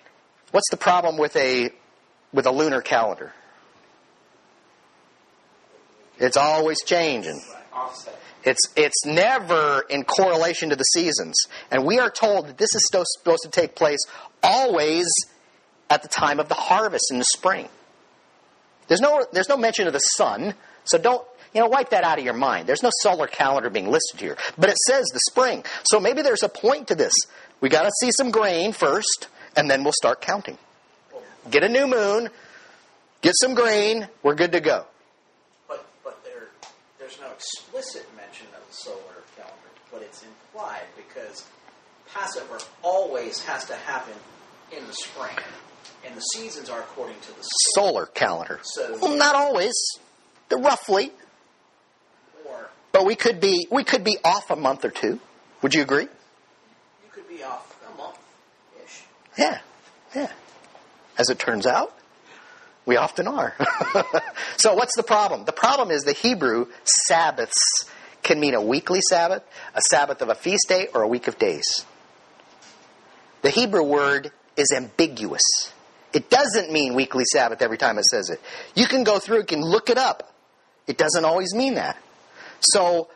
What's 0.51 0.71
the 0.71 0.77
problem 0.77 1.17
with 1.17 1.37
a 1.37 1.71
with 2.33 2.47
a 2.47 2.51
lunar 2.51 2.81
calendar? 2.81 3.33
It's 6.19 6.37
always 6.37 6.79
changing. 6.85 7.41
It's, 8.45 8.61
it's 8.77 9.07
never 9.07 9.85
in 9.89 10.05
correlation 10.05 10.71
to 10.71 10.77
the 10.77 10.85
seasons. 10.85 11.37
And 11.71 11.85
we 11.85 11.99
are 11.99 12.11
told 12.11 12.49
that 12.49 12.59
this 12.59 12.75
is 12.75 12.89
supposed 12.91 13.43
to 13.43 13.51
take 13.51 13.75
place 13.75 14.01
always 14.43 15.07
at 15.89 16.03
the 16.03 16.09
time 16.09 16.41
of 16.41 16.49
the 16.49 16.55
harvest 16.55 17.11
in 17.11 17.19
the 17.19 17.25
spring. 17.25 17.69
There's 18.89 19.01
no, 19.01 19.25
there's 19.33 19.49
no 19.49 19.57
mention 19.57 19.87
of 19.87 19.93
the 19.93 20.01
sun, 20.01 20.55
so 20.85 20.99
don't, 20.99 21.25
you 21.55 21.61
know, 21.61 21.69
wipe 21.69 21.91
that 21.91 22.05
out 22.05 22.19
of 22.19 22.25
your 22.25 22.35
mind. 22.35 22.67
There's 22.67 22.83
no 22.83 22.91
solar 23.01 23.27
calendar 23.27 23.71
being 23.71 23.89
listed 23.89 24.21
here. 24.21 24.37
But 24.59 24.71
it 24.71 24.77
says 24.87 25.05
the 25.13 25.21
spring. 25.31 25.65
So 25.85 26.01
maybe 26.01 26.23
there's 26.23 26.43
a 26.43 26.49
point 26.49 26.89
to 26.89 26.95
this. 26.95 27.13
We 27.61 27.69
got 27.69 27.83
to 27.83 27.91
see 28.01 28.11
some 28.17 28.31
grain 28.31 28.73
first, 28.73 29.29
and 29.57 29.71
then 29.71 29.85
we'll 29.85 29.93
start 29.93 30.21
counting. 30.21 30.59
Get 31.51 31.63
a 31.63 31.69
new 31.69 31.87
moon, 31.87 32.31
get 33.21 33.35
some 33.41 33.55
grain, 33.55 34.09
we're 34.23 34.35
good 34.35 34.53
to 34.53 34.61
go. 34.61 34.87
But, 35.69 35.85
but 36.03 36.25
there, 36.25 36.49
there's 36.99 37.19
no 37.21 37.31
explicit 37.31 38.07
mention 38.17 38.47
of 38.57 38.67
the 38.67 38.75
solar 38.75 38.99
calendar, 39.37 39.57
but 39.91 40.03
it's 40.53 40.55
implied 40.55 40.83
because 40.97 41.45
Passover 42.13 42.59
always 42.83 43.43
has 43.45 43.65
to 43.67 43.75
happen 43.75 44.15
in 44.77 44.87
the 44.87 44.93
spring 44.93 45.37
and 46.05 46.17
the 46.17 46.21
seasons 46.21 46.69
are 46.69 46.81
according 46.81 47.19
to 47.21 47.29
the 47.29 47.43
solar 47.75 48.07
calendar. 48.07 48.61
So 48.63 48.99
well, 49.01 49.17
not 49.17 49.35
always, 49.35 49.73
roughly. 50.51 51.13
Or, 52.45 52.69
but 52.93 53.07
we 53.07 53.15
could 53.15 53.41
be 53.41 53.67
we 53.71 53.85
could 53.85 54.05
be 54.05 54.19
off 54.25 54.51
a 54.51 54.57
month 54.57 54.85
or 54.85 54.91
two. 54.91 55.21
Would 55.63 55.75
you 55.75 55.83
agree? 55.83 56.03
You 56.03 56.09
could 57.13 57.29
be 57.29 57.43
off 57.43 57.77
a 57.89 57.97
month 57.97 58.19
ish. 58.85 59.03
Yeah, 59.39 59.61
yeah. 60.15 60.31
As 61.19 61.31
it 61.31 61.39
turns 61.39 61.67
out, 61.67 61.97
we 62.85 62.97
often 62.97 63.29
are. 63.29 63.55
so 64.57 64.75
what's 64.75 64.97
the 64.97 65.05
problem? 65.05 65.45
The 65.45 65.53
problem 65.53 65.91
is 65.91 66.03
the 66.03 66.13
Hebrew 66.13 66.67
Sabbaths 66.85 67.87
can 68.23 68.39
mean 68.41 68.55
a 68.55 68.63
weekly 68.63 69.01
Sabbath, 69.09 69.43
a 69.75 69.81
Sabbath 69.91 70.23
of 70.23 70.29
a 70.29 70.35
feast 70.35 70.67
day, 70.69 70.89
or 70.95 71.03
a 71.03 71.09
week 71.09 71.29
of 71.29 71.39
days. 71.39 71.85
The 73.43 73.51
Hebrew 73.51 73.83
word 73.83 74.31
is 74.57 74.73
ambiguous. 74.73 75.43
It 76.13 76.31
doesn't 76.31 76.71
mean 76.71 76.95
weekly 76.95 77.25
Sabbath 77.25 77.63
every 77.63 77.79
time 77.79 77.99
it 77.99 78.05
says 78.05 78.31
it. 78.31 78.41
You 78.75 78.87
can 78.87 79.03
go 79.03 79.19
through, 79.19 79.39
you 79.39 79.45
can 79.45 79.63
look 79.63 79.91
it 79.91 79.99
up. 79.99 80.33
It 80.87 80.99
doesn't 80.99 81.25
always 81.25 81.55
mean 81.55 81.75
that. 81.75 81.97
So, 82.61 83.09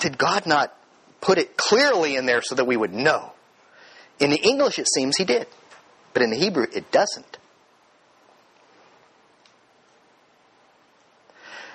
did 0.00 0.18
God 0.18 0.46
not 0.46 0.74
put 1.20 1.38
it 1.38 1.56
clearly 1.56 2.16
in 2.16 2.26
there 2.26 2.42
so 2.42 2.54
that 2.54 2.64
we 2.64 2.76
would 2.76 2.92
know? 2.92 3.32
In 4.18 4.30
the 4.30 4.36
English, 4.36 4.78
it 4.78 4.86
seems 4.92 5.16
He 5.16 5.24
did. 5.24 5.46
But 6.12 6.22
in 6.22 6.30
the 6.30 6.36
Hebrew, 6.36 6.66
it 6.72 6.90
doesn't. 6.92 7.38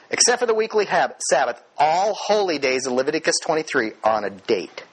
Except 0.10 0.40
for 0.40 0.46
the 0.46 0.54
weekly 0.54 0.86
habit, 0.86 1.18
Sabbath, 1.30 1.62
all 1.78 2.14
holy 2.14 2.60
days 2.60 2.86
in 2.86 2.94
Leviticus 2.94 3.36
23 3.44 3.94
are 4.04 4.18
on 4.18 4.24
a 4.24 4.30
date. 4.30 4.84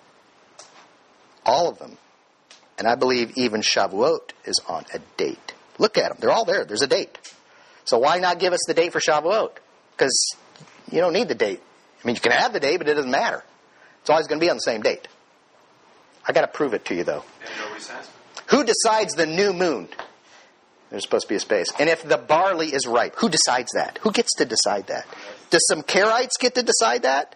All 1.45 1.69
of 1.69 1.79
them. 1.79 1.99
And 2.79 2.89
I 2.89 2.95
believe 2.95 3.33
even 3.37 3.61
Shavuot 3.61 4.31
is 4.45 4.59
on 4.69 4.85
a 4.95 4.99
date. 5.17 5.55
Look 5.79 5.99
at 5.99 6.09
them. 6.09 6.19
They're 6.21 6.31
all 6.31 6.45
there. 6.45 6.65
There's 6.65 6.83
a 6.83 6.87
date. 6.87 7.19
So 7.85 7.99
why 7.99 8.19
not 8.19 8.39
give 8.39 8.53
us 8.53 8.61
the 8.67 8.75
date 8.75 8.93
for 8.93 9.01
Shavuot? 9.01 9.51
Because 9.93 10.37
you 10.91 11.01
don't 11.01 11.13
need 11.13 11.29
the 11.29 11.35
date. 11.35 11.61
I 12.03 12.07
mean, 12.07 12.15
you 12.15 12.21
can 12.21 12.33
have 12.33 12.53
the 12.53 12.61
date, 12.61 12.79
but 12.79 12.89
it 12.89 12.95
doesn't 12.95 13.11
matter. 13.11 13.45
It's 14.01 14.11
always 14.11 14.27
going 14.27 14.41
to 14.41 14.45
be 14.45 14.51
on 14.51 14.57
the 14.57 14.61
same 14.61 14.83
date. 14.83 15.07
I 16.27 16.33
got 16.33 16.43
to 16.43 16.49
prove 16.49 16.75
it 16.75 16.85
to 16.87 16.95
you, 16.95 17.05
though. 17.05 17.25
Who 18.49 18.65
decides 18.65 19.15
the 19.15 19.27
new 19.27 19.53
moon? 19.53 19.89
There's 20.93 21.03
supposed 21.03 21.25
to 21.25 21.29
be 21.29 21.37
a 21.37 21.41
space. 21.41 21.73
And 21.81 21.89
if 21.89 22.07
the 22.07 22.19
barley 22.19 22.69
is 22.69 22.87
ripe, 22.87 23.17
who 23.17 23.29
decides 23.29 23.73
that? 23.73 23.99
Who 24.03 24.13
gets 24.13 24.35
to 24.37 24.45
decide 24.45 24.87
that? 24.87 25.07
Does 25.51 25.67
some 25.67 25.83
Karaites 25.83 26.39
get 26.39 26.55
to 26.55 26.63
decide 26.63 27.03
that? 27.03 27.35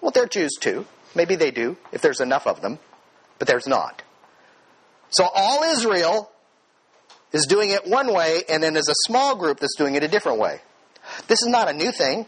Well, 0.00 0.10
they're 0.10 0.26
Jews 0.26 0.56
too. 0.58 0.86
Maybe 1.14 1.36
they 1.36 1.52
do, 1.52 1.76
if 1.92 2.02
there's 2.02 2.20
enough 2.20 2.46
of 2.48 2.60
them 2.60 2.80
but 3.38 3.48
there's 3.48 3.66
not. 3.66 4.02
So 5.10 5.28
all 5.34 5.62
Israel 5.64 6.30
is 7.32 7.46
doing 7.46 7.70
it 7.70 7.86
one 7.86 8.12
way, 8.12 8.42
and 8.48 8.62
then 8.62 8.72
there's 8.72 8.88
a 8.88 8.94
small 9.06 9.36
group 9.36 9.60
that's 9.60 9.76
doing 9.76 9.94
it 9.96 10.02
a 10.02 10.08
different 10.08 10.38
way. 10.38 10.60
This 11.28 11.42
is 11.42 11.48
not 11.48 11.68
a 11.68 11.72
new 11.72 11.92
thing. 11.92 12.26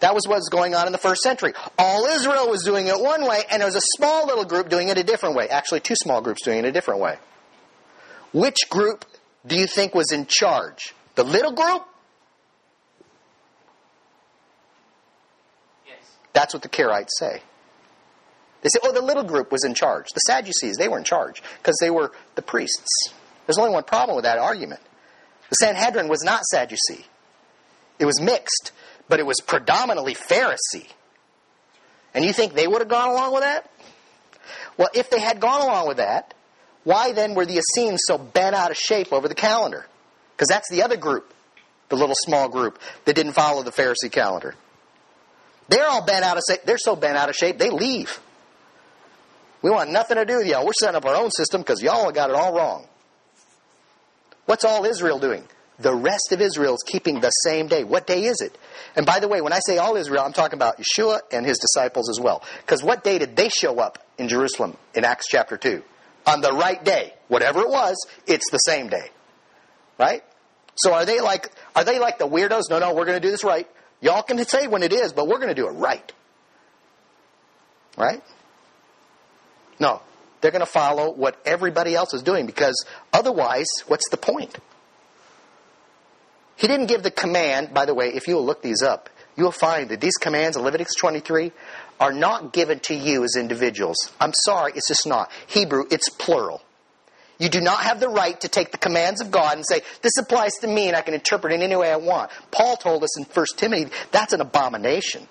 That 0.00 0.14
was 0.14 0.26
what's 0.26 0.48
going 0.48 0.74
on 0.74 0.86
in 0.86 0.92
the 0.92 0.98
first 0.98 1.20
century. 1.20 1.52
All 1.78 2.06
Israel 2.06 2.48
was 2.48 2.64
doing 2.64 2.86
it 2.86 2.98
one 2.98 3.26
way, 3.26 3.42
and 3.50 3.60
there 3.60 3.66
was 3.66 3.76
a 3.76 3.96
small 3.96 4.26
little 4.26 4.44
group 4.44 4.70
doing 4.70 4.88
it 4.88 4.98
a 4.98 5.04
different 5.04 5.36
way. 5.36 5.48
Actually, 5.48 5.80
two 5.80 5.94
small 5.94 6.20
groups 6.20 6.42
doing 6.42 6.58
it 6.58 6.64
a 6.64 6.72
different 6.72 7.00
way. 7.00 7.18
Which 8.32 8.68
group 8.70 9.04
do 9.46 9.56
you 9.56 9.66
think 9.66 9.94
was 9.94 10.12
in 10.12 10.26
charge? 10.26 10.94
The 11.14 11.24
little 11.24 11.52
group? 11.52 11.82
Yes. 15.86 16.16
That's 16.32 16.54
what 16.54 16.62
the 16.62 16.68
Karaites 16.68 17.08
say. 17.18 17.42
They 18.62 18.68
say, 18.68 18.78
oh, 18.82 18.92
the 18.92 19.02
little 19.02 19.24
group 19.24 19.50
was 19.50 19.64
in 19.64 19.74
charge. 19.74 20.08
The 20.12 20.20
Sadducees, 20.20 20.76
they 20.76 20.88
were 20.88 20.98
in 20.98 21.04
charge 21.04 21.42
because 21.58 21.76
they 21.80 21.90
were 21.90 22.12
the 22.34 22.42
priests. 22.42 23.08
There's 23.46 23.58
only 23.58 23.72
one 23.72 23.84
problem 23.84 24.16
with 24.16 24.24
that 24.24 24.38
argument. 24.38 24.80
The 25.48 25.54
Sanhedrin 25.56 26.08
was 26.08 26.22
not 26.22 26.44
Sadducee. 26.44 27.06
It 27.98 28.04
was 28.04 28.20
mixed, 28.20 28.72
but 29.08 29.18
it 29.18 29.26
was 29.26 29.40
predominantly 29.40 30.14
Pharisee. 30.14 30.88
And 32.14 32.24
you 32.24 32.32
think 32.32 32.54
they 32.54 32.66
would 32.66 32.80
have 32.80 32.88
gone 32.88 33.08
along 33.08 33.32
with 33.32 33.42
that? 33.42 33.70
Well, 34.76 34.88
if 34.94 35.10
they 35.10 35.20
had 35.20 35.40
gone 35.40 35.62
along 35.62 35.88
with 35.88 35.96
that, 35.98 36.34
why 36.84 37.12
then 37.12 37.34
were 37.34 37.46
the 37.46 37.60
Essenes 37.60 38.00
so 38.04 38.18
bent 38.18 38.54
out 38.54 38.70
of 38.70 38.76
shape 38.76 39.12
over 39.12 39.28
the 39.28 39.34
calendar? 39.34 39.86
Because 40.34 40.48
that's 40.48 40.70
the 40.70 40.82
other 40.82 40.96
group, 40.96 41.32
the 41.88 41.96
little 41.96 42.14
small 42.16 42.48
group 42.48 42.78
that 43.04 43.14
didn't 43.14 43.32
follow 43.32 43.62
the 43.62 43.72
Pharisee 43.72 44.10
calendar. 44.10 44.54
They're 45.68 45.86
all 45.86 46.04
bent 46.04 46.24
out 46.24 46.36
of 46.36 46.42
shape. 46.48 46.62
They're 46.64 46.78
so 46.78 46.96
bent 46.96 47.16
out 47.16 47.28
of 47.28 47.36
shape, 47.36 47.58
they 47.58 47.70
leave. 47.70 48.20
We 49.62 49.70
want 49.70 49.90
nothing 49.90 50.16
to 50.16 50.24
do 50.24 50.38
with 50.38 50.46
y'all. 50.46 50.64
We're 50.64 50.72
setting 50.80 50.96
up 50.96 51.04
our 51.04 51.14
own 51.14 51.30
system 51.30 51.60
because 51.60 51.82
y'all 51.82 52.10
got 52.12 52.30
it 52.30 52.36
all 52.36 52.54
wrong. 52.54 52.86
What's 54.46 54.64
all 54.64 54.84
Israel 54.84 55.18
doing? 55.18 55.44
The 55.78 55.94
rest 55.94 56.32
of 56.32 56.40
Israel 56.40 56.74
is 56.74 56.82
keeping 56.86 57.20
the 57.20 57.30
same 57.30 57.68
day. 57.68 57.84
What 57.84 58.06
day 58.06 58.24
is 58.24 58.40
it? 58.40 58.56
And 58.96 59.06
by 59.06 59.20
the 59.20 59.28
way, 59.28 59.40
when 59.40 59.52
I 59.52 59.60
say 59.66 59.78
all 59.78 59.96
Israel, 59.96 60.24
I'm 60.24 60.32
talking 60.32 60.58
about 60.58 60.78
Yeshua 60.78 61.20
and 61.30 61.46
his 61.46 61.58
disciples 61.58 62.10
as 62.10 62.18
well. 62.18 62.42
Because 62.60 62.82
what 62.82 63.04
day 63.04 63.18
did 63.18 63.36
they 63.36 63.48
show 63.48 63.78
up 63.78 63.98
in 64.18 64.28
Jerusalem 64.28 64.76
in 64.94 65.04
Acts 65.04 65.26
chapter 65.28 65.56
2? 65.56 65.82
On 66.26 66.40
the 66.40 66.52
right 66.52 66.82
day. 66.84 67.14
Whatever 67.28 67.60
it 67.60 67.68
was, 67.68 67.96
it's 68.26 68.50
the 68.50 68.58
same 68.58 68.88
day. 68.88 69.08
Right? 69.98 70.22
So 70.76 70.92
are 70.92 71.04
they 71.04 71.20
like 71.20 71.50
are 71.74 71.84
they 71.84 71.98
like 71.98 72.18
the 72.18 72.26
weirdos? 72.26 72.64
No, 72.70 72.78
no, 72.78 72.94
we're 72.94 73.04
going 73.04 73.20
to 73.20 73.26
do 73.26 73.30
this 73.30 73.44
right. 73.44 73.68
Y'all 74.00 74.22
can 74.22 74.42
say 74.44 74.66
when 74.66 74.82
it 74.82 74.92
is, 74.92 75.12
but 75.12 75.28
we're 75.28 75.38
going 75.38 75.48
to 75.48 75.54
do 75.54 75.68
it 75.68 75.72
right. 75.72 76.12
Right? 77.96 78.22
No. 79.78 80.00
They're 80.40 80.50
going 80.50 80.60
to 80.60 80.66
follow 80.66 81.12
what 81.12 81.38
everybody 81.44 81.94
else 81.94 82.14
is 82.14 82.22
doing 82.22 82.46
because 82.46 82.86
otherwise, 83.12 83.66
what's 83.88 84.08
the 84.10 84.16
point? 84.16 84.56
He 86.56 86.66
didn't 86.66 86.86
give 86.86 87.02
the 87.02 87.10
command, 87.10 87.74
by 87.74 87.84
the 87.86 87.94
way, 87.94 88.08
if 88.08 88.26
you 88.26 88.38
look 88.38 88.62
these 88.62 88.82
up, 88.82 89.08
you 89.36 89.44
will 89.44 89.52
find 89.52 89.88
that 89.90 90.00
these 90.00 90.16
commands 90.16 90.56
in 90.56 90.62
Leviticus 90.62 90.94
23 90.94 91.52
are 92.00 92.12
not 92.12 92.52
given 92.52 92.80
to 92.80 92.94
you 92.94 93.22
as 93.22 93.36
individuals. 93.36 94.10
I'm 94.18 94.32
sorry, 94.32 94.72
it's 94.74 94.88
just 94.88 95.06
not. 95.06 95.30
Hebrew, 95.46 95.84
it's 95.90 96.08
plural. 96.08 96.62
You 97.38 97.48
do 97.48 97.60
not 97.60 97.82
have 97.82 98.00
the 98.00 98.08
right 98.08 98.38
to 98.40 98.48
take 98.48 98.72
the 98.72 98.78
commands 98.78 99.20
of 99.20 99.30
God 99.30 99.56
and 99.56 99.64
say, 99.66 99.82
this 100.02 100.16
applies 100.18 100.52
to 100.60 100.66
me 100.66 100.88
and 100.88 100.96
I 100.96 101.02
can 101.02 101.14
interpret 101.14 101.52
it 101.52 101.62
any 101.62 101.76
way 101.76 101.90
I 101.90 101.96
want. 101.96 102.30
Paul 102.50 102.76
told 102.76 103.02
us 103.02 103.18
in 103.18 103.24
1 103.24 103.46
Timothy, 103.56 103.90
that's 104.10 104.32
an 104.32 104.40
abomination. 104.40 105.26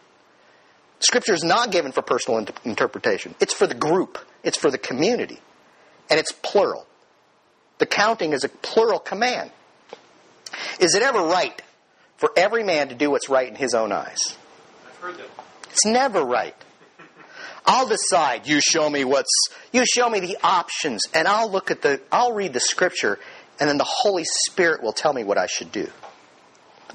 Scripture 0.99 1.33
is 1.33 1.43
not 1.43 1.71
given 1.71 1.91
for 1.91 2.01
personal 2.01 2.45
interpretation. 2.65 3.35
It's 3.39 3.53
for 3.53 3.67
the 3.67 3.75
group. 3.75 4.17
It's 4.43 4.57
for 4.57 4.71
the 4.71 4.77
community. 4.77 5.39
And 6.09 6.19
it's 6.19 6.31
plural. 6.31 6.85
The 7.77 7.85
counting 7.85 8.33
is 8.33 8.43
a 8.43 8.49
plural 8.49 8.99
command. 8.99 9.51
Is 10.79 10.95
it 10.95 11.01
ever 11.01 11.19
right 11.19 11.61
for 12.17 12.31
every 12.35 12.63
man 12.63 12.89
to 12.89 12.95
do 12.95 13.11
what's 13.11 13.29
right 13.29 13.47
in 13.47 13.55
his 13.55 13.73
own 13.73 13.91
eyes? 13.91 14.17
I've 14.87 14.97
heard 14.97 15.17
that. 15.17 15.29
It's 15.79 15.85
never 15.85 16.21
right. 16.21 16.55
I'll 17.65 17.87
decide. 17.87 18.47
You 18.47 18.59
show 18.59 18.89
me 18.89 19.05
what's, 19.05 19.31
you 19.71 19.85
show 19.85 20.09
me 20.09 20.19
the 20.19 20.37
options, 20.43 21.03
and 21.13 21.25
I'll 21.25 21.49
look 21.49 21.71
at 21.71 21.81
the, 21.81 22.01
I'll 22.11 22.33
read 22.33 22.51
the 22.51 22.59
scripture, 22.59 23.17
and 23.61 23.69
then 23.69 23.77
the 23.77 23.87
Holy 23.87 24.25
Spirit 24.25 24.83
will 24.83 24.91
tell 24.91 25.13
me 25.13 25.23
what 25.23 25.37
I 25.37 25.45
should 25.45 25.71
do. 25.71 25.87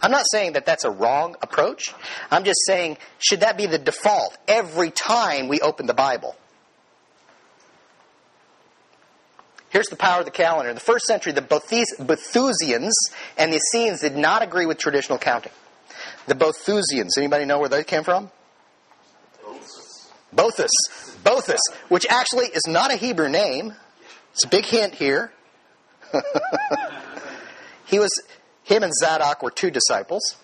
I'm 0.03 0.11
not 0.11 0.27
saying 0.31 0.53
that 0.53 0.67
that's 0.67 0.85
a 0.85 0.91
wrong 0.91 1.35
approach. 1.41 1.95
I'm 2.31 2.45
just 2.45 2.61
saying, 2.67 2.99
should 3.19 3.41
that 3.41 3.57
be 3.57 3.65
the 3.65 3.79
default 3.79 4.37
every 4.47 4.91
time 4.91 5.49
we 5.49 5.61
open 5.61 5.87
the 5.87 5.95
Bible? 5.95 6.37
Here's 9.71 9.87
the 9.87 9.97
power 9.97 10.19
of 10.19 10.27
the 10.27 10.31
calendar. 10.31 10.69
In 10.69 10.75
the 10.75 10.81
first 10.81 11.07
century, 11.07 11.33
the 11.33 11.41
Boethusians 11.41 12.93
and 13.39 13.51
the 13.51 13.57
Essenes 13.57 14.03
did 14.03 14.15
not 14.15 14.43
agree 14.43 14.67
with 14.67 14.77
traditional 14.77 15.17
counting. 15.17 15.53
The 16.27 16.35
Boethusians, 16.35 17.17
anybody 17.17 17.47
know 17.47 17.59
where 17.59 17.71
they 17.71 17.83
came 17.83 18.05
from? 18.05 18.31
Boethus. 20.35 20.71
Boethus, 21.23 21.61
which 21.89 22.07
actually 22.09 22.47
is 22.47 22.63
not 22.67 22.93
a 22.93 22.97
Hebrew 22.97 23.29
name. 23.29 23.75
It's 24.33 24.45
a 24.45 24.49
big 24.49 24.67
hint 24.67 24.95
here. 24.95 25.33
he 27.87 27.99
was, 27.99 28.11
him 28.65 28.83
and 28.83 28.93
Zadok 28.95 29.43
were 29.43 29.51
two 29.51 29.71
disciples. 29.71 30.37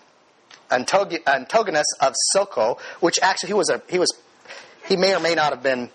Antigonus 0.71 1.85
of 1.99 2.13
Soko, 2.31 2.77
which 2.99 3.19
actually 3.21 3.47
he 3.47 3.53
was 3.53 3.69
a, 3.69 3.81
he 3.89 3.99
was, 3.99 4.09
he 4.87 4.95
may 4.95 5.13
or 5.13 5.19
may 5.19 5.35
not 5.35 5.51
have 5.51 5.61
been 5.61 5.89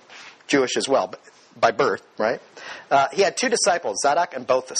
Jewish 0.46 0.76
as 0.76 0.88
well, 0.88 1.14
by 1.58 1.70
birth, 1.70 2.02
right? 2.18 2.40
Uh, 2.90 3.08
he 3.12 3.22
had 3.22 3.36
two 3.36 3.48
disciples, 3.48 3.96
Zadok 4.02 4.34
and 4.34 4.46
Boethus. 4.46 4.76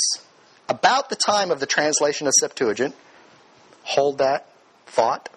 About 0.69 1.09
the 1.09 1.17
time 1.17 1.51
of 1.51 1.61
the 1.61 1.67
translation 1.67 2.27
of 2.27 2.33
Septuagint, 2.41 2.95
hold 3.83 4.19
that 4.19 4.49
thought. 4.87 5.29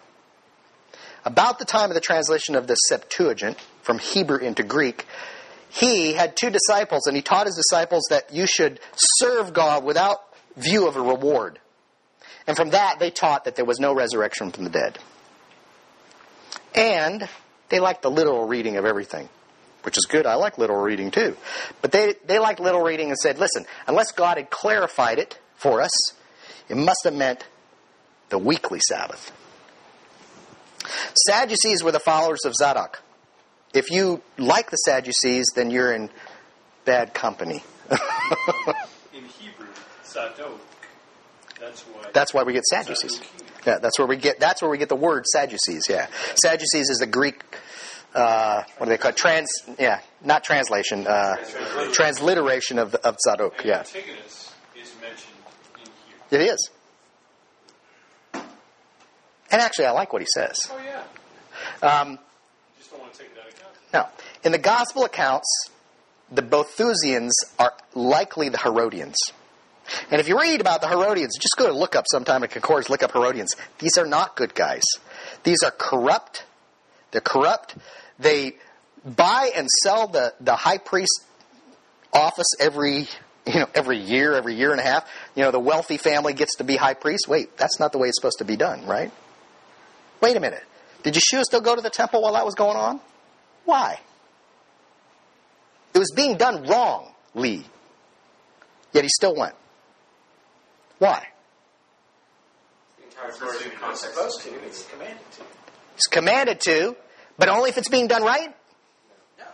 About 1.24 1.60
the 1.60 1.66
time 1.66 1.90
of 1.90 1.96
the 1.96 2.02
translation 2.02 2.56
of 2.56 2.68
the 2.68 2.76
Septuagint 2.76 3.58
from 3.90 3.98
Hebrew 3.98 4.38
into 4.38 4.62
Greek, 4.62 5.08
he 5.70 6.14
had 6.14 6.38
two 6.38 6.52
disciples, 6.52 7.08
and 7.08 7.16
he 7.16 7.24
taught 7.24 7.48
his 7.48 7.56
disciples 7.56 8.04
that 8.12 8.32
you 8.32 8.46
should 8.46 8.80
serve 8.96 9.52
God 9.52 9.84
without 9.84 10.20
view 10.56 10.88
of 10.88 10.96
a 10.96 11.02
reward. 11.02 11.58
And 12.46 12.56
from 12.56 12.70
that, 12.70 13.00
they 13.00 13.10
taught 13.10 13.46
that 13.46 13.56
there 13.56 13.66
was 13.66 13.80
no 13.80 13.92
resurrection 13.96 14.52
from 14.52 14.64
the 14.64 14.70
dead. 14.70 15.00
And 16.76 17.28
they 17.70 17.80
liked 17.80 18.04
the 18.04 18.12
literal 18.12 18.48
reading 18.48 18.78
of 18.78 18.86
everything 18.86 19.28
which 19.82 19.98
is 19.98 20.06
good. 20.06 20.28
I 20.28 20.36
like 20.36 20.60
literal 20.60 20.82
reading 20.82 21.10
too. 21.10 21.36
But 21.82 21.92
they, 21.92 22.14
they 22.26 22.38
liked 22.38 22.60
literal 22.60 22.84
reading 22.84 23.08
and 23.08 23.18
said, 23.18 23.40
listen, 23.40 23.66
unless 23.88 24.12
God 24.12 24.38
had 24.38 24.52
clarified 24.52 25.18
it 25.18 25.40
for 25.56 25.82
us, 25.82 25.92
it 26.68 26.78
must 26.78 27.00
have 27.06 27.16
meant 27.16 27.48
the 28.28 28.38
weekly 28.38 28.82
Sabbath. 28.88 29.32
Sadducees 31.26 31.82
were 31.82 31.92
the 31.92 32.00
followers 32.00 32.42
of 32.46 32.54
Zadok. 32.54 33.02
If 33.74 33.92
you 33.92 34.22
like 34.38 34.72
the 34.72 34.78
Sadducees, 34.78 35.48
then 35.56 35.70
you're 35.70 35.94
in 35.94 36.10
bad 36.86 37.14
company. 37.14 37.64
in 39.14 39.24
Hebrew, 39.24 39.68
Zadok. 40.06 40.60
That's 41.60 41.82
why. 41.82 42.06
That's 42.14 42.34
why 42.34 42.44
we 42.44 42.54
get 42.54 42.66
Sadducees. 42.66 43.22
Yeah, 43.66 43.80
that's 43.80 44.00
where 44.00 44.08
we 44.08 44.16
get. 44.16 44.40
That's 44.40 44.62
where 44.62 44.72
we 44.72 44.78
get 44.78 44.90
the 44.90 44.96
word 44.96 45.26
Sadducees. 45.28 45.84
Yeah, 45.90 46.08
Sadducees 46.36 46.90
is 46.90 46.98
the 46.98 47.08
Greek 47.08 47.44
uh, 48.14 48.64
what 48.78 48.88
do 48.88 48.90
they 48.92 48.98
call 48.98 49.12
it? 49.12 49.18
Trans, 49.18 49.50
yeah, 49.78 50.00
not 50.24 50.44
translation, 50.44 51.06
uh, 51.06 51.36
transliteration 51.92 52.80
of, 52.80 52.96
of 52.96 53.18
Zadok, 53.24 53.64
yeah. 53.64 53.80
Antigonus 53.80 54.54
is 54.76 54.94
mentioned 55.00 55.34
in 55.78 55.92
here. 56.32 56.42
It 56.42 56.52
is. 56.52 56.70
And 59.52 59.62
actually, 59.62 59.86
I 59.86 59.92
like 59.92 60.14
what 60.14 60.22
he 60.22 60.28
says. 60.34 60.60
Oh, 60.72 60.80
yeah. 60.84 61.88
Um, 61.88 62.20
you 63.94 64.00
just 64.00 64.10
don't 64.10 64.10
want 64.10 64.18
to 64.18 64.24
take 64.24 64.34
it 64.34 64.40
out 64.40 64.44
of 64.44 64.44
account. 64.44 64.44
No. 64.44 64.46
In 64.46 64.52
the 64.52 64.58
gospel 64.58 65.04
accounts, 65.06 65.70
the 66.32 66.42
Boethusians 66.42 67.32
are 67.58 67.74
likely 67.96 68.50
the 68.50 68.58
Herodians. 68.58 69.18
And 70.12 70.22
if 70.22 70.28
you 70.28 70.40
read 70.40 70.62
about 70.62 70.82
the 70.82 70.88
Herodians, 70.88 71.36
just 71.40 71.56
go 71.58 71.68
to 71.68 71.74
look 71.74 71.96
up 71.96 72.06
sometime 72.12 72.44
at 72.44 72.52
Concord's, 72.52 72.90
look 72.90 73.02
up 73.02 73.12
Herodians. 73.12 73.56
These 73.80 73.98
are 73.98 74.06
not 74.06 74.36
good 74.36 74.54
guys. 74.54 74.84
These 75.44 75.64
are 75.64 75.72
corrupt. 75.72 76.46
They're 77.12 77.22
corrupt. 77.22 77.76
They 78.20 78.58
buy 79.04 79.52
and 79.56 79.68
sell 79.84 80.08
the, 80.08 80.34
the 80.42 80.56
high 80.56 80.78
priest 80.78 81.26
office 82.14 82.48
every 82.60 83.08
you 83.48 83.60
know 83.60 83.70
every 83.74 83.98
year, 83.98 84.34
every 84.34 84.56
year 84.56 84.72
and 84.72 84.80
a 84.80 84.84
half. 84.84 85.10
You 85.36 85.44
know, 85.44 85.52
the 85.52 85.60
wealthy 85.60 85.98
family 85.98 86.34
gets 86.34 86.58
to 86.58 86.64
be 86.64 86.76
high 86.76 86.94
priest. 86.94 87.28
Wait, 87.28 87.58
that's 87.58 87.80
not 87.80 87.92
the 87.92 87.98
way 87.98 88.10
it's 88.10 88.18
supposed 88.18 88.40
to 88.40 88.46
be 88.46 88.56
done, 88.56 88.86
right? 88.86 89.12
Wait 90.22 90.36
a 90.36 90.40
minute. 90.40 90.64
Did 91.04 91.16
Yeshua 91.16 91.44
still 91.44 91.62
go 91.62 91.76
to 91.76 91.82
the 91.82 91.90
temple 91.90 92.22
while 92.22 92.34
that 92.34 92.46
was 92.46 92.56
going 92.56 92.78
on? 92.78 93.00
Why? 93.70 94.00
It 95.94 96.00
was 96.00 96.12
being 96.16 96.38
done 96.38 96.66
wrong, 96.66 97.12
Lee. 97.36 97.68
Yet 98.94 99.04
he 99.04 99.10
still 99.10 99.36
went. 99.36 99.54
Why? 100.98 101.28
He's 103.06 103.36
supposed 104.00 104.42
to. 104.42 104.50
He's 104.66 104.88
commanded 104.92 105.32
to. 105.34 105.44
He's 105.94 106.08
commanded 106.10 106.60
to, 106.62 106.96
but 107.38 107.48
only 107.48 107.70
if 107.70 107.78
it's 107.78 107.90
being 107.90 108.08
done 108.08 108.24
right? 108.24 108.56
No. 109.38 109.46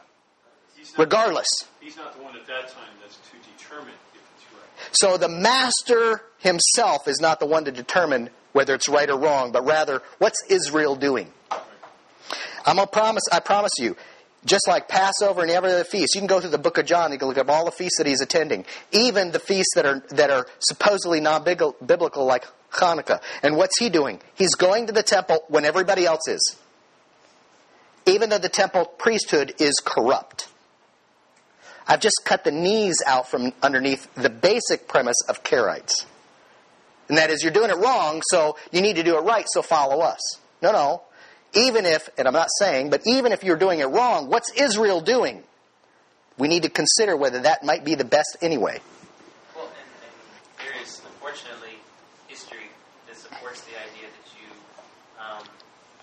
Regardless. 0.97 1.49
He's 1.81 1.97
not 1.97 2.15
the 2.15 2.23
one 2.23 2.37
at 2.37 2.47
that 2.47 2.69
time 2.69 2.87
that's 3.01 3.17
to 3.17 3.37
determine 3.57 3.95
if 4.13 4.21
it's 4.37 4.45
right. 4.53 4.93
So 4.93 5.17
the 5.17 5.27
master 5.27 6.21
himself 6.37 7.09
is 7.09 7.19
not 7.19 7.41
the 7.41 7.47
one 7.47 7.65
to 7.65 7.71
determine 7.73 8.29
whether 8.53 8.75
it's 8.75 8.87
right 8.87 9.09
or 9.09 9.19
wrong, 9.19 9.51
but 9.51 9.65
rather, 9.65 10.01
what's 10.19 10.41
Israel 10.47 10.95
doing? 10.95 11.33
I'm 12.65 12.77
gonna 12.77 12.87
promise. 12.87 13.23
I 13.31 13.39
promise 13.39 13.71
you, 13.79 13.95
just 14.45 14.67
like 14.67 14.87
Passover 14.87 15.41
and 15.41 15.51
every 15.51 15.71
other 15.71 15.83
feast, 15.83 16.15
you 16.15 16.21
can 16.21 16.27
go 16.27 16.39
through 16.41 16.49
the 16.51 16.57
Book 16.57 16.77
of 16.77 16.85
John. 16.85 17.11
You 17.11 17.17
can 17.19 17.27
look 17.27 17.37
up 17.37 17.49
all 17.49 17.65
the 17.65 17.71
feasts 17.71 17.97
that 17.99 18.07
he's 18.07 18.21
attending, 18.21 18.65
even 18.91 19.31
the 19.31 19.39
feasts 19.39 19.73
that 19.75 19.85
are 19.85 20.03
that 20.09 20.29
are 20.31 20.47
supposedly 20.59 21.19
non-biblical, 21.19 22.25
like 22.25 22.45
Hanukkah. 22.71 23.21
And 23.43 23.55
what's 23.57 23.79
he 23.79 23.89
doing? 23.89 24.21
He's 24.35 24.55
going 24.55 24.87
to 24.87 24.93
the 24.93 25.03
temple 25.03 25.43
when 25.47 25.65
everybody 25.65 26.05
else 26.05 26.27
is. 26.27 26.57
even 28.05 28.29
though 28.29 28.37
the 28.37 28.49
temple 28.49 28.85
priesthood 28.85 29.53
is 29.59 29.73
corrupt. 29.83 30.47
I've 31.87 31.99
just 32.01 32.21
cut 32.25 32.43
the 32.43 32.51
knees 32.51 32.97
out 33.05 33.29
from 33.29 33.53
underneath 33.61 34.13
the 34.15 34.29
basic 34.29 34.87
premise 34.87 35.17
of 35.29 35.43
Karaites. 35.43 36.05
And 37.09 37.17
that 37.17 37.29
is, 37.29 37.43
you're 37.43 37.53
doing 37.53 37.69
it 37.69 37.77
wrong, 37.77 38.23
so 38.31 38.57
you 38.71 38.81
need 38.81 38.95
to 38.95 39.03
do 39.03 39.17
it 39.17 39.21
right, 39.21 39.45
so 39.53 39.61
follow 39.61 40.01
us. 40.01 40.19
No, 40.61 40.71
no. 40.71 41.03
Even 41.55 41.85
if, 41.85 42.09
and 42.17 42.27
I'm 42.27 42.33
not 42.33 42.49
saying, 42.59 42.89
but 42.89 43.01
even 43.05 43.31
if 43.31 43.43
you're 43.43 43.55
doing 43.55 43.79
it 43.79 43.85
wrong, 43.85 44.29
what's 44.29 44.51
Israel 44.51 44.99
doing? 44.99 45.43
We 46.37 46.49
need 46.49 46.63
to 46.63 46.69
consider 46.69 47.15
whether 47.15 47.39
that 47.43 47.63
might 47.63 47.85
be 47.85 47.95
the 47.95 48.03
best 48.03 48.35
anyway. 48.41 48.81
Well, 49.55 49.65
and, 49.65 49.87
and 50.03 50.67
there 50.67 50.83
is, 50.83 51.01
unfortunately, 51.05 51.79
history 52.27 52.67
that 53.07 53.15
supports 53.15 53.61
the 53.61 53.71
idea 53.79 54.11
that 54.11 54.27
you 54.35 54.51
um, 55.15 55.43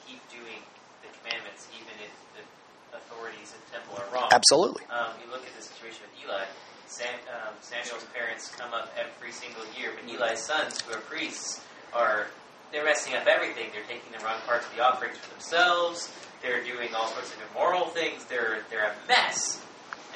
keep 0.09 0.21
doing 0.33 0.57
the 1.05 1.13
commandments 1.21 1.69
even 1.77 1.93
if 2.01 2.13
the 2.33 2.97
authorities 2.97 3.53
in 3.53 3.61
the 3.69 3.71
temple 3.77 4.01
are 4.01 4.09
wrong. 4.15 4.31
Absolutely. 4.33 4.85
Um, 4.89 5.13
you 5.21 5.31
look 5.31 5.45
at 5.45 5.53
the 5.55 5.63
situation 5.63 6.01
with 6.09 6.25
Eli. 6.25 6.49
Sam, 6.87 7.13
um, 7.29 7.53
Samuel's 7.61 8.05
parents 8.13 8.49
come 8.57 8.73
up 8.73 8.89
every 8.97 9.33
single 9.33 9.65
year, 9.77 9.93
but 9.93 10.09
Eli's 10.09 10.41
sons, 10.41 10.81
who 10.81 10.97
are 10.97 11.01
priests, 11.01 11.61
are 11.93 12.29
they're 12.73 12.85
messing 12.85 13.15
up 13.15 13.27
everything. 13.27 13.67
They're 13.73 13.85
taking 13.85 14.11
the 14.17 14.25
wrong 14.25 14.41
parts 14.47 14.67
of 14.67 14.75
the 14.75 14.83
offerings 14.83 15.19
for 15.19 15.31
themselves. 15.31 16.11
They're 16.43 16.65
doing 16.65 16.89
all 16.95 17.07
sorts 17.09 17.31
of 17.33 17.39
immoral 17.51 17.87
things. 17.87 18.25
They're 18.25 18.61
they're 18.71 18.87
a 18.91 18.95
mess, 19.09 19.63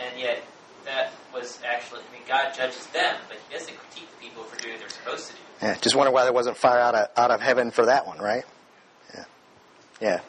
and 0.05 0.19
yet 0.19 0.43
that 0.85 1.13
was 1.33 1.61
actually 1.65 2.01
I 2.09 2.13
mean 2.13 2.23
God 2.27 2.53
judges 2.55 2.87
them, 2.89 3.17
but 3.29 3.39
He 3.49 3.55
doesn't 3.55 3.77
critique 3.77 4.09
the 4.11 4.27
people 4.27 4.43
for 4.45 4.59
doing 4.61 4.75
what 4.75 4.81
they're 4.81 4.89
supposed 4.89 5.27
to 5.29 5.33
do. 5.35 5.39
Yeah, 5.63 5.75
just 5.81 5.95
wonder 5.95 6.11
why 6.13 6.25
there 6.25 6.33
wasn't 6.33 6.57
fire 6.57 6.81
out 6.81 6.95
of 6.95 7.09
out 7.17 7.31
of 7.31 7.41
heaven 7.41 7.71
for 7.71 7.87
that 7.87 8.07
one, 8.07 8.19
right? 8.19 8.45
Yeah, 9.15 9.25
yeah. 10.01 10.21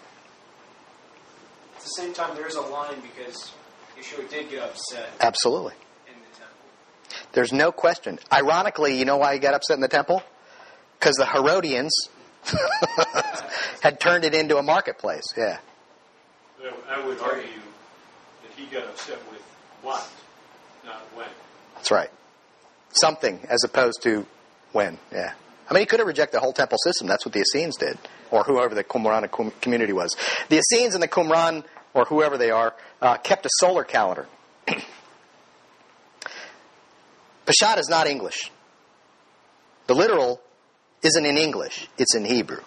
At 1.75 1.81
the 1.81 2.01
same 2.01 2.13
time, 2.13 2.35
there 2.35 2.47
is 2.47 2.55
a 2.55 2.61
line 2.61 3.01
because 3.01 3.51
Yeshua 3.97 4.29
did 4.29 4.49
get 4.49 4.61
upset 4.61 5.09
Absolutely. 5.21 5.73
in 6.07 6.13
the 6.19 6.37
temple. 6.37 7.29
There's 7.31 7.53
no 7.53 7.71
question. 7.71 8.19
Ironically, 8.31 8.99
you 8.99 9.05
know 9.05 9.17
why 9.17 9.33
he 9.33 9.39
got 9.39 9.53
upset 9.53 9.75
in 9.75 9.81
the 9.81 9.87
temple? 9.87 10.21
Because 10.99 11.15
the 11.15 11.25
Herodians 11.25 11.93
had 13.81 13.99
turned 13.99 14.23
it 14.23 14.33
into 14.33 14.57
a 14.57 14.63
marketplace. 14.63 15.25
Yeah. 15.35 15.59
I 16.89 17.05
would 17.05 17.19
argue 17.19 17.43
that 17.43 18.51
he 18.55 18.65
got 18.65 18.85
upset 18.85 19.19
with 19.29 19.41
what, 19.81 20.07
not 20.85 21.01
when. 21.15 21.27
That's 21.75 21.91
right. 21.91 22.09
Something 22.91 23.39
as 23.49 23.63
opposed 23.63 24.01
to 24.03 24.25
when. 24.71 24.97
Yeah. 25.11 25.33
I 25.69 25.73
mean, 25.73 25.81
he 25.81 25.85
could 25.85 25.99
have 25.99 26.07
rejected 26.07 26.37
the 26.37 26.39
whole 26.39 26.53
temple 26.53 26.77
system. 26.83 27.07
That's 27.07 27.25
what 27.25 27.33
the 27.33 27.41
Essenes 27.41 27.75
did, 27.75 27.97
or 28.31 28.43
whoever 28.43 28.73
the 28.73 28.83
Qumran 28.83 29.29
community 29.61 29.93
was. 29.93 30.15
The 30.49 30.57
Essenes 30.59 30.93
and 30.93 31.03
the 31.03 31.07
Qumran, 31.07 31.65
or 31.93 32.05
whoever 32.05 32.37
they 32.37 32.51
are, 32.51 32.73
uh, 33.01 33.17
kept 33.17 33.45
a 33.45 33.49
solar 33.59 33.83
calendar. 33.83 34.27
Peshat 37.45 37.79
is 37.79 37.89
not 37.89 38.07
English. 38.07 38.49
The 39.87 39.93
literal 39.93 40.41
isn't 41.07 41.25
in 41.25 41.37
English, 41.37 41.87
it's 41.97 42.15
in 42.15 42.25
Hebrew. 42.25 42.61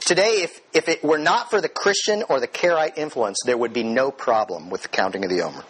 Today, 0.00 0.42
if, 0.42 0.60
if 0.72 0.88
it 0.88 1.02
were 1.02 1.18
not 1.18 1.50
for 1.50 1.60
the 1.60 1.68
Christian 1.68 2.22
or 2.28 2.40
the 2.40 2.48
Karaite 2.48 2.96
influence, 2.96 3.38
there 3.44 3.56
would 3.56 3.72
be 3.72 3.82
no 3.82 4.10
problem 4.10 4.70
with 4.70 4.82
the 4.82 4.88
counting 4.88 5.24
of 5.24 5.30
the 5.30 5.42
Omer. 5.42 5.64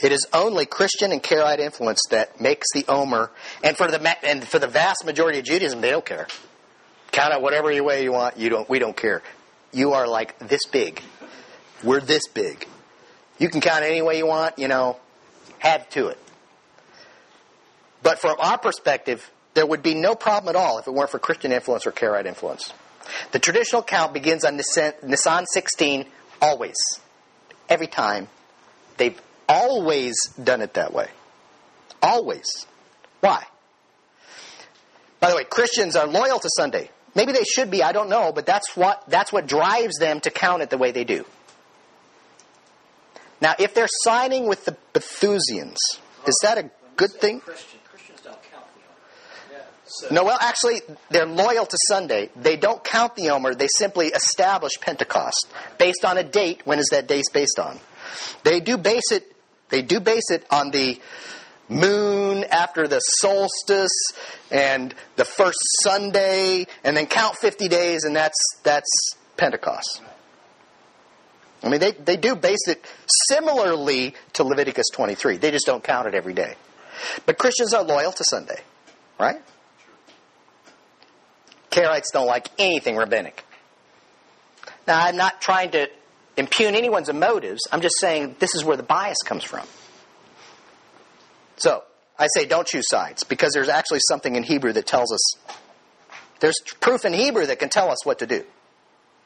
It 0.00 0.12
is 0.12 0.26
only 0.32 0.64
Christian 0.64 1.12
and 1.12 1.22
Karaite 1.22 1.58
influence 1.58 2.00
that 2.10 2.40
makes 2.40 2.66
the 2.72 2.84
Omer, 2.88 3.30
and 3.64 3.76
for 3.76 3.90
the 3.90 4.24
and 4.24 4.46
for 4.46 4.58
the 4.58 4.68
vast 4.68 5.04
majority 5.04 5.38
of 5.40 5.44
Judaism, 5.44 5.80
they 5.80 5.90
don't 5.90 6.04
care. 6.04 6.28
Count 7.10 7.34
it 7.34 7.40
whatever 7.40 7.82
way 7.82 8.04
you 8.04 8.12
want. 8.12 8.36
You 8.36 8.48
don't. 8.48 8.68
We 8.68 8.78
don't 8.78 8.96
care. 8.96 9.22
You 9.72 9.92
are 9.94 10.06
like 10.06 10.38
this 10.38 10.66
big. 10.66 11.02
We're 11.82 12.00
this 12.00 12.28
big. 12.28 12.66
You 13.38 13.48
can 13.48 13.60
count 13.60 13.84
any 13.84 14.02
way 14.02 14.18
you 14.18 14.26
want. 14.26 14.58
You 14.58 14.68
know, 14.68 14.98
have 15.58 15.88
to 15.90 16.08
it. 16.08 16.18
But 18.02 18.20
from 18.20 18.36
our 18.38 18.58
perspective, 18.58 19.28
there 19.58 19.66
would 19.66 19.82
be 19.82 19.94
no 19.94 20.14
problem 20.14 20.54
at 20.54 20.56
all 20.56 20.78
if 20.78 20.86
it 20.86 20.92
weren't 20.92 21.10
for 21.10 21.18
Christian 21.18 21.50
influence 21.50 21.84
or 21.84 21.90
Karaite 21.90 22.26
influence. 22.26 22.72
The 23.32 23.40
traditional 23.40 23.82
count 23.82 24.14
begins 24.14 24.44
on 24.44 24.56
Nisan 24.56 25.46
16, 25.46 26.06
always. 26.40 26.76
Every 27.68 27.88
time. 27.88 28.28
They've 28.98 29.20
always 29.48 30.14
done 30.40 30.60
it 30.60 30.74
that 30.74 30.92
way. 30.92 31.08
Always. 32.00 32.46
Why? 33.18 33.42
By 35.18 35.30
the 35.30 35.36
way, 35.36 35.42
Christians 35.42 35.96
are 35.96 36.06
loyal 36.06 36.38
to 36.38 36.48
Sunday. 36.56 36.88
Maybe 37.16 37.32
they 37.32 37.42
should 37.42 37.68
be, 37.68 37.82
I 37.82 37.90
don't 37.90 38.08
know, 38.08 38.30
but 38.32 38.46
that's 38.46 38.76
what, 38.76 39.02
that's 39.08 39.32
what 39.32 39.48
drives 39.48 39.98
them 39.98 40.20
to 40.20 40.30
count 40.30 40.62
it 40.62 40.70
the 40.70 40.78
way 40.78 40.92
they 40.92 41.02
do. 41.02 41.24
Now, 43.40 43.56
if 43.58 43.74
they're 43.74 43.88
signing 44.04 44.46
with 44.46 44.66
the 44.66 44.76
Boethusians, 44.94 45.78
is 46.28 46.38
that 46.44 46.58
a 46.58 46.70
good 46.94 47.10
thing? 47.10 47.40
Christian, 47.40 47.80
Christians 47.90 48.20
don't 48.20 48.40
count 48.44 48.64
the 48.74 49.56
Omer. 49.56 49.64
So, 49.88 50.08
No, 50.10 50.24
well, 50.24 50.38
actually, 50.40 50.80
they're 51.10 51.26
loyal 51.26 51.66
to 51.66 51.78
Sunday. 51.88 52.30
They 52.36 52.56
don't 52.56 52.82
count 52.84 53.16
the 53.16 53.30
Omer. 53.30 53.54
They 53.54 53.68
simply 53.68 54.08
establish 54.08 54.72
Pentecost 54.80 55.48
based 55.78 56.04
on 56.04 56.18
a 56.18 56.22
date. 56.22 56.62
When 56.64 56.78
is 56.78 56.88
that 56.90 57.08
date 57.08 57.24
based 57.32 57.58
on? 57.58 57.80
They 58.44 58.60
do 58.60 58.76
base 58.76 59.10
it. 59.12 59.32
They 59.70 59.82
do 59.82 60.00
base 60.00 60.30
it 60.30 60.46
on 60.50 60.70
the 60.70 61.00
moon 61.68 62.44
after 62.44 62.88
the 62.88 63.00
solstice 63.00 64.12
and 64.50 64.94
the 65.16 65.24
first 65.24 65.58
Sunday, 65.82 66.66
and 66.84 66.96
then 66.96 67.06
count 67.06 67.36
fifty 67.36 67.68
days, 67.68 68.04
and 68.04 68.16
that's 68.16 68.38
that's 68.62 69.10
Pentecost. 69.36 70.02
I 71.62 71.68
mean, 71.68 71.80
they, 71.80 71.92
they 71.92 72.16
do 72.16 72.36
base 72.36 72.68
it 72.68 72.84
similarly 73.28 74.14
to 74.34 74.44
Leviticus 74.44 74.86
23. 74.92 75.38
They 75.38 75.50
just 75.50 75.66
don't 75.66 75.82
count 75.82 76.06
it 76.06 76.14
every 76.14 76.34
day. 76.34 76.54
But 77.26 77.38
Christians 77.38 77.74
are 77.74 77.82
loyal 77.82 78.12
to 78.12 78.24
Sunday, 78.30 78.60
right? 79.18 79.40
Karaites 81.70 82.12
don't 82.12 82.26
like 82.26 82.48
anything 82.58 82.96
rabbinic. 82.96 83.44
Now, 84.86 85.04
I'm 85.04 85.16
not 85.16 85.40
trying 85.40 85.70
to 85.72 85.88
impugn 86.36 86.74
anyone's 86.74 87.12
motives. 87.12 87.60
I'm 87.70 87.80
just 87.80 87.98
saying 88.00 88.36
this 88.38 88.54
is 88.54 88.64
where 88.64 88.76
the 88.76 88.82
bias 88.82 89.18
comes 89.24 89.44
from. 89.44 89.66
So, 91.56 91.82
I 92.18 92.26
say 92.34 92.46
don't 92.46 92.66
choose 92.66 92.88
sides 92.88 93.24
because 93.24 93.52
there's 93.52 93.68
actually 93.68 94.00
something 94.08 94.34
in 94.34 94.42
Hebrew 94.42 94.72
that 94.72 94.86
tells 94.86 95.12
us, 95.12 95.20
there's 96.40 96.56
proof 96.80 97.04
in 97.04 97.12
Hebrew 97.12 97.46
that 97.46 97.58
can 97.58 97.68
tell 97.68 97.90
us 97.90 98.04
what 98.04 98.18
to 98.20 98.26
do. 98.26 98.44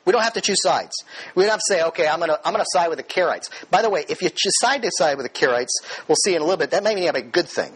We 0.05 0.13
don't 0.13 0.23
have 0.23 0.33
to 0.35 0.41
choose 0.41 0.61
sides. 0.63 0.93
We 1.35 1.45
don't 1.45 1.53
have 1.53 1.61
to 1.61 1.75
say, 1.75 1.83
okay, 1.85 2.09
I'm 2.09 2.19
going 2.19 2.31
to 2.31 2.41
I'm 2.45 2.55
to 2.55 2.65
side 2.73 2.89
with 2.89 2.99
the 2.99 3.05
Karaites. 3.05 3.49
By 3.71 3.83
the 3.83 3.91
way, 3.91 4.05
if 4.09 4.21
you 4.21 4.31
decide 4.31 4.83
to 4.83 4.91
side 4.93 5.17
with 5.17 5.27
the 5.27 5.31
Karaites, 5.31 5.71
we'll 6.09 6.17
see 6.25 6.35
in 6.35 6.43
a 6.43 6.45
little 6.45 6.59
bit, 6.59 6.71
that 6.71 6.83
may 6.83 6.95
be 6.95 7.07
a 7.07 7.23
good 7.23 7.49
thing. 7.49 7.73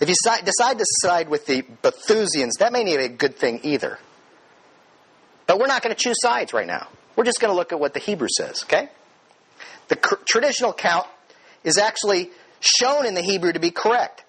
If 0.00 0.08
you 0.08 0.14
decide 0.14 0.78
to 0.78 0.84
side 1.02 1.28
with 1.28 1.46
the 1.46 1.62
Boethusians, 1.82 2.58
that 2.58 2.72
may 2.72 2.84
not 2.84 2.98
be 2.98 3.04
a 3.04 3.08
good 3.08 3.36
thing 3.36 3.60
either. 3.62 3.98
But 5.46 5.58
we're 5.58 5.66
not 5.66 5.82
going 5.82 5.94
to 5.94 6.00
choose 6.00 6.16
sides 6.20 6.52
right 6.52 6.66
now. 6.66 6.88
We're 7.16 7.24
just 7.24 7.40
going 7.40 7.52
to 7.52 7.56
look 7.56 7.72
at 7.72 7.78
what 7.78 7.94
the 7.94 8.00
Hebrew 8.00 8.28
says, 8.36 8.64
okay? 8.64 8.88
The 9.88 9.96
cr- 9.96 10.22
traditional 10.26 10.72
count 10.72 11.06
is 11.62 11.78
actually 11.78 12.30
shown 12.60 13.06
in 13.06 13.14
the 13.14 13.22
Hebrew 13.22 13.52
to 13.52 13.60
be 13.60 13.70
correct. 13.70 14.24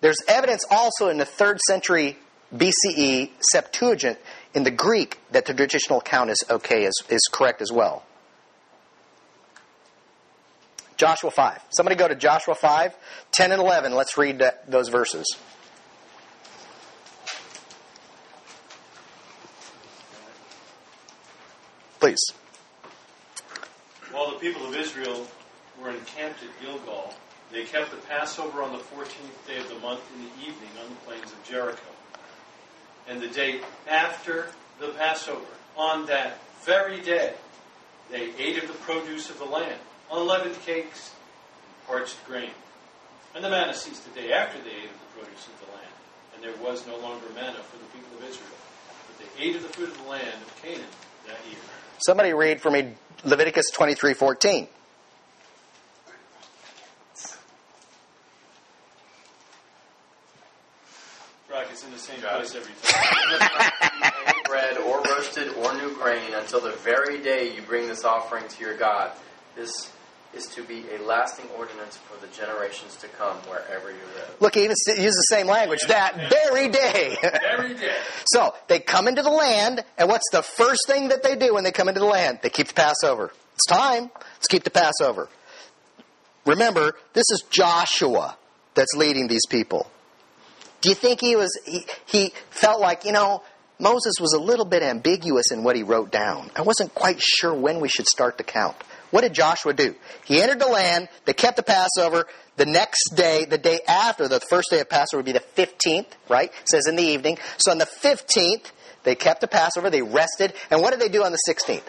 There's 0.00 0.18
evidence 0.26 0.64
also 0.70 1.08
in 1.08 1.18
the 1.18 1.24
third 1.24 1.60
century 1.66 2.18
BCE 2.54 3.30
Septuagint 3.40 4.18
in 4.54 4.62
the 4.62 4.70
Greek 4.70 5.18
that 5.32 5.46
the 5.46 5.54
traditional 5.54 6.00
count 6.00 6.30
is 6.30 6.42
okay, 6.50 6.84
is, 6.84 7.02
is 7.08 7.28
correct 7.30 7.60
as 7.60 7.70
well. 7.70 8.05
Joshua 10.96 11.30
5. 11.30 11.60
Somebody 11.70 11.96
go 11.96 12.08
to 12.08 12.14
Joshua 12.14 12.54
5, 12.54 12.96
10 13.32 13.52
and 13.52 13.60
11. 13.60 13.94
Let's 13.94 14.16
read 14.16 14.38
that, 14.38 14.70
those 14.70 14.88
verses. 14.88 15.26
Please. 22.00 22.20
While 24.12 24.30
the 24.30 24.38
people 24.38 24.66
of 24.66 24.76
Israel 24.76 25.26
were 25.80 25.90
encamped 25.90 26.42
at 26.42 26.62
Gilgal, 26.62 27.12
they 27.52 27.64
kept 27.64 27.90
the 27.90 27.96
Passover 27.96 28.62
on 28.62 28.72
the 28.72 28.78
14th 28.78 29.46
day 29.46 29.58
of 29.58 29.68
the 29.68 29.78
month 29.80 30.00
in 30.14 30.22
the 30.22 30.30
evening 30.40 30.70
on 30.82 30.88
the 30.88 30.96
plains 31.06 31.32
of 31.32 31.42
Jericho. 31.44 31.80
And 33.08 33.20
the 33.20 33.28
day 33.28 33.60
after 33.88 34.48
the 34.80 34.88
Passover, 34.88 35.44
on 35.76 36.06
that 36.06 36.38
very 36.64 37.00
day, 37.00 37.34
they 38.10 38.30
ate 38.38 38.62
of 38.62 38.68
the 38.68 38.74
produce 38.74 39.30
of 39.30 39.38
the 39.38 39.44
land, 39.44 39.78
unleavened 40.12 40.60
cakes, 40.62 41.12
and 41.62 41.86
parched 41.86 42.24
grain. 42.26 42.50
And 43.34 43.44
the 43.44 43.50
manna 43.50 43.74
ceased 43.74 44.04
the 44.12 44.20
day 44.20 44.32
after 44.32 44.58
they 44.62 44.70
ate 44.70 44.90
of 44.90 44.98
the 45.00 45.20
produce 45.20 45.46
of 45.46 45.66
the 45.66 45.72
land, 45.72 45.94
and 46.34 46.42
there 46.42 46.56
was 46.64 46.86
no 46.86 46.96
longer 46.98 47.26
manna 47.34 47.62
for 47.62 47.76
the 47.78 47.84
people 47.92 48.16
of 48.18 48.24
Israel. 48.28 48.56
But 49.08 49.26
they 49.26 49.44
ate 49.44 49.56
of 49.56 49.62
the 49.62 49.68
fruit 49.68 49.90
of 49.90 50.02
the 50.02 50.08
land 50.08 50.42
of 50.42 50.62
Canaan 50.62 50.84
that 51.26 51.38
year. 51.48 51.58
Somebody 52.06 52.32
read 52.32 52.60
for 52.60 52.70
me 52.70 52.94
Leviticus 53.24 53.70
23 53.70 54.14
14. 54.14 54.68
It's 61.76 61.84
in 61.84 61.90
the 61.92 61.98
same 61.98 62.22
Got 62.22 62.36
place 62.36 62.54
it. 62.54 62.62
every 62.62 62.72
time. 62.82 64.12
any 64.26 64.42
bread 64.48 64.78
or 64.78 65.02
roasted 65.02 65.48
or 65.56 65.74
new 65.74 65.86
new 65.86 65.94
grain 65.94 66.32
until 66.32 66.60
the 66.60 66.72
very 66.72 67.18
day 67.18 67.54
you 67.54 67.60
bring 67.60 67.86
this 67.86 68.02
offering 68.02 68.48
to 68.48 68.60
your 68.64 68.74
God. 68.76 69.12
This 69.56 69.92
is 70.36 70.46
to 70.48 70.62
be 70.62 70.84
a 70.94 71.02
lasting 71.02 71.46
ordinance 71.56 71.96
for 71.96 72.20
the 72.24 72.30
generations 72.32 72.94
to 72.96 73.08
come 73.08 73.36
wherever 73.48 73.90
you 73.90 74.02
live. 74.14 74.36
Look, 74.38 74.54
he 74.54 74.64
even 74.64 74.76
use 74.86 75.14
the 75.14 75.26
same 75.30 75.46
language. 75.46 75.80
That 75.88 76.30
very 76.30 76.68
day. 76.68 77.16
Every 77.22 77.74
day. 77.74 77.96
so 78.26 78.54
they 78.68 78.78
come 78.78 79.08
into 79.08 79.22
the 79.22 79.30
land, 79.30 79.82
and 79.96 80.08
what's 80.08 80.30
the 80.30 80.42
first 80.42 80.86
thing 80.86 81.08
that 81.08 81.22
they 81.22 81.36
do 81.36 81.54
when 81.54 81.64
they 81.64 81.72
come 81.72 81.88
into 81.88 82.00
the 82.00 82.06
land? 82.06 82.40
They 82.42 82.50
keep 82.50 82.68
the 82.68 82.74
Passover. 82.74 83.32
It's 83.54 83.66
time. 83.66 84.10
Let's 84.14 84.46
keep 84.48 84.64
the 84.64 84.70
Passover. 84.70 85.28
Remember, 86.44 86.94
this 87.14 87.24
is 87.30 87.42
Joshua 87.50 88.36
that's 88.74 88.94
leading 88.94 89.26
these 89.28 89.46
people. 89.46 89.90
Do 90.82 90.90
you 90.90 90.94
think 90.94 91.20
he 91.20 91.34
was 91.34 91.50
he, 91.64 91.86
he 92.04 92.32
felt 92.50 92.80
like, 92.80 93.04
you 93.04 93.12
know, 93.12 93.42
Moses 93.78 94.14
was 94.20 94.32
a 94.32 94.38
little 94.38 94.64
bit 94.64 94.82
ambiguous 94.82 95.50
in 95.50 95.64
what 95.64 95.76
he 95.76 95.82
wrote 95.82 96.10
down. 96.10 96.50
I 96.54 96.62
wasn't 96.62 96.94
quite 96.94 97.20
sure 97.20 97.52
when 97.52 97.80
we 97.80 97.88
should 97.88 98.06
start 98.06 98.38
to 98.38 98.44
count. 98.44 98.76
What 99.10 99.22
did 99.22 99.34
Joshua 99.34 99.72
do? 99.72 99.94
He 100.24 100.42
entered 100.42 100.58
the 100.58 100.66
land, 100.66 101.08
they 101.24 101.32
kept 101.32 101.56
the 101.56 101.62
Passover. 101.62 102.26
The 102.56 102.66
next 102.66 103.10
day, 103.14 103.44
the 103.44 103.58
day 103.58 103.80
after, 103.86 104.28
the 104.28 104.40
first 104.40 104.70
day 104.70 104.80
of 104.80 104.88
Passover 104.88 105.18
would 105.18 105.26
be 105.26 105.32
the 105.32 105.40
15th, 105.40 106.06
right? 106.28 106.50
It 106.62 106.68
says 106.68 106.86
in 106.86 106.96
the 106.96 107.02
evening. 107.02 107.38
So 107.58 107.70
on 107.70 107.78
the 107.78 107.86
15th, 107.86 108.72
they 109.04 109.14
kept 109.14 109.40
the 109.40 109.48
Passover, 109.48 109.90
they 109.90 110.02
rested, 110.02 110.54
and 110.70 110.80
what 110.80 110.90
did 110.90 111.00
they 111.00 111.08
do 111.08 111.22
on 111.22 111.32
the 111.32 111.38
16th? 111.48 111.84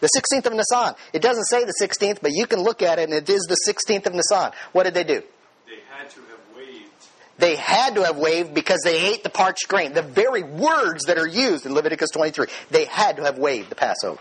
The 0.00 0.08
16th 0.16 0.46
of 0.46 0.52
Nisan. 0.54 0.94
It 1.12 1.22
doesn't 1.22 1.44
say 1.44 1.64
the 1.64 1.74
16th, 1.80 2.20
but 2.22 2.32
you 2.32 2.46
can 2.46 2.60
look 2.60 2.82
at 2.82 2.98
it 2.98 3.04
and 3.04 3.12
it 3.12 3.28
is 3.28 3.42
the 3.42 3.56
16th 3.70 4.06
of 4.06 4.14
Nisan. 4.14 4.52
What 4.72 4.84
did 4.84 4.94
they 4.94 5.04
do? 5.04 5.22
They 5.66 5.78
had 5.90 6.10
to 6.10 6.20
have 6.20 6.56
waved. 6.56 6.90
They 7.38 7.56
had 7.56 7.94
to 7.94 8.04
have 8.04 8.16
waved 8.16 8.54
because 8.54 8.80
they 8.84 9.12
ate 9.12 9.22
the 9.22 9.30
parched 9.30 9.68
grain. 9.68 9.92
The 9.92 10.02
very 10.02 10.42
words 10.42 11.04
that 11.04 11.18
are 11.18 11.26
used 11.26 11.66
in 11.66 11.74
Leviticus 11.74 12.10
23, 12.10 12.46
they 12.70 12.86
had 12.86 13.16
to 13.16 13.24
have 13.24 13.38
waved 13.38 13.70
the 13.70 13.74
Passover 13.74 14.20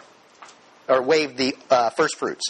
or 0.90 1.02
waved 1.02 1.38
the 1.38 1.56
uh, 1.70 1.92
first 1.92 2.18
fruits. 2.18 2.44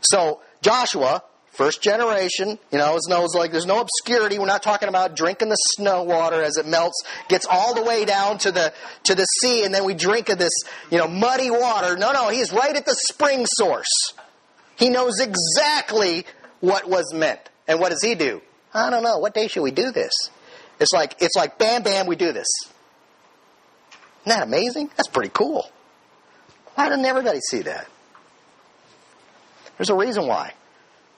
So 0.00 0.40
Joshua, 0.62 1.22
first 1.52 1.82
generation, 1.82 2.58
you 2.70 2.78
know, 2.78 2.98
knows 3.08 3.34
like 3.34 3.52
there's 3.52 3.66
no 3.66 3.80
obscurity. 3.80 4.38
We're 4.38 4.46
not 4.46 4.62
talking 4.62 4.88
about 4.88 5.16
drinking 5.16 5.48
the 5.48 5.56
snow 5.56 6.02
water 6.04 6.42
as 6.42 6.56
it 6.56 6.66
melts, 6.66 7.02
gets 7.28 7.46
all 7.50 7.74
the 7.74 7.82
way 7.82 8.04
down 8.04 8.38
to 8.38 8.52
the 8.52 8.72
to 9.04 9.14
the 9.14 9.24
sea, 9.24 9.64
and 9.64 9.74
then 9.74 9.84
we 9.84 9.94
drink 9.94 10.28
of 10.28 10.38
this, 10.38 10.52
you 10.90 10.98
know, 10.98 11.08
muddy 11.08 11.50
water. 11.50 11.96
No, 11.96 12.12
no, 12.12 12.28
he's 12.28 12.52
right 12.52 12.74
at 12.74 12.86
the 12.86 12.96
spring 13.08 13.46
source. 13.46 14.12
He 14.76 14.88
knows 14.88 15.20
exactly 15.20 16.26
what 16.60 16.88
was 16.88 17.12
meant. 17.12 17.40
And 17.66 17.80
what 17.80 17.90
does 17.90 18.02
he 18.02 18.14
do? 18.14 18.42
I 18.72 18.90
don't 18.90 19.02
know. 19.02 19.18
What 19.18 19.34
day 19.34 19.48
should 19.48 19.62
we 19.62 19.70
do 19.70 19.90
this? 19.92 20.12
It's 20.80 20.92
like 20.92 21.14
it's 21.20 21.36
like 21.36 21.58
bam 21.58 21.82
bam 21.82 22.06
we 22.06 22.16
do 22.16 22.32
this. 22.32 22.48
Isn't 24.26 24.38
that 24.38 24.42
amazing? 24.42 24.90
That's 24.96 25.08
pretty 25.08 25.30
cool. 25.32 25.70
Why 26.74 26.88
doesn't 26.88 27.04
everybody 27.04 27.40
see 27.40 27.62
that? 27.62 27.86
There's 29.76 29.90
a 29.90 29.94
reason 29.94 30.26
why. 30.26 30.54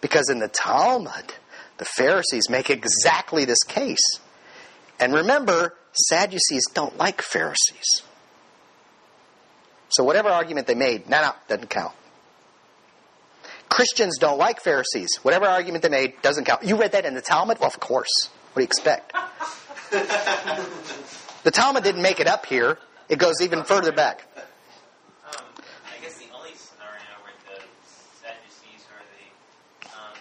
Because 0.01 0.29
in 0.31 0.38
the 0.38 0.49
Talmud, 0.49 1.35
the 1.79 1.85
Pharisees 1.85 2.49
make 2.51 2.71
exactly 2.71 3.45
this 3.45 3.62
case. 3.62 4.21
And 4.99 5.14
remember, 5.14 5.75
Sadducees 5.92 6.64
don't 6.73 6.97
like 6.97 7.23
Pharisees. 7.23 8.03
So 9.88 10.05
whatever 10.05 10.29
argument 10.29 10.66
they 10.66 10.75
made, 10.75 11.09
no, 11.09 11.21
no, 11.23 11.33
doesn't 11.49 11.71
count. 11.71 11.95
Christians 13.69 14.19
don't 14.19 14.38
like 14.38 14.61
Pharisees. 14.61 15.16
Whatever 15.23 15.47
argument 15.47 15.83
they 15.83 15.88
made 15.88 16.21
doesn't 16.23 16.45
count. 16.45 16.64
You 16.64 16.77
read 16.77 16.92
that 16.92 17.05
in 17.05 17.14
the 17.14 17.21
Talmud? 17.21 17.59
Well, 17.59 17.69
of 17.69 17.81
course. 17.81 18.31
What 18.53 18.61
do 18.61 18.62
you 18.62 18.66
expect? 18.66 19.12
the 21.45 21.51
Talmud 21.51 21.85
didn't 21.85 22.03
make 22.03 22.21
it 22.21 22.27
up 22.27 22.47
here. 22.47 22.79
It 23.09 23.19
goes 23.19 23.40
even 23.42 23.64
further 23.64 23.92
back. 23.92 24.27
Um, 24.37 25.45
I 25.87 26.03
guess 26.03 26.16
the 26.19 26.33
only 26.35 26.55
scenario 26.55 27.05
where 27.23 27.35
the 27.47 27.62
Sadducees 28.23 28.87
or 28.90 28.99
the 29.12 29.90
um, 29.95 30.16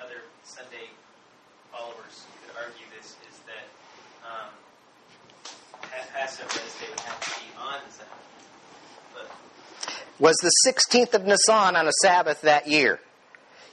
other 0.00 0.22
Sunday 0.44 0.88
followers 1.72 2.24
could 2.46 2.56
argue 2.56 2.86
this 2.96 3.16
is 3.28 3.36
that 3.50 3.66
um, 4.24 4.48
Pa- 5.82 6.06
Passover 6.14 6.60
as 6.64 6.74
they 6.80 6.88
would 6.88 7.00
have 7.00 7.20
to 7.20 7.30
be 7.40 7.46
on 7.58 7.80
Sabbath. 7.90 8.24
But 9.12 9.30
was 10.18 10.36
the 10.42 10.52
16th 10.66 11.14
of 11.14 11.26
Nisan 11.26 11.76
on 11.76 11.86
a 11.86 11.92
Sabbath 12.02 12.42
that 12.42 12.68
year. 12.68 13.00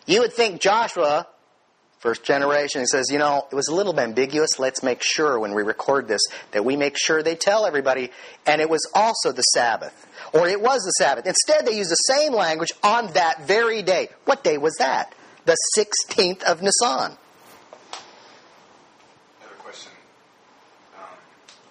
You 0.06 0.22
would 0.22 0.34
think 0.34 0.60
Joshua, 0.62 1.28
first 2.00 2.24
generation, 2.24 2.82
he 2.82 2.88
says, 2.88 3.10
you 3.12 3.20
know, 3.20 3.48
it 3.52 3.56
was 3.56 3.68
a 3.68 3.76
little 3.76 3.98
ambiguous. 4.00 4.58
Let's 4.58 4.82
make 4.82 5.02
sure 5.04 5.40
when 5.40 5.54
we 5.54 5.62
record 5.62 6.08
this 6.08 6.22
that 6.52 6.66
we 6.66 6.76
make 6.76 6.98
sure 6.98 7.22
they 7.22 7.36
tell 7.36 7.66
everybody. 7.66 8.12
And 8.46 8.60
it 8.62 8.70
was 8.70 8.90
also 8.96 9.32
the 9.32 9.44
Sabbath. 9.44 10.08
Or 10.34 10.48
it 10.48 10.62
was 10.62 10.82
the 10.82 10.92
Sabbath. 10.92 11.28
Instead, 11.28 11.66
they 11.66 11.78
used 11.78 11.92
the 11.92 11.96
same 11.96 12.34
language 12.34 12.72
on 12.84 13.14
that 13.14 13.44
very 13.44 13.84
day. 13.84 14.10
What 14.26 14.44
day 14.44 14.58
was 14.58 14.76
that? 14.80 15.14
The 15.46 15.58
16th 15.78 16.44
of 16.44 16.62
Nisan. 16.62 16.72
I 16.82 17.04
have 19.42 19.52
a 19.52 19.62
question. 19.62 19.92
Um, 20.98 21.04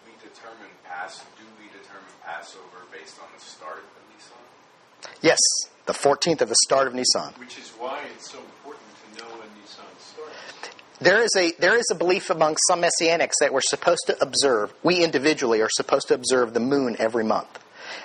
we 0.04 0.12
determine 0.22 0.70
pass. 0.85 1.24
Do 1.38 1.44
we 1.59 1.66
determine 1.66 2.11
Passover 2.24 2.87
based 2.92 3.18
on 3.20 3.28
the 3.37 3.44
start 3.44 3.78
of 3.78 4.02
Nisan? 4.14 5.10
Yes, 5.22 5.38
the 5.87 5.92
14th 5.92 6.40
of 6.40 6.48
the 6.48 6.56
start 6.66 6.87
of 6.87 6.94
Nisan. 6.94 7.33
Which 7.38 7.59
is 7.59 7.68
why 7.78 8.02
it's 8.14 8.30
so 8.30 8.38
important 8.38 8.85
to 9.16 9.22
know 9.22 9.28
when 9.30 9.48
Nisan 9.61 9.85
starts. 9.98 10.70
There 11.00 11.22
is 11.22 11.30
a 11.37 11.52
there 11.61 11.76
is 11.76 11.87
a 11.90 11.94
belief 11.94 12.30
among 12.30 12.56
some 12.68 12.83
messianics 12.83 13.35
that 13.40 13.52
we're 13.52 13.61
supposed 13.62 14.02
to 14.06 14.20
observe. 14.22 14.72
We 14.83 15.02
individually 15.02 15.61
are 15.61 15.68
supposed 15.70 16.09
to 16.09 16.14
observe 16.14 16.54
the 16.54 16.61
moon 16.61 16.96
every 16.98 17.24
month, 17.24 17.59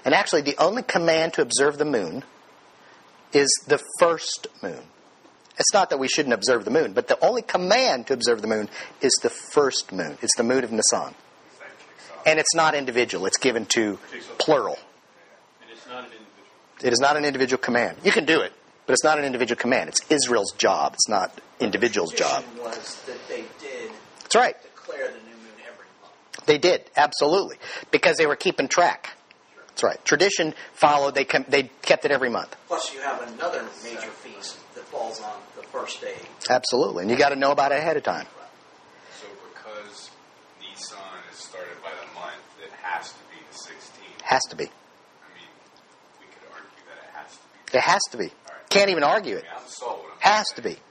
and 0.04 0.14
actually, 0.14 0.42
the 0.42 0.58
only 0.58 0.84
command 0.84 1.34
to 1.34 1.42
observe 1.42 1.78
the 1.78 1.86
moon 1.86 2.24
is 3.34 3.50
the 3.68 3.82
first 4.00 4.48
moon. 4.64 4.82
It's 5.58 5.74
not 5.74 5.90
that 5.90 6.00
we 6.00 6.10
shouldn't 6.10 6.34
observe 6.34 6.66
the 6.66 6.72
moon, 6.72 6.92
but 6.92 7.08
the 7.08 7.18
only 7.24 7.42
command 7.42 8.08
to 8.08 8.14
observe 8.14 8.42
the 8.42 8.48
moon 8.48 8.68
is 9.02 9.14
the 9.24 9.30
first 9.30 9.94
moon. 9.94 10.18
It's 10.22 10.36
the 10.36 10.44
moon 10.44 10.66
of 10.66 10.72
Nisan, 10.72 11.14
That 11.60 11.70
kicks 11.80 12.12
off. 12.12 12.24
and 12.28 12.40
it's 12.40 12.54
not 12.54 12.76
individual. 12.76 13.26
It's 13.26 13.38
given 13.38 13.66
to 13.68 13.98
plural. 14.38 14.78
And 15.62 15.70
it's 15.72 15.86
not 15.88 16.00
an 16.00 16.12
individual. 16.12 16.26
It 16.84 16.94
is 16.94 17.00
not 17.00 17.18
an 17.18 17.26
individual 17.26 17.62
command. 17.62 17.98
You 18.04 18.12
can 18.12 18.26
do 18.26 18.42
it, 18.42 18.52
but 18.86 18.94
it's 18.94 19.04
not 19.04 19.18
an 19.18 19.26
individual 19.26 19.60
command. 19.60 19.90
It's 19.90 20.02
Israel's 20.10 20.52
job. 20.54 20.94
It's 20.94 21.08
not 21.10 21.32
individual's 21.60 22.14
job. 22.14 22.44
Tradition 22.44 22.64
was 22.64 23.02
that 23.06 23.28
they 23.30 23.44
did 23.60 23.92
That's 24.24 24.36
right. 24.36 24.56
declare 24.62 25.08
the 25.08 25.14
new 25.20 25.36
moon 25.36 25.56
every 25.68 25.86
month. 26.02 26.46
They 26.46 26.58
did 26.58 26.90
absolutely 26.96 27.58
because 27.92 28.18
they 28.18 28.26
were 28.28 28.36
keeping 28.36 28.68
track. 28.68 29.12
That's 29.70 29.84
right. 29.84 30.06
Tradition 30.06 30.54
followed. 30.74 31.16
They 31.16 31.26
com- 31.26 31.46
they 31.50 31.64
kept 31.82 32.06
it 32.06 32.12
every 32.12 32.30
month. 32.30 32.56
Plus, 32.68 32.94
you 32.94 33.02
have 33.02 33.22
another 33.34 33.64
major 33.84 34.08
feast 34.24 34.58
that 34.76 34.84
falls 34.86 35.20
on 35.22 35.34
the 35.58 35.64
first 35.64 36.00
day. 36.02 36.16
Absolutely, 36.50 37.02
and 37.04 37.12
you 37.12 37.18
got 37.18 37.30
to 37.30 37.36
know 37.36 37.52
about 37.52 37.72
it 37.74 37.80
ahead 37.80 37.98
of 37.98 38.04
time. 38.04 38.26
So 39.20 39.28
because 39.54 40.12
Nisan 40.62 40.98
is 41.32 41.38
started 41.40 41.76
by 41.84 41.92
the 41.92 42.14
month, 42.20 42.40
it 42.64 42.72
has 42.84 43.12
to 43.12 43.20
be 43.32 43.40
the 43.52 43.58
16th. 43.58 44.22
Has 44.24 44.42
to 44.50 44.56
be. 44.56 44.64
I 44.64 44.68
mean, 45.36 45.50
we 46.22 46.26
could 46.28 46.48
argue 46.54 46.84
that 46.88 47.12
it 47.74 47.82
has 47.82 48.02
to 48.12 48.18
be. 48.18 48.32
Can't 48.70 48.90
even 48.90 49.04
argue 49.04 49.38
it. 49.38 49.46
Has 50.20 50.46
to 50.56 50.62
be. 50.62 50.76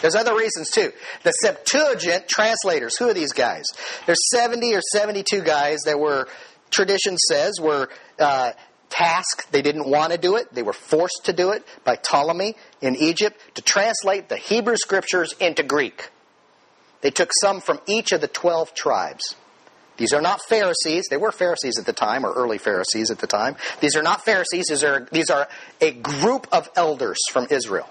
There's 0.00 0.14
other 0.14 0.36
reasons 0.36 0.70
too. 0.70 0.92
The 1.22 1.32
Septuagint 1.32 2.28
translators, 2.28 2.96
who 2.98 3.08
are 3.08 3.14
these 3.14 3.32
guys? 3.32 3.64
There's 4.06 4.18
70 4.30 4.74
or 4.74 4.80
72 4.80 5.42
guys 5.42 5.80
that 5.86 5.98
were, 5.98 6.28
tradition 6.70 7.16
says, 7.16 7.54
were 7.60 7.88
uh, 8.18 8.52
tasked. 8.90 9.50
They 9.50 9.62
didn't 9.62 9.88
want 9.88 10.12
to 10.12 10.18
do 10.18 10.36
it. 10.36 10.52
They 10.52 10.62
were 10.62 10.72
forced 10.72 11.22
to 11.24 11.32
do 11.32 11.50
it 11.50 11.64
by 11.84 11.96
Ptolemy 11.96 12.54
in 12.80 12.96
Egypt 12.96 13.40
to 13.54 13.62
translate 13.62 14.28
the 14.28 14.36
Hebrew 14.36 14.76
scriptures 14.76 15.34
into 15.40 15.62
Greek. 15.62 16.10
They 17.00 17.10
took 17.10 17.30
some 17.40 17.60
from 17.60 17.80
each 17.86 18.12
of 18.12 18.20
the 18.20 18.28
12 18.28 18.74
tribes. 18.74 19.36
These 19.98 20.12
are 20.12 20.22
not 20.22 20.40
Pharisees. 20.48 21.04
They 21.10 21.16
were 21.16 21.32
Pharisees 21.32 21.78
at 21.78 21.84
the 21.84 21.92
time, 21.92 22.24
or 22.24 22.32
early 22.32 22.56
Pharisees 22.56 23.10
at 23.10 23.18
the 23.18 23.26
time. 23.26 23.56
These 23.80 23.96
are 23.96 24.02
not 24.02 24.24
Pharisees. 24.24 24.66
These 24.68 24.84
are, 24.84 25.06
these 25.12 25.28
are 25.28 25.48
a 25.80 25.90
group 25.92 26.46
of 26.50 26.70
elders 26.76 27.18
from 27.30 27.48
Israel. 27.50 27.90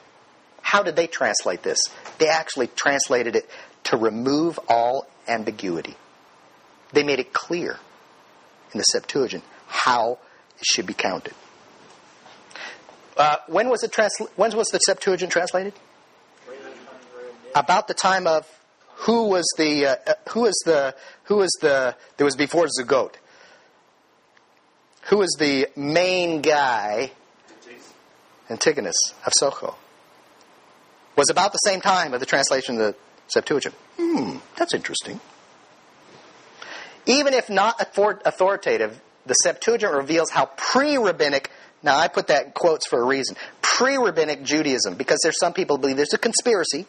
How 0.61 0.83
did 0.83 0.95
they 0.95 1.07
translate 1.07 1.63
this? 1.63 1.79
They 2.17 2.27
actually 2.27 2.67
translated 2.67 3.35
it 3.35 3.49
to 3.85 3.97
remove 3.97 4.59
all 4.67 5.07
ambiguity. 5.27 5.95
They 6.93 7.03
made 7.03 7.19
it 7.19 7.33
clear 7.33 7.77
in 8.73 8.77
the 8.77 8.83
Septuagint 8.83 9.43
how 9.67 10.19
it 10.57 10.65
should 10.65 10.85
be 10.85 10.93
counted. 10.93 11.33
Uh, 13.17 13.37
when 13.47 13.69
was 13.69 13.83
it 13.83 13.91
transla- 13.91 14.29
When 14.35 14.55
was 14.55 14.67
the 14.67 14.79
Septuagint 14.79 15.31
translated? 15.31 15.73
About 17.55 17.87
the 17.87 17.93
time 17.93 18.27
of 18.27 18.47
who 19.01 19.27
was 19.27 19.45
the 19.57 19.85
uh, 19.85 19.95
uh, 20.07 20.13
who 20.29 20.41
was 20.41 20.59
the 20.65 20.95
who 21.23 21.37
was 21.37 21.51
the 21.61 21.95
there 22.17 22.25
was 22.25 22.35
before 22.35 22.67
Zugot. 22.67 23.13
Who 25.09 25.17
was 25.19 25.35
the 25.39 25.67
main 25.75 26.41
guy? 26.41 27.11
Antigonus 28.49 28.95
of 29.25 29.33
Socho. 29.41 29.75
Was 31.15 31.29
about 31.29 31.51
the 31.51 31.57
same 31.59 31.81
time 31.81 32.13
of 32.13 32.19
the 32.19 32.25
translation 32.25 32.75
of 32.75 32.81
the 32.81 32.95
Septuagint. 33.27 33.75
Hmm, 33.97 34.37
that's 34.57 34.73
interesting. 34.73 35.19
Even 37.05 37.33
if 37.33 37.49
not 37.49 37.79
authoritative, 37.79 39.01
the 39.25 39.33
Septuagint 39.33 39.93
reveals 39.93 40.29
how 40.29 40.45
pre 40.55 40.97
rabbinic, 40.97 41.51
now 41.83 41.97
I 41.97 42.07
put 42.07 42.27
that 42.27 42.45
in 42.45 42.51
quotes 42.51 42.87
for 42.87 43.01
a 43.01 43.05
reason, 43.05 43.35
pre 43.61 43.97
rabbinic 43.97 44.43
Judaism, 44.43 44.95
because 44.95 45.19
there's 45.23 45.39
some 45.39 45.53
people 45.53 45.77
believe 45.77 45.97
there's 45.97 46.13
a 46.13 46.17
conspiracy, 46.17 46.85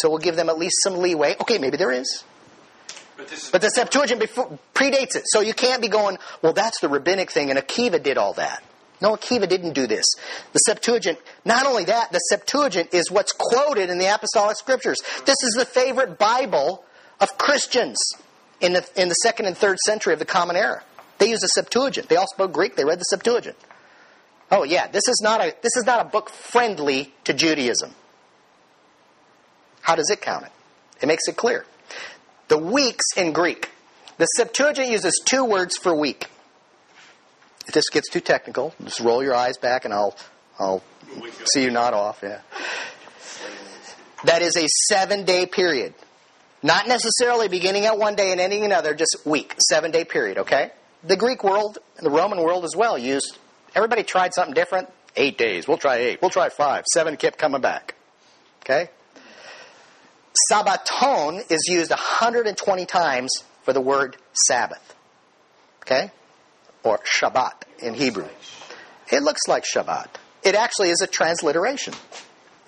so 0.00 0.08
we'll 0.08 0.18
give 0.18 0.36
them 0.36 0.48
at 0.48 0.58
least 0.58 0.76
some 0.82 0.98
leeway. 0.98 1.36
Okay, 1.40 1.58
maybe 1.58 1.76
there 1.76 1.92
is. 1.92 2.24
But, 3.16 3.32
is 3.32 3.50
But 3.50 3.60
the 3.60 3.68
Septuagint 3.68 4.20
before, 4.20 4.58
predates 4.74 5.16
it, 5.16 5.24
so 5.26 5.40
you 5.40 5.54
can't 5.54 5.82
be 5.82 5.88
going, 5.88 6.18
well, 6.42 6.52
that's 6.52 6.80
the 6.80 6.88
rabbinic 6.88 7.30
thing, 7.30 7.50
and 7.50 7.58
Akiva 7.58 8.02
did 8.02 8.16
all 8.16 8.32
that. 8.34 8.62
No, 9.02 9.14
Akiva 9.16 9.48
didn't 9.48 9.72
do 9.72 9.86
this. 9.86 10.04
The 10.52 10.58
Septuagint, 10.58 11.18
not 11.44 11.66
only 11.66 11.84
that, 11.84 12.12
the 12.12 12.18
Septuagint 12.18 12.92
is 12.92 13.10
what's 13.10 13.32
quoted 13.32 13.88
in 13.90 13.98
the 13.98 14.06
Apostolic 14.06 14.56
Scriptures. 14.56 14.98
This 15.24 15.42
is 15.42 15.54
the 15.56 15.64
favorite 15.64 16.18
Bible 16.18 16.84
of 17.18 17.36
Christians 17.38 17.98
in 18.60 18.74
the, 18.74 18.86
in 18.96 19.08
the 19.08 19.14
second 19.14 19.46
and 19.46 19.56
third 19.56 19.78
century 19.78 20.12
of 20.12 20.18
the 20.18 20.26
Common 20.26 20.56
Era. 20.56 20.82
They 21.18 21.30
used 21.30 21.42
the 21.42 21.48
Septuagint. 21.48 22.08
They 22.08 22.16
all 22.16 22.26
spoke 22.26 22.52
Greek. 22.52 22.76
They 22.76 22.84
read 22.84 22.98
the 22.98 23.04
Septuagint. 23.04 23.56
Oh 24.50 24.64
yeah, 24.64 24.88
this 24.88 25.06
is 25.06 25.20
not 25.22 25.40
a 25.40 25.54
this 25.62 25.76
is 25.76 25.84
not 25.86 26.00
a 26.04 26.08
book 26.08 26.28
friendly 26.28 27.14
to 27.24 27.32
Judaism. 27.32 27.94
How 29.80 29.96
does 29.96 30.10
it 30.10 30.20
count 30.20 30.46
it? 30.46 30.52
It 31.02 31.06
makes 31.06 31.26
it 31.28 31.36
clear. 31.36 31.64
The 32.48 32.58
weeks 32.58 33.04
in 33.16 33.32
Greek. 33.32 33.70
The 34.18 34.26
Septuagint 34.26 34.90
uses 34.90 35.20
two 35.24 35.44
words 35.44 35.76
for 35.76 35.94
week. 35.94 36.28
If 37.66 37.74
this 37.74 37.88
gets 37.88 38.08
too 38.08 38.20
technical, 38.20 38.74
just 38.84 39.00
roll 39.00 39.22
your 39.22 39.34
eyes 39.34 39.56
back 39.56 39.84
and 39.84 39.94
I'll 39.94 40.16
I'll 40.58 40.82
see 41.52 41.62
you 41.64 41.70
nod 41.70 41.94
off, 41.94 42.20
yeah. 42.22 42.40
That 44.24 44.42
is 44.42 44.56
a 44.56 44.66
seven 44.88 45.24
day 45.24 45.46
period. 45.46 45.94
Not 46.62 46.86
necessarily 46.86 47.48
beginning 47.48 47.86
at 47.86 47.96
one 47.96 48.16
day 48.16 48.32
and 48.32 48.40
ending 48.40 48.64
another, 48.64 48.94
just 48.94 49.16
week, 49.24 49.54
seven 49.66 49.90
day 49.90 50.04
period, 50.04 50.38
okay? 50.38 50.72
The 51.02 51.16
Greek 51.16 51.42
world, 51.42 51.78
and 51.96 52.04
the 52.04 52.10
Roman 52.10 52.42
world 52.42 52.64
as 52.64 52.76
well, 52.76 52.98
used, 52.98 53.38
everybody 53.74 54.02
tried 54.02 54.34
something 54.34 54.52
different. 54.52 54.90
Eight 55.16 55.38
days, 55.38 55.66
we'll 55.66 55.78
try 55.78 55.96
eight, 55.96 56.20
we'll 56.20 56.30
try 56.30 56.50
five. 56.50 56.84
Seven 56.92 57.16
kept 57.16 57.38
coming 57.38 57.62
back, 57.62 57.94
okay? 58.62 58.90
Sabbaton 60.50 61.50
is 61.50 61.66
used 61.68 61.90
120 61.90 62.86
times 62.86 63.30
for 63.62 63.72
the 63.72 63.80
word 63.80 64.16
Sabbath, 64.32 64.94
okay? 65.82 66.10
Or 66.82 66.98
Shabbat 66.98 67.62
in 67.80 67.94
Hebrew. 67.94 68.28
It 69.12 69.22
looks 69.22 69.48
like 69.48 69.64
Shabbat. 69.64 70.08
It 70.42 70.54
actually 70.54 70.90
is 70.90 71.00
a 71.02 71.06
transliteration. 71.06 71.94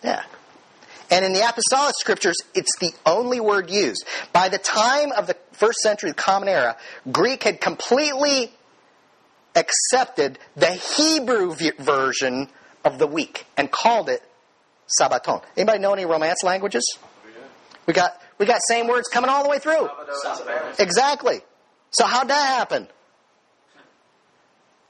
Yeah. 0.03 0.23
And 1.11 1.25
in 1.25 1.33
the 1.33 1.47
apostolic 1.47 1.95
scriptures, 1.99 2.37
it's 2.55 2.77
the 2.81 2.93
only 3.07 3.39
word 3.39 3.71
used. 3.71 4.05
By 4.33 4.49
the 4.49 4.59
time 4.59 5.13
of 5.13 5.27
the 5.27 5.37
first 5.53 5.79
century, 5.79 6.11
the 6.11 6.15
Common 6.15 6.49
Era, 6.49 6.77
Greek 7.11 7.43
had 7.43 7.61
completely 7.61 8.51
accepted 9.55 10.39
the 10.57 10.73
Hebrew 10.73 11.55
version 11.79 12.49
of 12.85 12.99
the 12.99 13.07
week 13.07 13.47
and 13.57 13.71
called 13.71 14.09
it 14.09 14.23
Sabbaton. 15.01 15.43
Anybody 15.57 15.79
know 15.79 15.93
any 15.93 16.07
Romance 16.07 16.43
languages? 16.43 16.83
We 17.87 17.95
got 17.95 18.21
we 18.39 18.47
got 18.47 18.61
same 18.69 18.87
words 18.89 19.09
coming 19.09 19.31
all 19.31 19.43
the 19.43 19.49
way 19.49 19.59
through. 19.59 19.89
Exactly. 20.79 21.41
So 21.91 22.05
how'd 22.07 22.29
that 22.29 22.47
happen? 22.59 22.89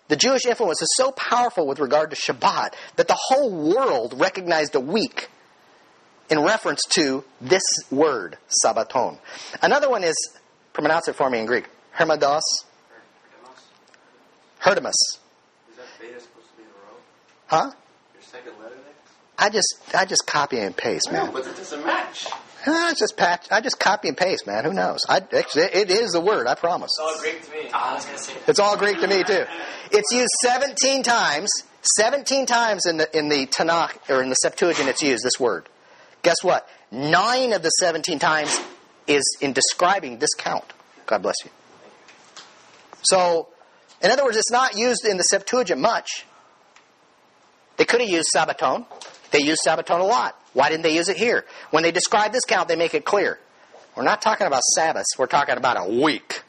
The 0.08 0.16
Jewish 0.16 0.44
influence 0.44 0.82
is 0.82 0.92
so 0.96 1.10
powerful 1.12 1.66
with 1.66 1.78
regard 1.78 2.10
to 2.10 2.16
Shabbat 2.16 2.74
that 2.96 3.08
the 3.08 3.16
whole 3.18 3.50
world 3.50 4.18
recognized 4.18 4.74
a 4.74 4.80
week 4.80 5.30
in 6.28 6.40
reference 6.40 6.82
to 6.90 7.24
this 7.40 7.62
word, 7.90 8.36
Sabbaton. 8.64 9.18
Another 9.62 9.88
one 9.88 10.04
is, 10.04 10.14
pronounce 10.72 11.08
it 11.08 11.14
for 11.14 11.30
me 11.30 11.38
in 11.38 11.46
Greek, 11.46 11.68
Hermodos. 11.96 12.40
Herdemus. 14.58 14.94
Is 15.70 15.76
that 15.76 15.84
beta 16.00 16.20
supposed 16.20 16.48
to 16.48 16.56
be 16.56 16.62
in 16.62 16.68
a 16.68 16.72
row? 16.72 16.96
Huh? 17.46 17.70
Your 18.14 18.22
second 18.22 18.52
letter 18.62 18.76
there? 18.76 18.94
I 19.38 19.48
just 19.50 19.74
I 19.94 20.04
just 20.04 20.26
copy 20.26 20.58
and 20.58 20.76
paste, 20.76 21.10
man. 21.10 21.32
but 21.32 21.46
it 21.46 21.56
doesn't 21.56 21.84
match. 21.84 22.26
Ah, 22.66 22.90
I 22.90 22.94
just 22.94 23.16
patch. 23.16 23.46
I 23.50 23.60
just 23.60 23.78
copy 23.78 24.08
and 24.08 24.16
paste, 24.16 24.46
man. 24.46 24.64
Who 24.64 24.72
knows? 24.72 25.00
I 25.08 25.16
actually, 25.16 25.64
it 25.64 25.90
is 25.90 26.12
the 26.12 26.20
word. 26.20 26.46
I 26.46 26.54
promise. 26.54 26.90
It's 26.90 27.00
all 27.00 27.20
Greek 27.20 27.42
to 27.44 27.50
me. 27.50 27.70
Ah, 27.72 27.90
I 27.90 27.94
was 27.94 28.04
going 28.04 28.16
to 28.16 28.22
say 28.22 28.32
It's 28.46 28.58
all 28.60 28.76
Greek 28.76 29.00
to 29.00 29.08
me 29.08 29.24
too. 29.24 29.44
It's 29.90 30.12
used 30.12 30.30
17 30.42 31.02
times. 31.02 31.50
17 31.96 32.46
times 32.46 32.86
in 32.86 32.98
the 32.98 33.18
in 33.18 33.28
the 33.28 33.46
Tanakh 33.46 34.08
or 34.08 34.22
in 34.22 34.28
the 34.28 34.36
Septuagint. 34.36 34.88
It's 34.88 35.02
used 35.02 35.24
this 35.24 35.40
word. 35.40 35.68
Guess 36.22 36.36
what? 36.42 36.68
Nine 36.92 37.52
of 37.52 37.62
the 37.62 37.70
17 37.70 38.20
times 38.20 38.60
is 39.08 39.24
in 39.40 39.52
describing 39.52 40.18
this 40.18 40.32
count. 40.34 40.72
God 41.06 41.22
bless 41.22 41.36
you. 41.44 41.50
So, 43.02 43.48
in 44.00 44.10
other 44.12 44.24
words, 44.24 44.36
it's 44.36 44.52
not 44.52 44.76
used 44.76 45.04
in 45.04 45.16
the 45.16 45.24
Septuagint 45.24 45.80
much. 45.80 46.24
They 47.76 47.84
could 47.84 48.00
have 48.00 48.10
used 48.10 48.28
Sabbaton. 48.34 48.86
They 49.32 49.40
used 49.40 49.60
Sabbaton 49.66 49.98
a 49.98 50.04
lot. 50.04 50.38
Why 50.52 50.68
didn't 50.68 50.82
they 50.82 50.94
use 50.94 51.08
it 51.08 51.16
here? 51.16 51.44
When 51.70 51.82
they 51.82 51.92
describe 51.92 52.32
this 52.32 52.44
count, 52.44 52.68
they 52.68 52.76
make 52.76 52.94
it 52.94 53.04
clear. 53.04 53.38
We're 53.96 54.04
not 54.04 54.22
talking 54.22 54.46
about 54.46 54.62
Sabbaths, 54.74 55.18
we're 55.18 55.26
talking 55.26 55.56
about 55.56 55.76
a 55.78 56.00
week. 56.00 56.42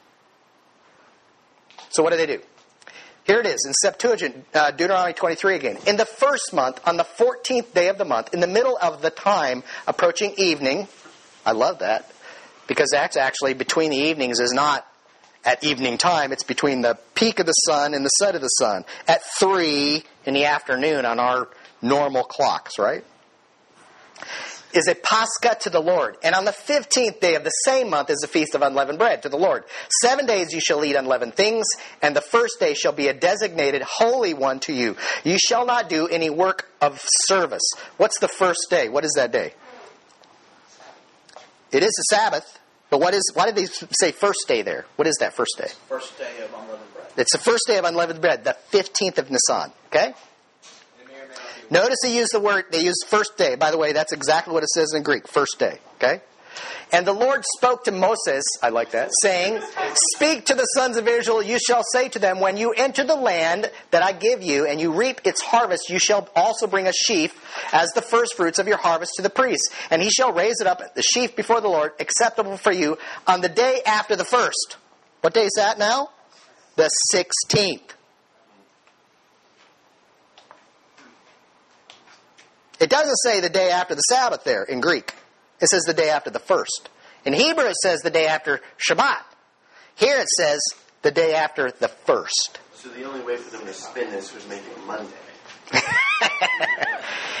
So 1.90 2.02
what 2.02 2.10
do 2.10 2.16
they 2.16 2.26
do? 2.26 2.40
Here 3.24 3.40
it 3.40 3.46
is 3.46 3.64
in 3.66 3.72
Septuagint, 3.72 4.44
uh, 4.54 4.70
Deuteronomy 4.72 5.14
23 5.14 5.54
again. 5.54 5.78
In 5.86 5.96
the 5.96 6.04
first 6.04 6.52
month, 6.52 6.80
on 6.86 6.98
the 6.98 7.04
14th 7.04 7.72
day 7.72 7.88
of 7.88 7.96
the 7.96 8.04
month, 8.04 8.34
in 8.34 8.40
the 8.40 8.46
middle 8.46 8.76
of 8.80 9.00
the 9.00 9.10
time 9.10 9.62
approaching 9.86 10.34
evening, 10.36 10.88
I 11.46 11.52
love 11.52 11.78
that, 11.78 12.10
because 12.66 12.90
that's 12.92 13.16
actually 13.16 13.54
between 13.54 13.90
the 13.90 13.96
evenings 13.96 14.40
is 14.40 14.52
not 14.52 14.86
at 15.44 15.62
evening 15.64 15.98
time, 15.98 16.32
it's 16.32 16.42
between 16.42 16.82
the 16.82 16.98
peak 17.14 17.38
of 17.38 17.46
the 17.46 17.52
sun 17.52 17.94
and 17.94 18.04
the 18.04 18.10
set 18.10 18.34
of 18.34 18.40
the 18.40 18.48
sun. 18.48 18.84
At 19.06 19.22
3 19.38 20.02
in 20.26 20.34
the 20.34 20.46
afternoon 20.46 21.04
on 21.04 21.18
our 21.18 21.48
normal 21.82 22.24
clocks, 22.24 22.78
right? 22.78 23.04
Is 24.74 24.88
a 24.88 24.94
Pascha 24.94 25.56
to 25.60 25.70
the 25.70 25.80
Lord. 25.80 26.16
And 26.22 26.34
on 26.34 26.44
the 26.44 26.52
15th 26.52 27.20
day 27.20 27.36
of 27.36 27.44
the 27.44 27.50
same 27.64 27.90
month 27.90 28.10
is 28.10 28.18
the 28.18 28.28
feast 28.28 28.54
of 28.54 28.62
unleavened 28.62 28.98
bread 28.98 29.22
to 29.22 29.28
the 29.28 29.36
Lord. 29.36 29.64
Seven 30.02 30.26
days 30.26 30.52
you 30.52 30.60
shall 30.60 30.84
eat 30.84 30.96
unleavened 30.96 31.34
things, 31.34 31.66
and 32.02 32.14
the 32.14 32.20
first 32.20 32.58
day 32.58 32.74
shall 32.74 32.92
be 32.92 33.08
a 33.08 33.14
designated 33.14 33.82
holy 33.82 34.34
one 34.34 34.60
to 34.60 34.72
you. 34.72 34.96
You 35.22 35.38
shall 35.38 35.64
not 35.64 35.88
do 35.88 36.08
any 36.08 36.30
work 36.30 36.70
of 36.80 37.00
service. 37.26 37.68
What's 37.96 38.18
the 38.18 38.28
first 38.28 38.66
day? 38.68 38.88
What 38.88 39.04
is 39.04 39.12
that 39.16 39.32
day? 39.32 39.54
It 41.70 41.82
is 41.82 41.90
the 41.90 42.16
Sabbath. 42.16 42.60
But 42.90 43.00
what 43.00 43.14
is 43.14 43.28
why 43.34 43.46
did 43.46 43.56
they 43.56 43.66
say 43.66 44.12
first 44.12 44.46
day 44.46 44.62
there? 44.62 44.86
What 44.96 45.08
is 45.08 45.16
that 45.18 45.34
first 45.34 45.56
day? 45.58 45.68
First 45.88 46.16
day 46.16 46.30
of 46.44 46.52
unleavened 46.52 46.94
bread. 46.94 47.06
It's 47.16 47.32
the 47.32 47.38
first 47.38 47.64
day 47.66 47.78
of 47.78 47.84
unleavened 47.84 48.20
bread, 48.20 48.44
the 48.44 48.56
15th 48.70 49.18
of 49.18 49.30
Nisan. 49.30 49.72
Okay? 49.86 50.14
Notice 51.70 51.98
they 52.02 52.16
use 52.16 52.28
the 52.30 52.40
word, 52.40 52.66
they 52.70 52.84
use 52.84 52.96
first 53.06 53.36
day. 53.36 53.56
By 53.56 53.70
the 53.70 53.78
way, 53.78 53.92
that's 53.92 54.12
exactly 54.12 54.52
what 54.52 54.62
it 54.62 54.68
says 54.70 54.92
in 54.94 55.02
Greek, 55.02 55.28
first 55.28 55.58
day. 55.58 55.78
Okay? 55.96 56.20
And 56.92 57.06
the 57.06 57.12
Lord 57.12 57.44
spoke 57.56 57.84
to 57.84 57.92
Moses, 57.92 58.44
I 58.62 58.68
like 58.68 58.92
that, 58.92 59.10
saying, 59.20 59.60
Speak 60.14 60.46
to 60.46 60.54
the 60.54 60.64
sons 60.76 60.96
of 60.96 61.08
Israel, 61.08 61.42
you 61.42 61.58
shall 61.58 61.82
say 61.92 62.08
to 62.10 62.18
them, 62.18 62.38
When 62.38 62.56
you 62.56 62.72
enter 62.72 63.04
the 63.04 63.16
land 63.16 63.70
that 63.90 64.02
I 64.02 64.12
give 64.12 64.42
you, 64.42 64.66
and 64.66 64.80
you 64.80 64.92
reap 64.92 65.20
its 65.24 65.40
harvest, 65.40 65.90
you 65.90 65.98
shall 65.98 66.28
also 66.36 66.66
bring 66.66 66.86
a 66.86 66.92
sheaf 66.92 67.34
as 67.72 67.88
the 67.90 68.02
first 68.02 68.36
fruits 68.36 68.58
of 68.58 68.68
your 68.68 68.76
harvest 68.76 69.14
to 69.16 69.22
the 69.22 69.30
priest. 69.30 69.72
And 69.90 70.02
he 70.02 70.10
shall 70.10 70.32
raise 70.32 70.60
it 70.60 70.66
up, 70.66 70.94
the 70.94 71.02
sheaf 71.02 71.34
before 71.34 71.60
the 71.60 71.68
Lord, 71.68 71.92
acceptable 71.98 72.56
for 72.56 72.72
you, 72.72 72.98
on 73.26 73.40
the 73.40 73.48
day 73.48 73.80
after 73.84 74.14
the 74.14 74.24
first. 74.24 74.76
What 75.20 75.34
day 75.34 75.46
is 75.46 75.54
that 75.56 75.78
now? 75.78 76.10
The 76.76 76.90
16th. 77.12 77.93
It 82.80 82.90
doesn't 82.90 83.16
say 83.16 83.40
the 83.40 83.48
day 83.48 83.70
after 83.70 83.94
the 83.94 84.00
Sabbath 84.00 84.44
there 84.44 84.64
in 84.64 84.80
Greek. 84.80 85.14
It 85.60 85.68
says 85.68 85.82
the 85.82 85.94
day 85.94 86.10
after 86.10 86.30
the 86.30 86.38
first. 86.38 86.88
In 87.24 87.32
Hebrew, 87.32 87.64
it 87.64 87.76
says 87.76 88.00
the 88.00 88.10
day 88.10 88.26
after 88.26 88.60
Shabbat. 88.78 89.22
Here 89.94 90.18
it 90.18 90.28
says 90.28 90.60
the 91.02 91.10
day 91.10 91.34
after 91.34 91.70
the 91.70 91.88
first. 91.88 92.58
So 92.74 92.88
the 92.90 93.04
only 93.04 93.24
way 93.24 93.36
for 93.36 93.56
them 93.56 93.66
to 93.66 93.72
spin 93.72 94.10
this 94.10 94.34
was 94.34 94.46
make 94.48 94.58
it 94.58 94.86
Monday. 94.86 95.12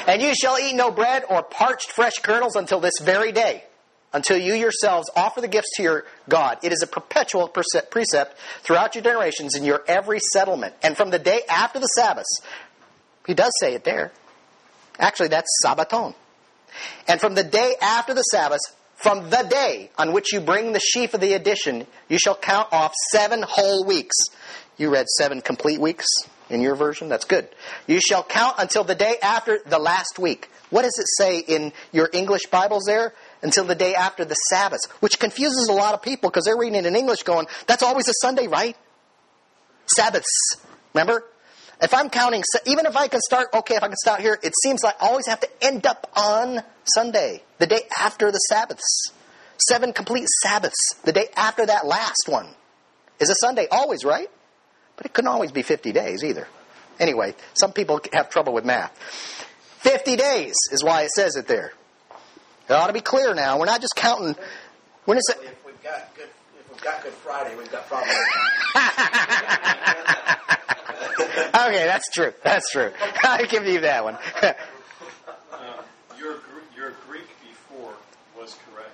and 0.06 0.22
you 0.22 0.34
shall 0.34 0.58
eat 0.58 0.74
no 0.74 0.90
bread 0.90 1.24
or 1.28 1.42
parched 1.42 1.90
fresh 1.90 2.14
kernels 2.22 2.56
until 2.56 2.80
this 2.80 2.94
very 3.02 3.32
day, 3.32 3.64
until 4.12 4.38
you 4.38 4.54
yourselves 4.54 5.10
offer 5.14 5.40
the 5.40 5.48
gifts 5.48 5.76
to 5.76 5.82
your 5.82 6.04
God. 6.28 6.58
It 6.62 6.72
is 6.72 6.82
a 6.82 6.86
perpetual 6.86 7.48
precept 7.48 8.38
throughout 8.62 8.94
your 8.94 9.04
generations 9.04 9.54
in 9.54 9.64
your 9.64 9.82
every 9.86 10.20
settlement. 10.32 10.74
And 10.82 10.96
from 10.96 11.10
the 11.10 11.18
day 11.18 11.42
after 11.48 11.78
the 11.78 11.86
Sabbath, 11.88 12.26
he 13.26 13.34
does 13.34 13.52
say 13.60 13.74
it 13.74 13.84
there. 13.84 14.12
Actually, 14.98 15.28
that's 15.28 15.50
Sabbaton. 15.64 16.14
And 17.06 17.20
from 17.20 17.34
the 17.34 17.44
day 17.44 17.74
after 17.80 18.14
the 18.14 18.22
Sabbath, 18.22 18.60
from 18.96 19.30
the 19.30 19.46
day 19.48 19.90
on 19.98 20.12
which 20.12 20.32
you 20.32 20.40
bring 20.40 20.72
the 20.72 20.80
sheaf 20.80 21.14
of 21.14 21.20
the 21.20 21.34
addition, 21.34 21.86
you 22.08 22.18
shall 22.18 22.36
count 22.36 22.72
off 22.72 22.92
seven 23.10 23.42
whole 23.42 23.84
weeks. 23.84 24.16
You 24.76 24.90
read 24.90 25.06
seven 25.08 25.40
complete 25.40 25.80
weeks 25.80 26.06
in 26.50 26.60
your 26.60 26.74
version? 26.74 27.08
That's 27.08 27.24
good. 27.24 27.48
You 27.86 28.00
shall 28.00 28.24
count 28.24 28.56
until 28.58 28.84
the 28.84 28.94
day 28.94 29.16
after 29.22 29.60
the 29.66 29.78
last 29.78 30.18
week. 30.18 30.50
What 30.70 30.82
does 30.82 30.98
it 30.98 31.06
say 31.18 31.38
in 31.38 31.72
your 31.92 32.08
English 32.12 32.46
Bibles 32.46 32.84
there? 32.86 33.14
until 33.44 33.64
the 33.64 33.74
day 33.74 33.94
after 33.94 34.24
the 34.24 34.34
Sabbath, 34.34 34.80
which 35.00 35.20
confuses 35.20 35.68
a 35.70 35.72
lot 35.72 35.94
of 35.94 36.02
people 36.02 36.30
because 36.30 36.44
they're 36.46 36.58
reading 36.58 36.78
it 36.78 36.86
in 36.86 36.96
English 36.96 37.22
going, 37.22 37.46
that's 37.66 37.82
always 37.82 38.08
a 38.08 38.14
Sunday, 38.20 38.48
right? 38.48 38.76
Sabbaths. 39.94 40.56
Remember? 40.94 41.24
If 41.82 41.92
I'm 41.92 42.08
counting, 42.08 42.42
even 42.66 42.86
if 42.86 42.96
I 42.96 43.08
can 43.08 43.20
start, 43.20 43.48
okay, 43.52 43.74
if 43.76 43.82
I 43.82 43.88
can 43.88 43.96
start 43.96 44.20
here, 44.20 44.38
it 44.42 44.52
seems 44.62 44.82
like 44.82 44.94
I 45.02 45.06
always 45.06 45.26
have 45.26 45.40
to 45.40 45.48
end 45.60 45.86
up 45.86 46.10
on 46.16 46.62
Sunday, 46.94 47.42
the 47.58 47.66
day 47.66 47.82
after 48.00 48.30
the 48.30 48.38
Sabbaths. 48.38 49.10
Seven 49.68 49.92
complete 49.92 50.28
Sabbaths, 50.42 50.94
the 51.04 51.12
day 51.12 51.28
after 51.36 51.64
that 51.66 51.86
last 51.86 52.24
one, 52.26 52.48
is 53.20 53.30
a 53.30 53.34
Sunday, 53.40 53.66
always, 53.70 54.04
right? 54.04 54.28
But 54.96 55.06
it 55.06 55.12
couldn't 55.12 55.30
always 55.30 55.52
be 55.52 55.62
50 55.62 55.92
days 55.92 56.24
either. 56.24 56.46
Anyway, 56.98 57.34
some 57.54 57.72
people 57.72 58.00
have 58.12 58.30
trouble 58.30 58.52
with 58.52 58.64
math. 58.64 58.92
50 59.80 60.16
days 60.16 60.54
is 60.70 60.82
why 60.82 61.02
it 61.02 61.10
says 61.10 61.36
it 61.36 61.46
there. 61.46 61.72
It 62.68 62.72
ought 62.72 62.86
to 62.86 62.92
be 62.92 63.00
clear 63.00 63.34
now. 63.34 63.58
We're 63.58 63.66
not 63.66 63.80
just 63.80 63.94
counting. 63.96 64.36
When 65.04 65.18
is 65.18 65.28
it? 65.28 65.36
If 65.44 65.66
we've 65.66 65.82
got 65.82 66.14
good, 66.14 66.28
if 66.58 66.70
we've 66.70 66.80
got 66.80 67.02
Good 67.02 67.12
Friday, 67.14 67.54
we've 67.56 67.70
got 67.70 67.86
problems. 67.86 68.16
okay, 71.54 71.84
that's 71.86 72.10
true. 72.10 72.32
That's 72.42 72.70
true. 72.70 72.90
I 73.22 73.44
give 73.44 73.66
you 73.66 73.80
that 73.80 74.04
one. 74.04 74.16
uh, 74.42 74.52
your 76.18 76.36
your 76.76 76.92
Greek 77.08 77.26
before 77.42 77.94
was 78.38 78.56
correct. 78.70 78.90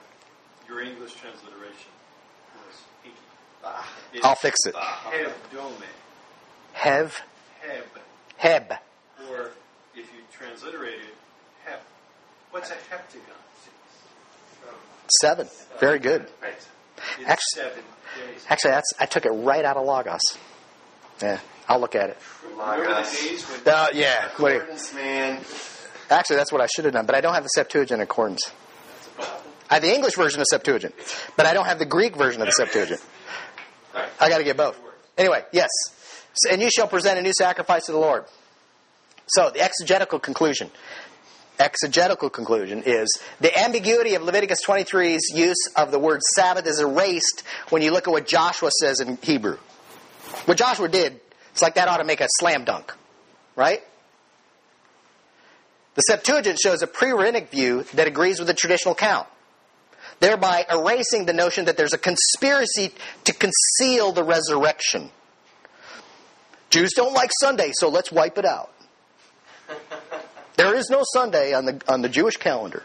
Your 0.69 0.81
English 0.81 1.15
transliteration 1.15 1.91
was 2.67 2.83
inky. 3.05 3.17
Ah. 3.65 3.93
I'll 4.23 4.35
fix 4.35 4.59
it. 4.67 4.75
Hebdome. 4.75 5.73
Hev. 6.73 7.21
Heb. 7.61 7.85
Heb. 8.37 8.73
Or 9.29 9.51
if 9.95 10.07
you 10.13 10.21
transliterate 10.33 11.01
it, 11.01 11.15
hep. 11.65 11.83
What's 12.51 12.71
a 12.71 12.75
heptagon? 12.75 13.37
Seven. 15.21 15.49
Very 15.81 15.99
good. 15.99 16.27
Actually. 17.27 17.67
Actually, 18.49 18.71
that's 18.71 18.93
I 18.99 19.07
took 19.07 19.25
it 19.27 19.31
right 19.31 19.65
out 19.65 19.77
of 19.77 19.87
Logos. 19.87 20.21
Yeah, 21.23 21.41
I'll 21.69 21.81
look 21.81 21.95
at 21.95 22.11
it. 22.11 22.19
Logos. 22.57 23.67
Uh, 23.67 23.89
yeah. 23.93 24.27
Accordance, 24.27 24.95
man. 24.95 25.41
Actually, 26.11 26.37
that's 26.37 26.53
what 26.53 26.61
I 26.61 26.67
should 26.67 26.85
have 26.85 26.95
done, 26.95 27.07
but 27.07 27.15
I 27.15 27.21
don't 27.21 27.35
have 27.35 27.45
the 27.45 27.49
Septuagint 27.49 27.99
in 27.99 28.01
Accordance. 28.01 28.51
I 29.71 29.75
have 29.75 29.83
the 29.83 29.95
English 29.95 30.17
version 30.17 30.41
of 30.41 30.47
Septuagint, 30.51 30.95
but 31.37 31.47
I 31.47 31.55
don't 31.55 31.67
have 31.67 31.79
the 31.79 31.87
Greek 31.87 32.17
version 32.17 32.43
of 32.43 32.49
the 32.49 32.53
Septuagint. 32.53 33.01
I 33.95 34.29
got 34.29 34.39
to 34.39 34.45
get 34.45 34.57
both. 34.57 34.79
Anyway, 35.17 35.45
yes. 35.53 35.69
And 36.51 36.61
you 36.61 36.71
shall 36.71 36.89
present 36.89 37.19
a 37.19 37.23
new 37.23 37.33
sacrifice 37.33 37.87
to 37.87 37.93
the 37.93 37.99
Lord. 37.99 38.25
So, 39.29 39.51
the 39.51 39.61
exegetical 39.61 40.19
conclusion. 40.19 40.71
Exegetical 41.61 42.31
conclusion 42.31 42.83
is 42.85 43.21
the 43.41 43.57
ambiguity 43.57 44.15
of 44.15 44.23
Leviticus 44.23 44.65
23's 44.65 45.31
use 45.35 45.69
of 45.77 45.93
the 45.93 45.99
word 45.99 46.21
Sabbath 46.35 46.67
is 46.67 46.81
erased 46.81 47.45
when 47.69 47.83
you 47.83 47.93
look 47.93 48.09
at 48.09 48.11
what 48.11 48.27
Joshua 48.27 48.71
says 48.81 49.01
in 49.01 49.19
Hebrew. 49.23 49.59
What 50.47 50.57
Joshua 50.57 50.89
did, 50.89 51.21
it's 51.53 51.63
like 51.63 51.75
that 51.75 51.89
ought 51.89 51.99
to 51.99 52.05
make 52.05 52.21
a 52.21 52.29
slam 52.39 52.65
dunk, 52.65 52.95
right? 53.57 53.83
The 55.95 56.03
Septuagint 56.03 56.59
shows 56.59 56.83
a 56.83 56.87
pre 56.87 57.13
rabbinic 57.13 57.51
view 57.51 57.83
that 57.95 58.07
agrees 58.07 58.39
with 58.39 58.49
the 58.49 58.55
traditional 58.55 58.95
count, 58.95 59.27
thereby 60.21 60.65
erasing 60.71 61.27
the 61.27 61.33
notion 61.33 61.67
that 61.67 61.77
there's 61.77 61.93
a 61.93 61.99
conspiracy 61.99 62.93
to 63.25 63.33
conceal 63.33 64.13
the 64.13 64.25
resurrection. 64.25 65.11
Jews 66.71 66.93
don't 66.95 67.13
like 67.13 67.31
Sunday, 67.41 67.73
so 67.75 67.89
let's 67.89 68.13
wipe 68.13 68.39
it 68.39 68.45
out. 68.45 68.73
There 70.57 70.75
is 70.75 70.91
no 70.91 71.05
Sunday 71.15 71.55
on 71.55 71.65
the, 71.65 71.81
on 71.89 72.03
the 72.03 72.09
Jewish 72.11 72.37
calendar. 72.37 72.83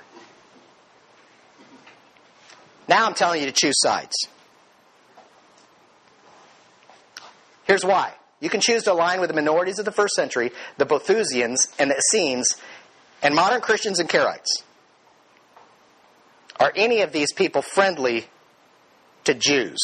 Now 2.87 3.05
I'm 3.05 3.13
telling 3.15 3.41
you 3.41 3.47
to 3.47 3.51
choose 3.51 3.75
sides. 3.79 4.15
Here's 7.65 7.83
why. 7.83 8.13
You 8.39 8.49
can 8.49 8.61
choose 8.61 8.83
to 8.83 8.93
align 8.93 9.19
with 9.19 9.29
the 9.29 9.35
minorities 9.35 9.79
of 9.79 9.85
the 9.85 9.91
first 9.91 10.13
century, 10.13 10.51
the 10.77 10.85
Boethusians 10.85 11.73
and 11.79 11.89
the 11.89 11.97
Essenes, 11.97 12.55
and 13.21 13.33
modern 13.33 13.61
Christians 13.61 13.99
and 13.99 14.07
Karaites. 14.07 14.63
Are 16.59 16.71
any 16.75 17.01
of 17.01 17.11
these 17.11 17.33
people 17.33 17.61
friendly 17.61 18.27
to 19.23 19.33
Jews? 19.33 19.79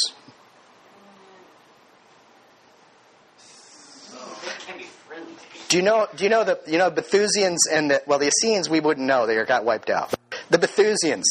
Do 5.68 5.78
you 5.78 5.84
know? 5.84 6.08
Do 6.14 6.26
you 6.26 6.30
know 6.30 6.44
the 6.44 6.60
you 6.68 6.78
know 6.78 6.92
Boethusians 6.92 7.60
and 7.72 7.92
the 7.92 8.04
well 8.06 8.20
the 8.20 8.28
Essenes 8.28 8.70
we 8.70 8.82
wouldn't 8.82 9.08
know 9.08 9.26
they 9.26 9.42
got 9.46 9.64
wiped 9.64 9.90
out. 9.90 10.14
The 10.50 10.58
Boethusians. 10.58 11.24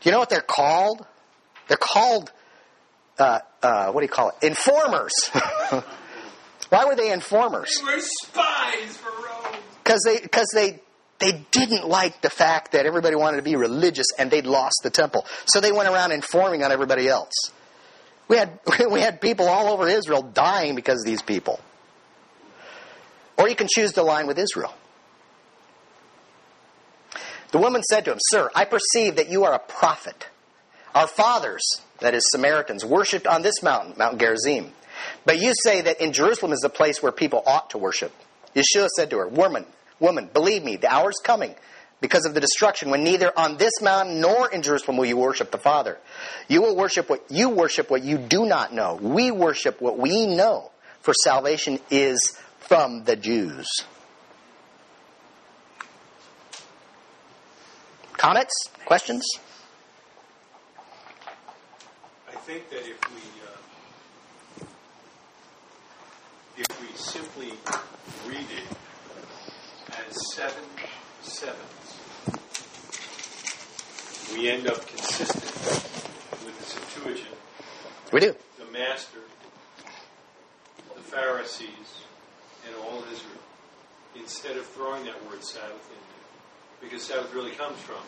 Do 0.00 0.08
you 0.08 0.10
know 0.10 0.18
what 0.18 0.30
they're 0.30 0.40
called? 0.40 1.06
They're 1.68 1.76
called 1.76 2.32
uh, 3.20 3.38
uh, 3.62 3.90
what 3.92 4.00
do 4.00 4.04
you 4.04 4.12
call 4.12 4.30
it? 4.30 4.46
Informers. 4.46 5.12
Why 6.68 6.84
were 6.84 6.96
they 6.96 7.12
informers? 7.12 7.78
They 7.78 7.94
were 7.94 8.00
spies 8.00 8.96
for 8.96 9.10
Rome. 9.10 9.60
Because 9.82 10.02
they 10.04 10.20
because 10.20 10.48
they 10.54 10.80
they 11.18 11.44
didn't 11.50 11.88
like 11.88 12.20
the 12.20 12.30
fact 12.30 12.72
that 12.72 12.86
everybody 12.86 13.16
wanted 13.16 13.38
to 13.38 13.42
be 13.42 13.56
religious 13.56 14.06
and 14.18 14.30
they'd 14.30 14.46
lost 14.46 14.80
the 14.82 14.90
temple, 14.90 15.26
so 15.46 15.60
they 15.60 15.72
went 15.72 15.88
around 15.88 16.12
informing 16.12 16.62
on 16.62 16.70
everybody 16.70 17.08
else. 17.08 17.32
We 18.28 18.36
had 18.36 18.60
we 18.90 19.00
had 19.00 19.20
people 19.20 19.48
all 19.48 19.72
over 19.72 19.88
Israel 19.88 20.22
dying 20.22 20.74
because 20.74 21.00
of 21.00 21.06
these 21.06 21.22
people. 21.22 21.60
Or 23.38 23.48
you 23.48 23.54
can 23.54 23.68
choose 23.72 23.92
to 23.92 24.02
align 24.02 24.26
with 24.26 24.38
Israel. 24.38 24.74
The 27.52 27.58
woman 27.58 27.82
said 27.82 28.04
to 28.04 28.12
him, 28.12 28.18
Sir, 28.20 28.50
I 28.54 28.64
perceive 28.64 29.16
that 29.16 29.30
you 29.30 29.44
are 29.44 29.54
a 29.54 29.58
prophet. 29.58 30.26
Our 30.94 31.06
fathers, 31.06 31.62
that 32.00 32.14
is, 32.14 32.24
Samaritans, 32.30 32.84
worshipped 32.84 33.26
on 33.26 33.42
this 33.42 33.62
mountain, 33.62 33.94
Mount 33.96 34.18
Gerizim. 34.18 34.72
But 35.24 35.38
you 35.38 35.52
say 35.62 35.82
that 35.82 36.00
in 36.00 36.12
Jerusalem 36.12 36.52
is 36.52 36.60
the 36.60 36.68
place 36.68 37.02
where 37.02 37.12
people 37.12 37.42
ought 37.46 37.70
to 37.70 37.78
worship. 37.78 38.12
Yeshua 38.54 38.88
said 38.88 39.10
to 39.10 39.18
her, 39.18 39.28
Woman, 39.28 39.66
woman, 40.00 40.28
believe 40.32 40.64
me, 40.64 40.76
the 40.76 40.92
hour 40.92 41.10
is 41.10 41.20
coming 41.22 41.54
because 42.00 42.24
of 42.24 42.34
the 42.34 42.40
destruction 42.40 42.90
when 42.90 43.02
neither 43.02 43.36
on 43.36 43.56
this 43.56 43.80
mountain 43.82 44.20
nor 44.20 44.50
in 44.50 44.62
Jerusalem 44.62 44.96
will 44.96 45.06
you 45.06 45.16
worship 45.16 45.50
the 45.50 45.58
Father. 45.58 45.98
You 46.48 46.62
will 46.62 46.76
worship 46.76 47.10
what 47.10 47.24
you 47.30 47.50
worship 47.50 47.90
what 47.90 48.02
you 48.02 48.18
do 48.18 48.46
not 48.46 48.72
know. 48.72 48.98
We 49.00 49.30
worship 49.30 49.80
what 49.80 49.98
we 49.98 50.26
know, 50.26 50.70
for 51.00 51.12
salvation 51.12 51.80
is 51.90 52.38
from 52.58 53.04
the 53.04 53.16
Jews. 53.16 53.66
Comments? 58.16 58.52
Questions? 58.84 59.24
I 62.28 62.37
think 62.48 62.70
that 62.70 62.78
if 62.78 62.98
we 63.12 63.20
uh, 63.44 64.64
if 66.56 66.80
we 66.80 66.88
simply 66.96 67.52
read 68.26 68.46
it 68.56 68.64
as 70.08 70.16
seven 70.34 70.64
sevens, 71.20 72.00
we 74.32 74.48
end 74.48 74.66
up 74.66 74.86
consistent 74.86 75.44
with 76.42 76.58
the 76.58 76.64
Septuagint. 76.64 77.36
We 78.14 78.20
do. 78.20 78.34
The 78.58 78.72
Master, 78.72 79.18
the 80.94 81.02
Pharisees, 81.02 81.68
and 82.66 82.74
all 82.76 83.04
Israel, 83.12 83.42
instead 84.16 84.56
of 84.56 84.64
throwing 84.68 85.04
that 85.04 85.22
word 85.26 85.44
Sabbath 85.44 85.90
in 85.90 86.00
there, 86.00 86.88
because 86.88 87.02
Sabbath 87.02 87.34
really 87.34 87.52
comes 87.52 87.78
from 87.80 88.00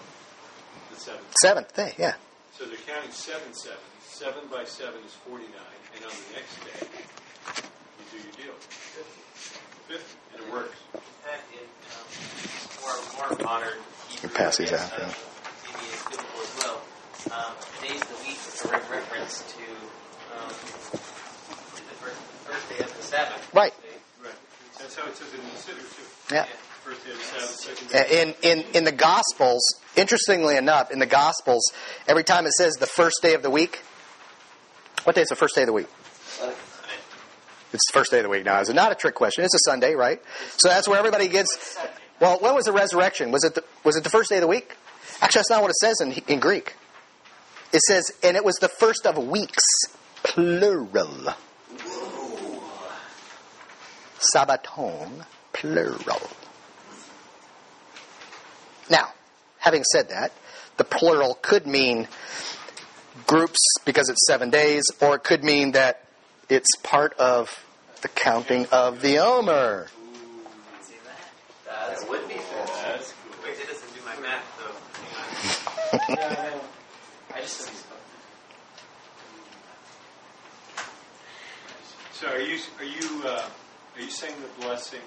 the 0.95 0.99
seventh. 0.99 1.26
Seventh 1.43 1.76
day, 1.76 1.93
yeah. 1.99 2.14
So 2.57 2.64
they're 2.64 2.76
counting 2.86 3.12
seven 3.12 3.53
sevens. 3.53 4.00
Seven 4.21 4.45
by 4.53 4.64
seven 4.64 5.01
is 5.07 5.14
forty-nine, 5.25 5.81
and 5.97 6.05
on 6.05 6.11
the 6.12 6.37
next 6.37 6.53
day, 6.61 6.85
you 6.85 8.05
do 8.12 8.18
your 8.21 8.53
deal. 8.53 8.57
Fifty, 8.61 9.97
50, 9.97 10.05
and 10.37 10.45
it 10.45 10.53
works. 10.53 10.77
In 11.25 11.64
um, 11.97 12.05
more, 12.85 13.01
more 13.16 13.47
modern 13.47 13.79
Hebrew, 14.11 14.29
You 14.29 14.37
pass 14.37 14.59
these 14.59 14.75
out, 14.75 14.93
uh, 14.93 14.97
yeah. 15.01 15.09
maybe 15.73 15.89
it's 15.89 16.05
biblical 16.05 16.37
as 16.37 16.53
well. 16.61 16.83
Um, 17.33 17.53
days 17.81 18.03
of 18.03 18.09
the 18.12 18.21
week 18.29 18.37
is 18.37 18.61
a 18.61 18.68
re- 18.68 18.99
reference 19.01 19.41
to 19.57 19.64
um, 20.37 20.53
the 20.53 21.97
first, 22.05 22.21
first 22.45 22.68
day 22.68 22.85
of 22.85 22.95
the 22.95 23.03
Sabbath. 23.03 23.55
Right. 23.55 23.73
Right. 24.23 24.35
That's 24.79 24.97
how 24.97 25.09
it 25.09 25.16
says 25.16 25.33
it 25.33 25.41
in 25.41 25.47
the 25.49 25.57
Siddur, 25.57 25.97
too. 25.97 26.35
Yeah. 26.35 26.45
First 26.85 27.07
day 27.07 27.12
of 27.12 27.16
the 27.16 27.25
Sabbath, 27.25 27.57
second 27.57 27.89
day. 27.89 28.21
In, 28.21 28.35
in, 28.43 28.64
in 28.75 28.85
the 28.85 28.93
Gospels, 28.93 29.62
interestingly 29.97 30.59
enough, 30.59 30.91
in 30.91 30.99
the 30.99 31.07
Gospels, 31.07 31.73
every 32.07 32.25
time 32.25 32.45
it 32.45 32.53
says 32.53 32.75
the 32.75 32.87
first 32.87 33.23
day 33.23 33.33
of 33.33 33.43
the 33.43 33.49
week, 33.51 33.81
what 35.05 35.17
day 35.17 35.23
is 35.23 35.29
the 35.29 35.37
first 35.37 35.55
day 35.55 35.63
of 35.63 35.67
the 35.67 35.73
week? 35.73 35.89
It's 37.73 37.87
the 37.87 37.93
first 37.93 38.11
day 38.11 38.19
of 38.19 38.25
the 38.25 38.29
week 38.29 38.45
now. 38.45 38.61
Is 38.61 38.69
it 38.69 38.75
not 38.75 38.91
a 38.91 38.95
trick 38.95 39.15
question? 39.15 39.45
It's 39.45 39.55
a 39.55 39.59
Sunday, 39.65 39.95
right? 39.95 40.21
So 40.57 40.69
that's 40.69 40.89
where 40.89 40.99
everybody 40.99 41.29
gets. 41.29 41.79
Well, 42.21 42.39
when 42.41 42.55
was 42.55 42.65
the 42.65 42.73
resurrection? 42.73 43.31
Was 43.31 43.45
it 43.45 43.55
the, 43.55 43.65
was 43.85 43.97
it 43.97 44.05
the 44.05 44.11
first 44.11 44.29
day 44.29 44.37
of 44.37 44.43
the 44.43 44.49
week? 44.49 44.77
Actually, 45.21 45.41
that's 45.41 45.51
not 45.51 45.63
what 45.63 45.71
it 45.71 45.77
says 45.77 46.01
in, 46.01 46.13
in 46.33 46.41
Greek. 46.41 46.75
It 47.73 47.81
says, 47.83 48.11
and 48.23 48.37
it 48.37 48.45
was 48.45 48.57
the 48.57 48.69
first 48.69 49.07
of 49.07 49.17
weeks, 49.17 49.63
plural. 50.23 51.35
Sabbaton, 54.35 55.25
plural. 55.53 56.31
Now, 58.91 59.13
having 59.59 59.85
said 59.85 60.09
that, 60.09 60.33
the 60.77 60.85
plural 60.85 61.39
could 61.41 61.67
mean 61.67 62.09
groups 63.27 63.59
because 63.85 64.09
it's 64.09 64.27
seven 64.27 64.51
days, 64.51 64.85
or 65.01 65.16
it 65.16 65.25
could 65.25 65.45
mean 65.45 65.73
that 65.73 66.05
it's 66.49 66.68
part 66.83 67.14
of 67.14 67.64
the 68.03 68.09
counting 68.09 68.66
of 68.73 69.03
the 69.03 69.18
Omer. 69.18 69.89
That? 71.66 71.99
That 72.01 72.09
would 72.09 72.29
be 72.29 72.35
fair. 72.35 72.66
Cool. 72.66 73.45
Wait, 73.45 73.59
it 73.59 73.68
doesn't 73.68 73.95
do 73.95 74.01
my 74.05 74.21
math 74.21 74.45
though. 74.59 76.14
Yeah, 76.14 76.61
I. 77.33 77.39
I 77.39 77.41
just 77.41 77.71
So 82.21 82.29
are 82.29 82.39
you 82.39 82.59
are 82.79 82.85
you 82.85 83.23
uh, 83.25 83.49
are 83.97 84.03
you 84.03 84.11
saying 84.11 84.35
the 84.43 84.66
blessing 84.66 85.01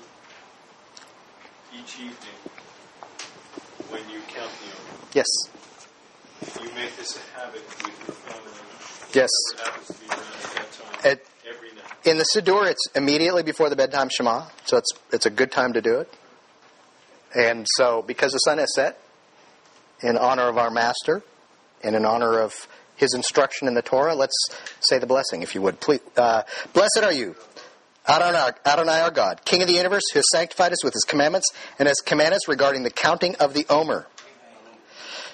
each 1.71 1.99
evening 1.99 2.39
when 3.89 4.01
you 4.09 4.19
count 4.27 4.49
the 4.49 4.71
Omer? 4.71 5.07
Yes. 5.13 5.27
You 6.61 6.69
make 6.75 6.95
this 6.97 7.17
a 7.17 7.39
habit 7.39 7.61
with 7.67 8.07
your 8.07 8.15
family. 8.15 8.51
Yes. 9.13 9.29
It 9.53 9.59
happens 9.59 9.87
to 9.87 9.93
be 9.93 10.07
around 10.09 10.19
that 10.19 10.71
time 10.71 11.11
It, 11.11 11.27
every 11.47 11.69
night. 11.69 12.05
in 12.05 12.17
the 12.17 12.25
Siddur, 12.35 12.69
it's 12.69 12.85
immediately 12.95 13.43
before 13.43 13.69
the 13.69 13.75
bedtime 13.75 14.09
Shema, 14.09 14.47
so 14.65 14.77
it's 14.77 14.89
it's 15.11 15.25
a 15.25 15.29
good 15.29 15.51
time 15.51 15.73
to 15.73 15.81
do 15.81 15.99
it. 15.99 16.13
And 17.35 17.65
so, 17.77 18.01
because 18.03 18.31
the 18.33 18.39
sun 18.39 18.57
has 18.59 18.73
set, 18.75 18.99
in 20.01 20.17
honor 20.17 20.49
of 20.49 20.57
our 20.57 20.69
Master, 20.69 21.23
and 21.83 21.95
in 21.95 22.05
honor 22.05 22.39
of 22.39 22.67
his 22.95 23.13
instruction 23.15 23.67
in 23.67 23.73
the 23.73 23.81
Torah, 23.81 24.13
let's 24.15 24.35
say 24.81 24.99
the 24.99 25.07
blessing, 25.07 25.41
if 25.41 25.55
you 25.55 25.61
would. 25.61 25.79
Please, 25.79 26.01
uh, 26.17 26.43
blessed 26.73 27.01
are 27.03 27.11
you, 27.13 27.35
Adonai, 28.07 28.51
Adonai 28.65 29.01
our 29.01 29.11
God, 29.11 29.41
King 29.45 29.61
of 29.61 29.67
the 29.67 29.73
universe, 29.75 30.03
who 30.13 30.19
has 30.19 30.25
sanctified 30.31 30.71
us 30.73 30.83
with 30.83 30.93
his 30.93 31.03
commandments 31.03 31.47
and 31.79 31.87
has 31.87 31.97
commanded 32.05 32.35
us 32.35 32.47
regarding 32.47 32.83
the 32.83 32.91
counting 32.91 33.35
of 33.37 33.53
the 33.53 33.65
Omer. 33.69 34.05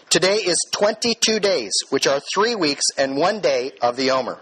Today 0.10 0.38
is 0.38 0.58
22 0.72 1.40
days, 1.40 1.72
which 1.92 2.08
are 2.08 2.20
three 2.34 2.56
weeks 2.56 2.82
and 2.98 3.16
one 3.16 3.42
day 3.42 3.74
of 3.80 3.96
the 3.96 4.10
Omer. 4.10 4.40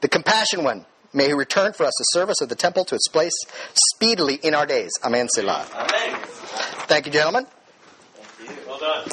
The 0.00 0.08
compassion 0.08 0.64
one, 0.64 0.84
may 1.12 1.26
he 1.28 1.32
return 1.32 1.72
for 1.72 1.84
us 1.84 1.92
the 1.96 2.18
service 2.18 2.40
of 2.40 2.48
the 2.48 2.56
temple 2.56 2.84
to 2.86 2.96
its 2.96 3.06
place 3.06 3.34
speedily 3.74 4.34
in 4.34 4.56
our 4.56 4.66
days. 4.66 4.90
Amen. 5.04 5.28
Selah. 5.28 5.64
Amen. 5.72 6.20
Thank 6.88 7.06
you, 7.06 7.12
gentlemen. 7.12 7.46
Well 8.66 8.80
done. 8.80 9.08